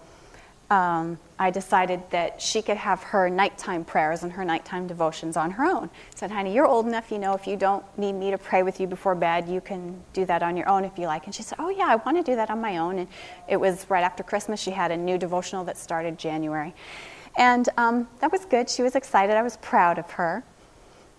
um, 0.72 1.20
I 1.38 1.52
decided 1.52 2.02
that 2.12 2.42
she 2.42 2.62
could 2.62 2.78
have 2.78 3.04
her 3.04 3.30
nighttime 3.30 3.84
prayers 3.84 4.24
and 4.24 4.32
her 4.32 4.46
nighttime 4.46 4.88
devotions 4.88 5.36
on 5.36 5.52
her 5.52 5.66
own. 5.66 5.90
I 5.94 6.16
said, 6.16 6.32
honey, 6.32 6.56
you're 6.56 6.66
old 6.66 6.88
enough, 6.88 7.12
you 7.12 7.20
know, 7.20 7.34
if 7.34 7.46
you 7.46 7.58
don't 7.58 7.84
need 7.98 8.14
me 8.14 8.32
to 8.32 8.38
pray 8.38 8.64
with 8.64 8.80
you 8.80 8.88
before 8.88 9.14
bed, 9.14 9.50
you 9.50 9.60
can 9.60 10.02
do 10.14 10.24
that 10.26 10.42
on 10.42 10.56
your 10.56 10.70
own 10.70 10.86
if 10.86 10.98
you 10.98 11.08
like. 11.08 11.26
And 11.26 11.36
she 11.36 11.44
said, 11.44 11.58
oh, 11.60 11.70
yeah, 11.70 11.88
I 11.88 11.98
want 11.98 12.18
to 12.18 12.24
do 12.24 12.38
that 12.38 12.50
on 12.50 12.62
my 12.62 12.78
own. 12.78 13.00
And 13.00 13.10
it 13.50 13.58
was 13.58 13.86
right 13.90 14.04
after 14.04 14.24
Christmas. 14.24 14.62
She 14.62 14.72
had 14.72 14.92
a 14.92 14.98
new 14.98 15.18
devotional 15.18 15.66
that 15.66 15.78
started 15.78 16.18
January. 16.18 16.74
And 17.36 17.68
um, 17.76 18.08
that 18.22 18.32
was 18.32 18.46
good. 18.46 18.70
She 18.70 18.82
was 18.82 18.96
excited. 18.96 19.36
I 19.36 19.44
was 19.44 19.58
proud 19.58 20.00
of 20.00 20.10
her. 20.12 20.42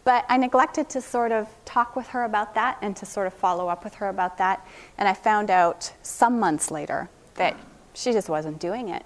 But 0.05 0.25
I 0.31 0.39
neglected 0.39 0.89
to 0.91 1.03
sort 1.03 1.31
of 1.31 1.47
talk 1.67 1.95
with 1.95 2.09
her 2.09 2.25
about 2.25 2.55
that 2.55 2.79
and 2.81 2.97
to 2.97 3.05
sort 3.05 3.27
of 3.27 3.35
follow 3.35 3.69
up 3.69 3.85
with 3.85 3.95
her 3.97 4.09
about 4.09 4.39
that. 4.39 4.67
And 4.97 5.07
I 5.07 5.13
found 5.13 5.51
out 5.51 5.93
some 6.01 6.41
months 6.41 6.71
later 6.71 7.11
that 7.35 7.55
she 7.93 8.13
just 8.13 8.31
wasn't 8.31 8.59
doing 8.59 8.89
it. 8.89 9.05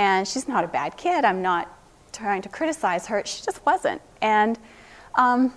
And 0.00 0.26
she's 0.26 0.48
not 0.48 0.64
a 0.64 0.66
bad 0.66 0.96
kid. 0.96 1.26
I'm 1.26 1.42
not 1.42 1.68
trying 2.10 2.40
to 2.40 2.48
criticize 2.48 3.06
her. 3.08 3.22
She 3.26 3.42
just 3.42 3.64
wasn't. 3.66 4.00
And 4.22 4.58
um, 5.14 5.52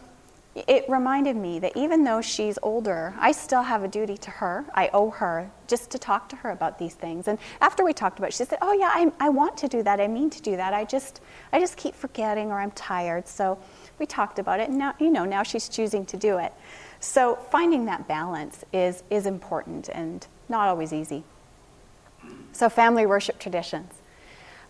it 0.53 0.84
reminded 0.89 1.38
me 1.38 1.60
that 1.60 1.77
even 1.77 2.03
though 2.03 2.19
she's 2.21 2.60
older, 2.62 3.13
I 3.17 3.32
still 3.32 3.62
have 3.62 3.86
a 3.86 3.88
duty 3.88 4.17
to 4.17 4.29
her. 4.32 4.65
I 4.75 4.89
owe 4.91 5.12
her 5.12 5.49
just 5.67 5.91
to 5.91 5.97
talk 5.97 6.27
to 6.27 6.36
her 6.36 6.51
about 6.51 6.77
these 6.77 6.93
things. 6.93 7.29
And 7.29 7.39
after 7.62 7.86
we 7.86 7.93
talked 7.93 8.19
about 8.19 8.32
it, 8.32 8.34
she 8.34 8.43
said, 8.43 8.58
Oh, 8.62 8.73
yeah, 8.73 8.91
I, 8.93 9.13
I 9.17 9.29
want 9.29 9.56
to 9.60 9.69
do 9.69 9.82
that. 9.82 10.01
I 10.01 10.10
mean 10.10 10.29
to 10.32 10.41
do 10.41 10.58
that. 10.58 10.73
I 10.73 10.84
just, 10.84 11.21
I 11.53 11.62
just 11.62 11.77
keep 11.77 11.95
forgetting 11.95 12.51
or 12.51 12.60
I'm 12.60 12.71
tired. 12.71 13.29
So 13.29 13.58
we 13.97 14.06
talked 14.06 14.39
about 14.39 14.60
it, 14.60 14.67
and 14.67 14.77
now, 14.77 14.93
you 14.99 15.10
know, 15.10 15.23
now 15.23 15.43
she's 15.43 15.69
choosing 15.69 16.06
to 16.08 16.17
do 16.17 16.38
it. 16.38 16.51
So 16.99 17.36
finding 17.49 17.86
that 17.86 18.10
balance 18.10 18.65
is, 18.73 19.03
is 19.10 19.25
important 19.25 19.88
and 19.88 20.27
not 20.49 20.67
always 20.67 20.91
easy. 20.91 21.23
So, 22.51 22.69
family 22.69 23.06
worship 23.06 23.39
traditions. 23.39 24.02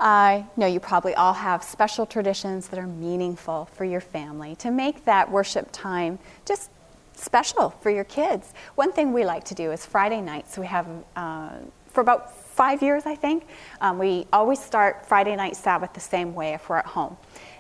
I 0.04 0.46
know 0.58 0.68
you 0.68 0.82
probably 0.82 1.16
all 1.16 1.32
have 1.32 1.64
special 1.64 2.06
traditions 2.06 2.68
that 2.68 2.78
are 2.78 2.88
meaningful 2.88 3.70
for 3.72 3.86
your 3.86 4.02
family 4.02 4.54
to 4.58 4.70
make 4.70 5.06
that 5.06 5.32
worship 5.32 5.70
time 5.72 6.20
just 6.46 6.72
special 7.14 7.70
for 7.70 7.90
your 7.90 8.04
kids. 8.04 8.54
One 8.76 8.92
thing 8.92 9.14
we 9.14 9.24
like 9.24 9.46
to 9.46 9.56
do 9.56 9.72
is 9.72 9.86
Friday 9.86 10.20
nights, 10.20 10.58
we 10.58 10.66
have, 10.66 10.88
uh, 11.16 11.52
for 11.88 12.02
about 12.02 12.36
five 12.36 12.84
years, 12.84 13.06
I 13.06 13.16
think, 13.16 13.46
um, 13.80 13.98
we 13.98 14.28
always 14.34 14.62
start 14.62 15.06
Friday 15.06 15.38
night 15.38 15.56
Sabbath 15.56 15.94
the 15.94 16.02
same 16.02 16.36
way 16.36 16.54
if 16.54 16.68
we're 16.68 16.80
at 16.80 16.86
home. 16.86 17.16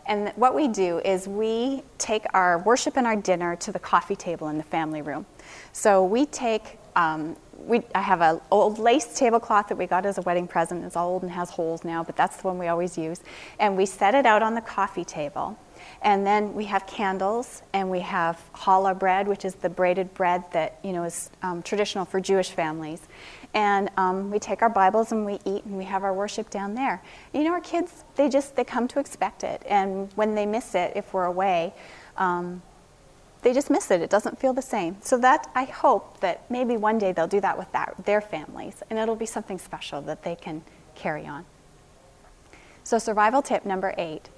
And 0.05 0.33
what 0.35 0.53
we 0.53 0.67
do 0.67 0.99
is 0.99 1.29
we 1.29 1.81
take 1.97 2.25
our 2.33 2.57
worship 2.59 2.97
and 2.97 3.07
our 3.07 3.15
dinner 3.15 3.55
to 3.55 3.71
the 3.71 3.79
coffee 3.79 4.17
table 4.17 4.49
in 4.49 4.57
the 4.57 4.65
family 4.65 5.01
room. 5.01 5.25
So 5.71 6.03
we 6.03 6.25
take, 6.25 6.77
um, 6.97 7.37
we, 7.57 7.81
I 7.95 8.01
have 8.01 8.21
an 8.21 8.41
old 8.51 8.79
lace 8.79 9.17
tablecloth 9.17 9.67
that 9.69 9.77
we 9.77 9.85
got 9.85 10.05
as 10.05 10.17
a 10.17 10.21
wedding 10.21 10.47
present. 10.47 10.83
It's 10.83 10.97
old 10.97 11.23
and 11.23 11.31
has 11.31 11.49
holes 11.49 11.83
now, 11.83 12.03
but 12.03 12.15
that's 12.15 12.37
the 12.37 12.47
one 12.47 12.57
we 12.57 12.67
always 12.67 12.97
use. 12.97 13.21
And 13.59 13.77
we 13.77 13.85
set 13.85 14.15
it 14.15 14.25
out 14.25 14.41
on 14.41 14.53
the 14.53 14.61
coffee 14.61 15.05
table. 15.05 15.57
And 16.01 16.25
then 16.25 16.53
we 16.53 16.65
have 16.65 16.85
candles, 16.85 17.61
and 17.73 17.89
we 17.89 17.99
have 18.01 18.41
challah 18.53 18.97
bread, 18.97 19.27
which 19.27 19.45
is 19.45 19.55
the 19.55 19.69
braided 19.69 20.13
bread 20.13 20.43
that 20.51 20.79
you 20.83 20.93
know 20.93 21.03
is 21.03 21.29
um, 21.41 21.61
traditional 21.61 22.05
for 22.05 22.19
Jewish 22.19 22.51
families. 22.51 23.01
And 23.53 23.89
um, 23.97 24.31
we 24.31 24.39
take 24.39 24.61
our 24.61 24.69
Bibles 24.69 25.11
and 25.11 25.25
we 25.25 25.39
eat, 25.45 25.65
and 25.65 25.77
we 25.77 25.83
have 25.85 26.03
our 26.03 26.13
worship 26.13 26.49
down 26.49 26.73
there. 26.73 27.01
You 27.33 27.43
know, 27.43 27.51
our 27.51 27.61
kids 27.61 28.05
they 28.15 28.29
just 28.29 28.55
they 28.55 28.63
come 28.63 28.87
to 28.89 28.99
expect 28.99 29.43
it, 29.43 29.61
and 29.67 30.11
when 30.15 30.35
they 30.35 30.45
miss 30.45 30.75
it, 30.75 30.93
if 30.95 31.13
we're 31.13 31.25
away, 31.25 31.73
um, 32.17 32.61
they 33.43 33.53
just 33.53 33.69
miss 33.69 33.91
it. 33.91 34.01
It 34.01 34.09
doesn't 34.09 34.39
feel 34.39 34.53
the 34.53 34.61
same. 34.61 34.97
So 35.01 35.17
that 35.19 35.49
I 35.53 35.65
hope 35.65 36.19
that 36.21 36.49
maybe 36.49 36.77
one 36.77 36.97
day 36.97 37.11
they'll 37.11 37.27
do 37.27 37.41
that 37.41 37.57
with 37.57 37.71
that, 37.73 37.93
their 38.05 38.21
families, 38.21 38.81
and 38.89 38.97
it'll 38.97 39.15
be 39.15 39.25
something 39.25 39.59
special 39.59 40.01
that 40.03 40.23
they 40.23 40.35
can 40.35 40.63
carry 40.95 41.27
on. 41.27 41.45
So 42.83 42.97
survival 42.97 43.41
tip 43.41 43.65
number 43.65 43.93
eight: 43.97 44.29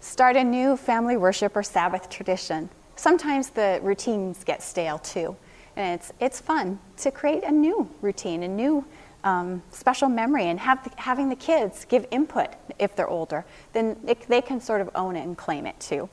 start 0.00 0.36
a 0.36 0.44
new 0.44 0.76
family 0.76 1.16
worship 1.16 1.56
or 1.56 1.62
Sabbath 1.62 2.08
tradition. 2.08 2.70
Sometimes 2.94 3.50
the 3.50 3.80
routines 3.82 4.44
get 4.44 4.62
stale 4.62 4.98
too, 4.98 5.36
and 5.76 6.00
it's 6.00 6.12
it's 6.20 6.40
fun 6.40 6.78
to 6.98 7.10
create 7.10 7.42
a 7.44 7.52
new 7.52 7.88
routine, 8.00 8.42
a 8.42 8.48
new 8.48 8.84
um, 9.24 9.62
special 9.70 10.08
memory, 10.08 10.44
and 10.44 10.60
have 10.60 10.82
the, 10.84 10.90
having 11.00 11.28
the 11.28 11.36
kids 11.36 11.84
give 11.84 12.06
input 12.10 12.50
if 12.78 12.94
they're 12.94 13.08
older. 13.08 13.44
Then 13.72 13.96
it, 14.06 14.20
they 14.28 14.40
can 14.40 14.60
sort 14.60 14.80
of 14.80 14.90
own 14.94 15.16
it 15.16 15.22
and 15.22 15.36
claim 15.36 15.66
it 15.66 15.78
too. 15.80 16.08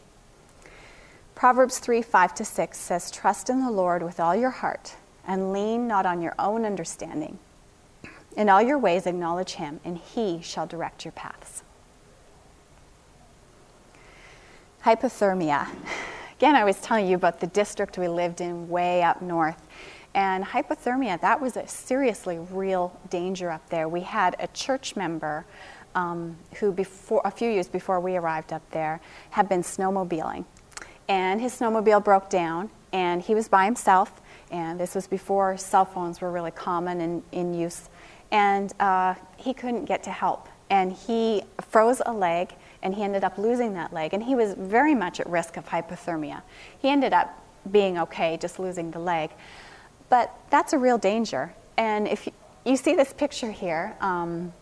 Proverbs 1.35 1.79
3 1.79 2.01
5 2.01 2.35
to 2.35 2.45
6 2.45 2.77
says, 2.77 3.11
Trust 3.11 3.49
in 3.49 3.59
the 3.59 3.71
Lord 3.71 4.03
with 4.03 4.19
all 4.19 4.35
your 4.35 4.51
heart 4.51 4.95
and 5.25 5.51
lean 5.51 5.87
not 5.87 6.05
on 6.05 6.21
your 6.21 6.35
own 6.37 6.65
understanding. 6.65 7.39
In 8.35 8.49
all 8.49 8.61
your 8.61 8.77
ways 8.77 9.05
acknowledge 9.05 9.53
him, 9.53 9.79
and 9.85 9.97
he 9.97 10.41
shall 10.41 10.65
direct 10.65 11.05
your 11.05 11.11
paths. 11.11 11.63
Hypothermia. 14.83 15.67
Again, 16.37 16.55
I 16.55 16.63
was 16.63 16.81
telling 16.81 17.07
you 17.07 17.15
about 17.15 17.39
the 17.39 17.47
district 17.47 17.97
we 17.97 18.07
lived 18.07 18.41
in 18.41 18.67
way 18.67 19.01
up 19.01 19.21
north. 19.21 19.61
And 20.15 20.43
hypothermia, 20.43 21.21
that 21.21 21.39
was 21.39 21.57
a 21.57 21.67
seriously 21.67 22.37
real 22.37 22.99
danger 23.09 23.49
up 23.49 23.67
there. 23.69 23.87
We 23.87 24.01
had 24.01 24.35
a 24.39 24.47
church 24.47 24.95
member 24.95 25.45
um, 25.95 26.35
who, 26.55 26.71
before, 26.71 27.21
a 27.23 27.31
few 27.31 27.49
years 27.49 27.67
before 27.67 27.99
we 27.99 28.17
arrived 28.17 28.51
up 28.51 28.67
there, 28.71 28.99
had 29.29 29.47
been 29.47 29.61
snowmobiling 29.61 30.45
and 31.07 31.41
his 31.41 31.59
snowmobile 31.59 32.03
broke 32.03 32.29
down, 32.29 32.69
and 32.91 33.21
he 33.21 33.35
was 33.35 33.47
by 33.47 33.65
himself. 33.65 34.21
And 34.51 34.79
this 34.79 34.93
was 34.93 35.07
before 35.07 35.57
cell 35.57 35.85
phones 35.85 36.21
were 36.21 36.31
really 36.31 36.51
common 36.51 37.01
and 37.01 37.23
in 37.31 37.53
use. 37.53 37.89
And 38.31 38.71
uh, 38.79 39.15
he 39.37 39.53
couldn't 39.53 39.85
get 39.85 40.03
to 40.03 40.11
help. 40.11 40.47
And 40.69 40.93
he 40.93 41.43
froze 41.69 42.01
a 42.05 42.13
leg, 42.13 42.53
and 42.81 42.93
he 42.93 43.03
ended 43.03 43.23
up 43.23 43.37
losing 43.37 43.73
that 43.73 43.93
leg. 43.93 44.13
And 44.13 44.23
he 44.23 44.35
was 44.35 44.53
very 44.53 44.95
much 44.95 45.19
at 45.19 45.27
risk 45.27 45.57
of 45.57 45.67
hypothermia. 45.67 46.41
He 46.79 46.89
ended 46.89 47.13
up 47.13 47.39
being 47.71 47.97
okay, 47.97 48.37
just 48.37 48.59
losing 48.59 48.91
the 48.91 48.99
leg. 48.99 49.31
But 50.09 50.33
that's 50.49 50.73
a 50.73 50.77
real 50.77 50.97
danger. 50.97 51.53
And 51.77 52.07
if 52.07 52.27
you, 52.27 52.33
you 52.65 52.77
see 52.77 52.95
this 52.95 53.13
picture 53.13 53.51
here, 53.51 53.95
um, 53.99 54.53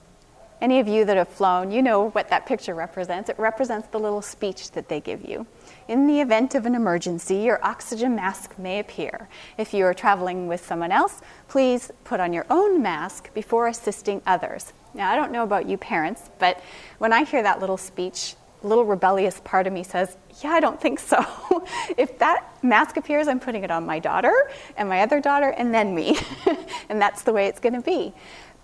any 0.62 0.80
of 0.80 0.88
you 0.88 1.04
that 1.06 1.18
have 1.18 1.28
flown, 1.28 1.72
you 1.72 1.82
know 1.82 2.10
what 2.12 2.30
that 2.30 2.46
picture 2.46 2.76
represents. 2.76 3.30
It 3.30 3.40
represents 3.40 3.88
the 3.88 4.00
little 4.00 4.22
speech 4.22 4.72
that 4.72 4.88
they 4.88 5.00
give 5.00 5.28
you. 5.28 5.46
In 5.88 6.08
the 6.08 6.22
event 6.22 6.56
of 6.56 6.66
an 6.66 6.76
emergency, 6.76 7.38
your 7.38 7.64
oxygen 7.66 8.16
mask 8.16 8.58
may 8.58 8.80
appear. 8.80 9.28
If 9.58 9.74
you 9.74 9.86
are 9.86 9.94
traveling 9.94 10.48
with 10.48 10.66
someone 10.66 10.92
else, 10.92 11.22
please 11.48 11.92
put 12.04 12.20
on 12.20 12.34
your 12.34 12.46
own 12.50 12.82
mask 12.82 13.34
before 13.34 13.68
assisting 13.68 14.22
others. 14.26 14.74
Now, 14.94 15.12
I 15.12 15.16
don't 15.16 15.32
know 15.32 15.44
about 15.44 15.68
you 15.68 15.78
parents, 15.78 16.30
but 16.38 16.62
when 16.98 17.14
I 17.14 17.24
hear 17.24 17.42
that 17.44 17.60
little 17.60 17.78
speech, 17.78 18.36
little 18.64 18.86
rebellious 18.86 19.42
part 19.44 19.66
of 19.66 19.74
me 19.74 19.84
says, 19.84 20.18
Yeah, 20.44 20.52
I 20.52 20.60
don't 20.60 20.80
think 20.80 21.00
so. 21.00 21.26
if 21.98 22.20
that 22.20 22.64
mask 22.64 22.98
appears, 22.98 23.28
I'm 23.28 23.40
putting 23.40 23.64
it 23.64 23.72
on 23.72 23.86
my 23.86 24.00
daughter 24.00 24.34
and 24.78 24.88
my 24.88 25.02
other 25.02 25.20
daughter 25.20 25.50
and 25.50 25.74
then 25.74 25.96
me. 25.96 26.18
and 26.90 27.02
that's 27.02 27.24
the 27.24 27.34
way 27.34 27.48
it's 27.48 27.60
going 27.60 27.74
to 27.74 27.82
be. 27.82 28.14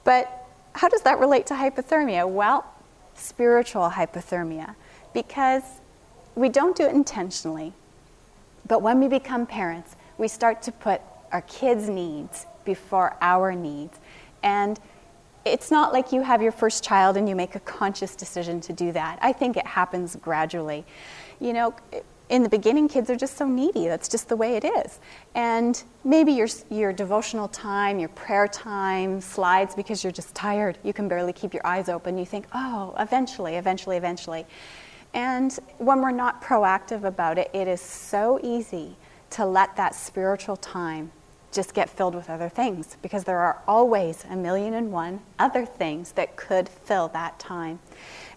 But 0.04 0.46
how 0.74 0.88
does 0.88 1.02
that 1.02 1.20
relate 1.20 1.48
to 1.48 1.56
hypothermia? 1.56 2.30
Well, 2.30 2.66
spiritual 3.16 3.90
hypothermia, 3.90 4.76
because 5.14 5.64
we 6.38 6.50
don't 6.50 6.76
do 6.76 6.84
it 6.84 6.94
intentionally. 6.94 7.74
But 8.68 8.82
when 8.82 9.00
we 9.00 9.08
become 9.08 9.48
parents, 9.48 9.96
we 10.18 10.28
start 10.28 10.62
to 10.64 10.72
put 10.72 11.02
our 11.32 11.42
kids' 11.42 11.90
needs 11.90 12.46
before 12.64 13.18
our 13.22 13.54
needs. 13.54 13.98
And 14.44 14.80
it's 15.46 15.72
not 15.72 15.94
like 15.94 16.12
you 16.12 16.22
have 16.22 16.42
your 16.42 16.52
first 16.52 16.84
child 16.84 17.18
and 17.18 17.28
you 17.28 17.36
make 17.36 17.56
a 17.56 17.60
conscious 17.62 18.16
decision 18.16 18.62
to 18.62 18.74
do 18.74 18.92
that. 18.92 19.18
I 19.22 19.34
think 19.34 19.58
it 19.58 19.66
happens 19.66 20.16
gradually. 20.18 20.86
You 21.40 21.54
know, 21.54 21.76
in 22.30 22.44
the 22.44 22.50
beginning, 22.50 22.88
kids 22.88 23.10
are 23.10 23.16
just 23.16 23.38
so 23.38 23.48
needy. 23.48 23.88
That's 23.88 24.10
just 24.10 24.30
the 24.30 24.36
way 24.36 24.58
it 24.58 24.66
is. 24.66 25.00
And 25.34 25.82
maybe 26.04 26.34
your, 26.34 26.50
your 26.70 26.92
devotional 26.92 27.48
time, 27.48 28.00
your 28.00 28.10
prayer 28.10 28.48
time 28.48 29.22
slides 29.22 29.74
because 29.74 30.04
you're 30.04 30.12
just 30.12 30.36
tired. 30.36 30.78
You 30.84 30.94
can 30.94 31.08
barely 31.08 31.34
keep 31.34 31.54
your 31.54 31.66
eyes 31.66 31.90
open. 31.90 32.18
You 32.18 32.26
think, 32.26 32.46
oh, 32.54 32.94
eventually, 33.00 33.56
eventually, 33.56 33.98
eventually. 33.98 34.46
And 35.18 35.52
when 35.80 36.02
we're 36.02 36.12
not 36.12 36.44
proactive 36.44 37.04
about 37.04 37.40
it, 37.40 37.50
it 37.52 37.68
is 37.68 37.82
so 37.82 38.40
easy 38.44 38.96
to 39.32 39.48
let 39.48 39.76
that 39.76 39.96
spiritual 39.96 40.56
time 40.58 41.12
just 41.52 41.74
get 41.74 41.90
filled 41.90 42.14
with 42.14 42.30
other 42.30 42.50
things 42.50 42.98
because 43.02 43.24
there 43.24 43.40
are 43.40 43.60
always 43.68 44.24
a 44.30 44.36
million 44.36 44.76
and 44.76 44.92
one 44.92 45.20
other 45.40 45.66
things 45.66 46.12
that 46.12 46.36
could 46.36 46.70
fill 46.70 47.08
that 47.08 47.40
time. 47.40 47.80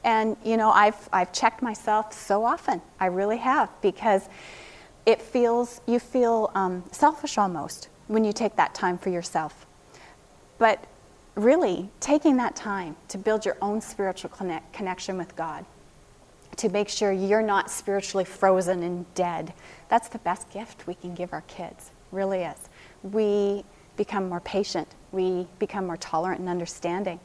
And, 0.04 0.38
you 0.42 0.56
know, 0.56 0.70
I've, 0.70 1.06
I've 1.12 1.34
checked 1.34 1.60
myself 1.60 2.14
so 2.14 2.46
often. 2.46 2.80
I 2.98 3.06
really 3.06 3.36
have 3.36 3.68
because 3.82 4.30
it 5.04 5.20
feels, 5.20 5.82
you 5.86 5.98
feel 5.98 6.50
um, 6.54 6.82
selfish 6.92 7.36
almost 7.36 7.90
when 8.06 8.24
you 8.24 8.32
take 8.32 8.56
that 8.56 8.74
time 8.74 8.96
for 8.96 9.10
yourself. 9.10 9.66
But 10.56 10.82
really, 11.34 11.90
taking 12.00 12.38
that 12.38 12.56
time 12.56 12.96
to 13.08 13.18
build 13.18 13.44
your 13.44 13.58
own 13.60 13.82
spiritual 13.82 14.30
connect, 14.30 14.72
connection 14.72 15.18
with 15.18 15.36
God, 15.36 15.66
to 16.60 16.68
make 16.68 16.90
sure 16.90 17.10
you're 17.10 17.42
not 17.42 17.70
spiritually 17.70 18.24
frozen 18.24 18.82
and 18.82 19.12
dead, 19.14 19.54
that's 19.88 20.08
the 20.08 20.18
best 20.18 20.50
gift 20.50 20.86
we 20.86 20.94
can 20.94 21.14
give 21.14 21.32
our 21.32 21.40
kids, 21.42 21.90
really 22.12 22.42
is. 22.42 22.68
We 23.02 23.64
become 23.96 24.28
more 24.28 24.40
patient, 24.40 24.88
we 25.10 25.46
become 25.58 25.86
more 25.86 25.96
tolerant 25.96 26.40
and 26.40 26.48
understanding. 26.48 27.18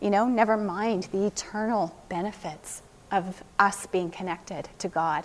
You 0.00 0.10
know, 0.10 0.26
never 0.26 0.56
mind 0.56 1.04
the 1.12 1.26
eternal 1.26 1.96
benefits 2.08 2.82
of 3.12 3.44
us 3.60 3.86
being 3.86 4.10
connected 4.10 4.68
to 4.80 4.88
God. 4.88 5.24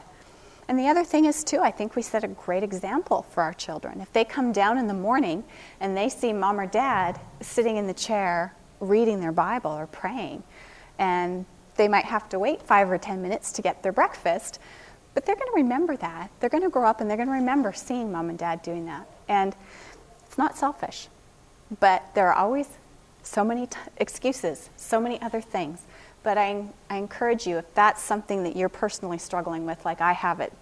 And 0.67 0.77
the 0.77 0.87
other 0.87 1.03
thing 1.03 1.25
is, 1.25 1.43
too, 1.43 1.59
I 1.61 1.71
think 1.71 1.95
we 1.95 2.03
set 2.03 2.23
a 2.23 2.27
great 2.27 2.61
example 2.61 3.25
for 3.31 3.41
our 3.41 3.53
children. 3.53 4.01
If 4.01 4.13
they 4.13 4.23
come 4.23 4.51
down 4.51 4.77
in 4.77 4.85
the 4.85 4.93
morning 4.93 5.43
and 5.79 5.97
they 5.97 6.09
see 6.09 6.31
mom 6.31 6.59
or 6.59 6.67
dad 6.67 7.19
sitting 7.41 7.77
in 7.77 7.87
the 7.87 7.93
chair 7.93 8.53
reading 8.79 9.19
their 9.19 9.31
Bible 9.31 9.71
or 9.71 9.87
praying, 9.87 10.43
and 10.99 11.45
they 11.77 11.87
might 11.87 12.05
have 12.05 12.27
to 12.29 12.39
wait 12.39 12.61
five 12.61 12.91
or 12.91 12.97
ten 12.97 13.21
minutes 13.21 13.51
to 13.53 13.61
get 13.61 13.83
their 13.83 13.91
breakfast, 13.91 14.59
but 15.13 15.25
they're 15.25 15.35
going 15.35 15.47
to 15.47 15.55
remember 15.55 15.95
that. 15.97 16.29
They're 16.39 16.49
going 16.49 16.63
to 16.63 16.69
grow 16.69 16.85
up 16.85 17.01
and 17.01 17.09
they're 17.09 17.17
going 17.17 17.29
to 17.29 17.33
remember 17.33 17.73
seeing 17.73 18.11
mom 18.11 18.29
and 18.29 18.37
dad 18.37 18.61
doing 18.61 18.85
that. 18.85 19.07
And 19.27 19.55
it's 20.25 20.37
not 20.37 20.57
selfish, 20.57 21.07
but 21.79 22.03
there 22.13 22.27
are 22.27 22.33
always 22.33 22.67
so 23.23 23.43
many 23.43 23.67
t- 23.67 23.77
excuses, 23.97 24.69
so 24.77 25.01
many 25.01 25.21
other 25.21 25.41
things. 25.41 25.81
But 26.23 26.37
I, 26.37 26.65
I 26.89 26.97
encourage 26.97 27.47
you, 27.47 27.57
if 27.57 27.73
that's 27.73 28.01
something 28.01 28.43
that 28.43 28.55
you're 28.55 28.69
personally 28.69 29.17
struggling 29.17 29.65
with, 29.65 29.85
like 29.85 30.01
I 30.01 30.13
have 30.13 30.39
it, 30.39 30.53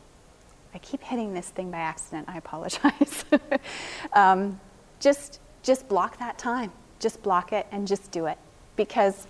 I 0.74 0.78
keep 0.80 1.02
hitting 1.02 1.34
this 1.34 1.50
thing 1.50 1.72
by 1.72 1.78
accident, 1.78 2.28
I 2.28 2.38
apologize. 2.38 3.26
um, 4.14 4.60
just, 5.00 5.40
just 5.64 5.88
block 5.88 6.18
that 6.20 6.38
time. 6.38 6.72
Just 7.00 7.22
block 7.24 7.54
it 7.54 7.66
and 7.72 7.88
just 7.88 8.12
do 8.12 8.26
it. 8.26 8.38
Because 8.76 9.28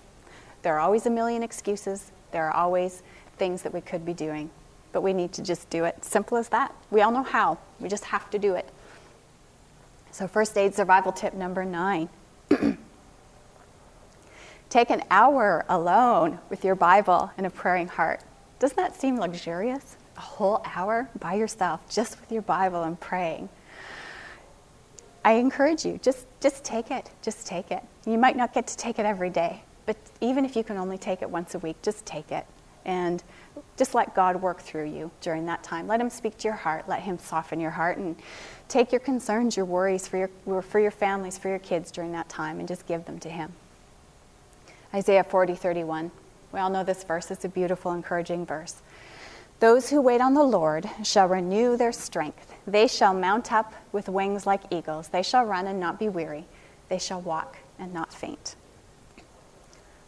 there 0.65 0.75
are 0.75 0.79
always 0.79 1.05
a 1.05 1.11
million 1.11 1.43
excuses, 1.43 2.11
there 2.31 2.43
are 2.47 2.51
always 2.51 3.03
things 3.37 3.61
that 3.61 3.71
we 3.71 3.81
could 3.81 4.03
be 4.03 4.15
doing. 4.15 4.49
But 4.93 5.01
we 5.01 5.13
need 5.13 5.31
to 5.33 5.43
just 5.43 5.69
do 5.69 5.85
it. 5.85 6.03
Simple 6.03 6.39
as 6.39 6.49
that. 6.49 6.73
We 6.89 7.01
all 7.01 7.11
know 7.11 7.21
how, 7.21 7.59
we 7.79 7.87
just 7.87 8.05
have 8.05 8.31
to 8.31 8.39
do 8.39 8.55
it. 8.55 8.67
So, 10.09 10.27
first 10.27 10.57
aid 10.57 10.73
survival 10.73 11.11
tip 11.11 11.35
number 11.35 11.63
nine 11.63 12.09
Take 14.69 14.89
an 14.89 15.03
hour 15.11 15.65
alone 15.69 16.39
with 16.49 16.65
your 16.65 16.73
Bible 16.73 17.29
and 17.37 17.45
a 17.45 17.51
praying 17.51 17.89
heart. 17.89 18.21
Doesn't 18.57 18.77
that 18.77 18.99
seem 18.99 19.19
luxurious? 19.19 19.97
A 20.17 20.21
whole 20.21 20.63
hour 20.65 21.07
by 21.19 21.35
yourself, 21.35 21.87
just 21.89 22.19
with 22.19 22.31
your 22.31 22.41
Bible 22.41 22.81
and 22.81 22.99
praying. 22.99 23.49
I 25.23 25.33
encourage 25.33 25.85
you, 25.85 25.99
just, 26.01 26.25
just 26.41 26.63
take 26.63 26.89
it. 26.89 27.11
Just 27.21 27.45
take 27.45 27.69
it. 27.69 27.83
You 28.07 28.17
might 28.17 28.35
not 28.35 28.51
get 28.51 28.65
to 28.65 28.77
take 28.77 28.97
it 28.97 29.05
every 29.05 29.29
day, 29.29 29.61
but 29.85 29.97
even 30.21 30.45
if 30.45 30.55
you 30.55 30.63
can 30.63 30.77
only 30.77 30.97
take 30.97 31.21
it 31.21 31.29
once 31.29 31.55
a 31.55 31.59
week, 31.59 31.81
just 31.81 32.05
take 32.05 32.31
it. 32.31 32.45
And 32.85 33.23
just 33.77 33.95
let 33.95 34.13
God 34.13 34.41
work 34.41 34.61
through 34.61 34.85
you 34.85 35.09
during 35.21 35.45
that 35.47 35.63
time. 35.63 35.87
Let 35.87 35.99
Him 35.99 36.09
speak 36.09 36.37
to 36.39 36.47
your 36.47 36.55
heart. 36.55 36.87
Let 36.87 37.01
Him 37.01 37.17
soften 37.17 37.59
your 37.59 37.71
heart 37.71 37.97
and 37.97 38.15
take 38.67 38.91
your 38.91 38.99
concerns, 38.99 39.57
your 39.57 39.65
worries 39.65 40.07
for 40.07 40.17
your, 40.17 40.61
for 40.61 40.79
your 40.79 40.91
families, 40.91 41.37
for 41.37 41.49
your 41.49 41.59
kids 41.59 41.91
during 41.91 42.11
that 42.11 42.29
time, 42.29 42.59
and 42.59 42.67
just 42.67 42.85
give 42.85 43.05
them 43.05 43.19
to 43.19 43.29
Him. 43.29 43.53
Isaiah 44.93 45.23
40, 45.23 45.55
31. 45.55 46.11
We 46.51 46.59
all 46.59 46.69
know 46.69 46.83
this 46.83 47.03
verse. 47.03 47.31
It's 47.31 47.43
a 47.43 47.49
beautiful, 47.49 47.91
encouraging 47.91 48.45
verse. 48.45 48.81
Those 49.59 49.89
who 49.89 50.01
wait 50.01 50.21
on 50.21 50.33
the 50.33 50.43
Lord 50.43 50.89
shall 51.03 51.27
renew 51.27 51.75
their 51.75 51.91
strength. 51.91 52.53
They 52.67 52.87
shall 52.87 53.13
mount 53.13 53.51
up 53.51 53.73
with 53.91 54.09
wings 54.09 54.45
like 54.45 54.61
eagles. 54.69 55.07
They 55.07 55.23
shall 55.23 55.45
run 55.45 55.67
and 55.67 55.79
not 55.79 55.97
be 55.97 56.09
weary. 56.09 56.45
They 56.89 56.99
shall 56.99 57.21
walk 57.21 57.57
and 57.79 57.93
not 57.93 58.13
faint. 58.13 58.55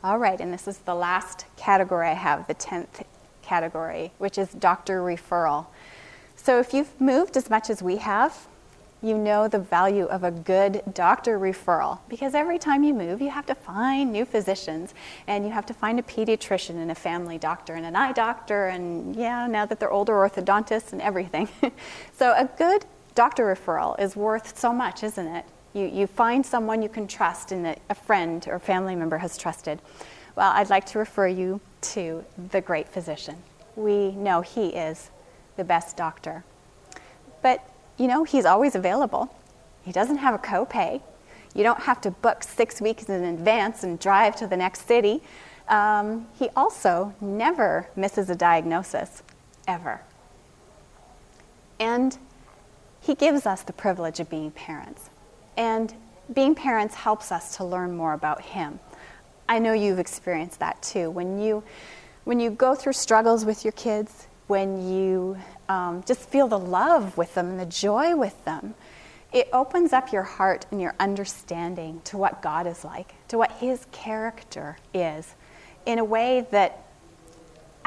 All 0.03 0.19
right, 0.19 0.39
and 0.39 0.53
this 0.53 0.67
is 0.67 0.77
the 0.79 0.93
last 0.93 1.45
category 1.55 2.07
I 2.07 2.13
have, 2.13 2.45
the 2.47 2.53
10th 2.55 3.03
category, 3.41 4.11
which 4.19 4.37
is 4.37 4.49
doctor 4.49 5.01
referral. 5.01 5.65
So 6.35 6.59
if 6.59 6.73
you've 6.73 7.01
moved 7.01 7.35
as 7.35 7.49
much 7.49 7.71
as 7.71 7.81
we 7.81 7.97
have, 7.97 8.47
you 9.01 9.17
know 9.17 9.47
the 9.47 9.59
value 9.59 10.05
of 10.05 10.23
a 10.23 10.31
good 10.31 10.81
doctor 10.93 11.39
referral 11.39 11.99
because 12.09 12.33
every 12.33 12.57
time 12.57 12.83
you 12.83 12.93
move, 12.93 13.21
you 13.21 13.29
have 13.29 13.45
to 13.47 13.55
find 13.55 14.11
new 14.11 14.25
physicians 14.25 14.93
and 15.27 15.45
you 15.45 15.51
have 15.51 15.65
to 15.67 15.73
find 15.73 15.99
a 15.99 16.03
pediatrician 16.03 16.81
and 16.81 16.91
a 16.91 16.95
family 16.95 17.37
doctor 17.37 17.73
and 17.73 17.85
an 17.85 17.95
eye 17.95 18.11
doctor 18.11 18.67
and, 18.67 19.15
yeah, 19.15 19.47
now 19.47 19.65
that 19.65 19.79
they're 19.79 19.91
older, 19.91 20.13
orthodontists 20.13 20.93
and 20.93 21.01
everything. 21.01 21.47
so, 22.13 22.33
a 22.33 22.45
good 22.57 22.85
doctor 23.15 23.45
referral 23.45 23.99
is 23.99 24.15
worth 24.15 24.57
so 24.57 24.71
much, 24.71 25.03
isn't 25.03 25.27
it? 25.27 25.45
You, 25.77 25.85
you 25.85 26.07
find 26.07 26.43
someone 26.43 26.81
you 26.81 26.89
can 26.89 27.07
trust 27.07 27.51
and 27.51 27.63
that 27.65 27.79
a 27.87 27.93
friend 27.93 28.43
or 28.47 28.57
family 28.57 28.95
member 28.95 29.19
has 29.19 29.37
trusted. 29.37 29.79
Well, 30.35 30.51
I'd 30.51 30.71
like 30.71 30.87
to 30.87 30.97
refer 30.97 31.27
you 31.27 31.61
to 31.93 32.25
the 32.51 32.61
great 32.61 32.89
physician. 32.89 33.35
We 33.75 34.11
know 34.13 34.41
he 34.41 34.69
is 34.69 35.11
the 35.55 35.63
best 35.63 35.95
doctor. 35.95 36.43
But 37.43 37.63
you 37.97 38.07
know, 38.07 38.23
he's 38.23 38.45
always 38.45 38.73
available. 38.73 39.31
He 39.83 39.91
doesn't 39.91 40.17
have 40.17 40.33
a 40.33 40.39
copay. 40.39 40.99
You 41.53 41.61
don't 41.61 41.81
have 41.81 42.01
to 42.01 42.11
book 42.11 42.41
six 42.41 42.81
weeks 42.81 43.03
in 43.03 43.23
advance 43.23 43.83
and 43.83 43.99
drive 43.99 44.35
to 44.37 44.47
the 44.47 44.57
next 44.57 44.87
city. 44.87 45.21
Um, 45.67 46.27
he 46.39 46.49
also 46.55 47.13
never 47.21 47.87
misses 47.95 48.31
a 48.31 48.35
diagnosis, 48.35 49.21
ever. 49.67 50.01
And 51.79 52.17
he 52.99 53.13
gives 53.13 53.45
us 53.45 53.61
the 53.61 53.73
privilege 53.73 54.19
of 54.19 54.27
being 54.27 54.49
parents. 54.49 55.11
And 55.57 55.93
being 56.33 56.55
parents 56.55 56.95
helps 56.95 57.31
us 57.31 57.57
to 57.57 57.65
learn 57.65 57.97
more 57.97 58.13
about 58.13 58.41
him. 58.41 58.79
I 59.49 59.59
know 59.59 59.73
you've 59.73 59.99
experienced 59.99 60.59
that 60.59 60.81
too. 60.81 61.09
When 61.09 61.39
you, 61.39 61.63
when 62.23 62.39
you 62.39 62.51
go 62.51 62.75
through 62.75 62.93
struggles 62.93 63.43
with 63.43 63.65
your 63.65 63.71
kids, 63.73 64.27
when 64.47 64.89
you 64.89 65.37
um, 65.67 66.03
just 66.05 66.21
feel 66.29 66.47
the 66.47 66.59
love 66.59 67.17
with 67.17 67.33
them 67.33 67.49
and 67.49 67.59
the 67.59 67.65
joy 67.65 68.15
with 68.15 68.45
them, 68.45 68.75
it 69.33 69.49
opens 69.51 69.91
up 69.91 70.13
your 70.13 70.23
heart 70.23 70.65
and 70.71 70.81
your 70.81 70.95
understanding 70.99 72.01
to 72.05 72.17
what 72.17 72.41
God 72.41 72.65
is 72.65 72.85
like, 72.85 73.13
to 73.27 73.37
what 73.37 73.51
His 73.53 73.85
character 73.91 74.77
is, 74.93 75.35
in 75.85 75.99
a 75.99 76.03
way 76.03 76.47
that 76.51 76.86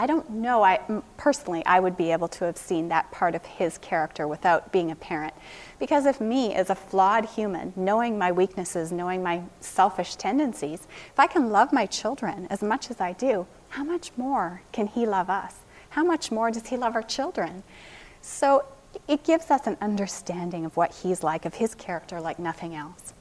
I 0.01 0.07
don't 0.07 0.31
know. 0.31 0.63
I 0.63 0.81
personally, 1.17 1.65
I 1.67 1.79
would 1.79 1.97
be 1.97 2.11
able 2.11 2.29
to 2.29 2.45
have 2.47 2.57
seen 2.57 2.89
that 2.89 3.11
part 3.11 3.35
of 3.35 3.45
His 3.45 3.77
character 3.79 4.27
without 4.27 4.73
being 4.73 4.91
a 4.91 4.97
parent, 4.97 5.35
because 5.79 6.07
if 6.07 6.21
me 6.21 6.55
as 6.55 6.71
a 6.71 6.75
flawed 6.75 7.27
human, 7.27 7.73
knowing 7.77 8.17
my 8.17 8.33
weaknesses, 8.33 8.93
knowing 8.93 9.23
my 9.23 9.43
selfish 9.61 10.17
tendencies, 10.17 10.87
if 11.13 11.19
I 11.19 11.27
can 11.27 11.51
love 11.51 11.73
my 11.73 11.85
children 11.87 12.47
as 12.49 12.63
much 12.63 12.91
as 12.91 13.01
I 13.01 13.13
do, 13.13 13.47
how 13.69 13.85
much 13.85 14.11
more 14.17 14.63
can 14.73 14.87
He 14.87 15.05
love 15.07 15.29
us? 15.29 15.55
how 15.91 16.05
much 16.05 16.33
more 16.33 16.51
does 16.51 16.69
He 16.69 16.77
love 16.77 16.95
our 16.95 17.03
children? 17.03 17.63
So 18.23 18.65
it 19.07 19.23
gives 19.23 19.51
us 19.51 19.67
an 19.67 19.77
understanding 19.81 20.65
of 20.65 20.77
what 20.77 20.95
He's 20.95 21.23
like, 21.23 21.45
of 21.45 21.55
His 21.55 21.75
character, 21.75 22.21
like 22.21 22.39
nothing 22.39 22.75
else. 22.75 23.13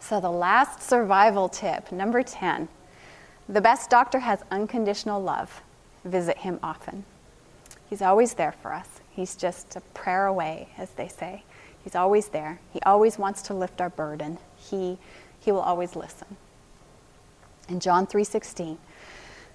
So, 0.00 0.20
the 0.20 0.30
last 0.30 0.82
survival 0.82 1.48
tip, 1.48 1.90
number 1.90 2.22
10 2.22 2.68
the 3.48 3.60
best 3.60 3.90
doctor 3.90 4.20
has 4.20 4.40
unconditional 4.50 5.22
love. 5.22 5.62
Visit 6.04 6.38
Him 6.38 6.58
often. 6.62 7.04
He's 7.88 8.02
always 8.02 8.34
there 8.34 8.52
for 8.52 8.72
us. 8.72 9.00
He's 9.10 9.36
just 9.36 9.76
a 9.76 9.80
prayer 9.80 10.26
away, 10.26 10.68
as 10.76 10.90
they 10.90 11.08
say. 11.08 11.44
He's 11.82 11.94
always 11.94 12.28
there. 12.28 12.60
He 12.72 12.80
always 12.82 13.18
wants 13.18 13.42
to 13.42 13.54
lift 13.54 13.80
our 13.80 13.90
burden. 13.90 14.38
He, 14.56 14.98
he 15.38 15.52
will 15.52 15.60
always 15.60 15.94
listen. 15.94 16.36
In 17.68 17.80
John 17.80 18.06
3:16, 18.06 18.78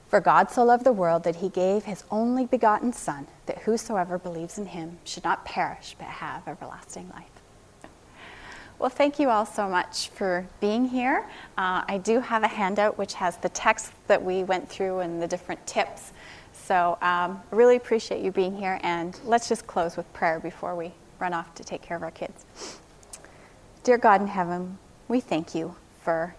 for 0.08 0.20
God 0.20 0.50
so 0.50 0.64
loved 0.64 0.86
the 0.86 0.92
world 0.92 1.24
that 1.24 1.38
he 1.38 1.50
gave 1.50 1.84
his 1.86 2.04
only 2.10 2.46
begotten 2.46 2.94
Son, 2.94 3.28
that 3.46 3.60
whosoever 3.60 4.18
believes 4.18 4.58
in 4.58 4.68
him 4.68 4.98
should 5.04 5.24
not 5.24 5.46
perish 5.46 5.96
but 6.00 6.08
have 6.08 6.48
everlasting 6.48 7.10
life. 7.10 7.26
Well, 8.80 8.90
thank 8.90 9.20
you 9.20 9.30
all 9.30 9.46
so 9.46 9.68
much 9.68 10.08
for 10.08 10.48
being 10.62 10.86
here. 10.86 11.26
Uh, 11.58 11.84
I 11.86 11.98
do 12.02 12.22
have 12.22 12.44
a 12.44 12.48
handout 12.48 12.98
which 12.98 13.14
has 13.16 13.36
the 13.36 13.50
text 13.50 13.92
that 14.08 14.24
we 14.24 14.46
went 14.46 14.70
through 14.70 15.00
and 15.00 15.22
the 15.22 15.28
different 15.28 15.68
tips. 15.68 16.14
So, 16.54 16.98
um, 17.02 17.42
really 17.52 17.76
appreciate 17.76 18.24
you 18.24 18.32
being 18.32 18.56
here, 18.56 18.80
and 18.82 19.20
let's 19.26 19.50
just 19.50 19.68
close 19.68 19.98
with 19.98 20.12
prayer 20.14 20.40
before 20.40 20.76
we 20.76 20.94
run 21.20 21.34
off 21.34 21.54
to 21.56 21.64
take 21.66 21.82
care 21.82 21.98
of 21.98 22.04
our 22.04 22.12
kids. 22.12 22.46
Dear 23.84 23.98
God 23.98 24.22
in 24.22 24.28
heaven, 24.28 24.78
we 25.10 25.20
thank 25.20 25.54
you 25.54 25.76
for 26.02 26.34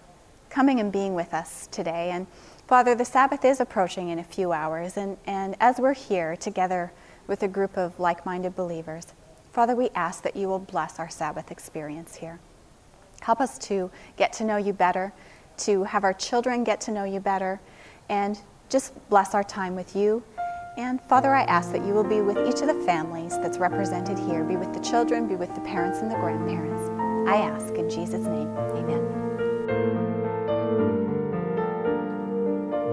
coming 0.49 0.80
and 0.80 0.91
being 0.91 1.14
with 1.14 1.34
us 1.34 1.68
today. 1.70 2.09
And 2.11 2.26
Father, 2.66 2.95
the 2.95 3.05
Sabbath 3.05 3.45
is 3.45 3.61
approaching 3.61 4.09
in 4.09 4.18
a 4.18 4.24
few 4.24 4.53
hours, 4.53 4.97
and, 4.97 5.18
and 5.26 5.57
as 5.61 5.78
we're 5.78 5.93
here 5.93 6.36
together 6.36 6.91
with 7.26 7.43
a 7.43 7.49
group 7.49 7.76
of 7.76 8.01
like 8.01 8.24
minded 8.24 8.57
believers, 8.57 9.09
Father, 9.53 9.74
we 9.74 9.90
ask 9.94 10.22
that 10.22 10.36
you 10.36 10.48
will 10.48 10.61
bless 10.61 10.98
our 11.01 11.11
Sabbath 11.11 11.51
experience 11.51 12.14
here. 12.16 12.38
Help 13.20 13.40
us 13.40 13.59
to 13.59 13.90
get 14.16 14.32
to 14.34 14.44
know 14.44 14.57
you 14.57 14.72
better, 14.72 15.12
to 15.59 15.84
have 15.84 16.05
our 16.05 16.12
children 16.12 16.62
get 16.62 16.80
to 16.82 16.92
know 16.92 17.05
you 17.05 17.18
better, 17.18 17.61
and 18.09 18.38
just 18.68 18.92
bless 19.09 19.34
our 19.34 19.42
time 19.42 19.74
with 19.74 19.96
you. 19.96 20.22
And 20.78 21.01
Father, 21.03 21.34
I 21.34 21.42
ask 21.42 21.72
that 21.72 21.84
you 21.84 21.92
will 21.92 22.05
be 22.05 22.20
with 22.20 22.38
each 22.38 22.62
of 22.62 22.68
the 22.68 22.82
families 22.86 23.36
that's 23.38 23.59
represented 23.59 24.18
here. 24.18 24.44
Be 24.44 24.57
with 24.57 24.72
the 24.72 24.80
children, 24.80 25.26
be 25.26 25.34
with 25.34 25.53
the 25.55 25.61
parents 25.62 25.98
and 25.98 26.11
the 26.11 26.14
grandparents. 26.14 26.88
I 27.28 27.36
ask 27.36 27.74
in 27.74 27.90
Jesus' 27.90 28.26
name, 28.26 28.48
amen. 28.57 29.03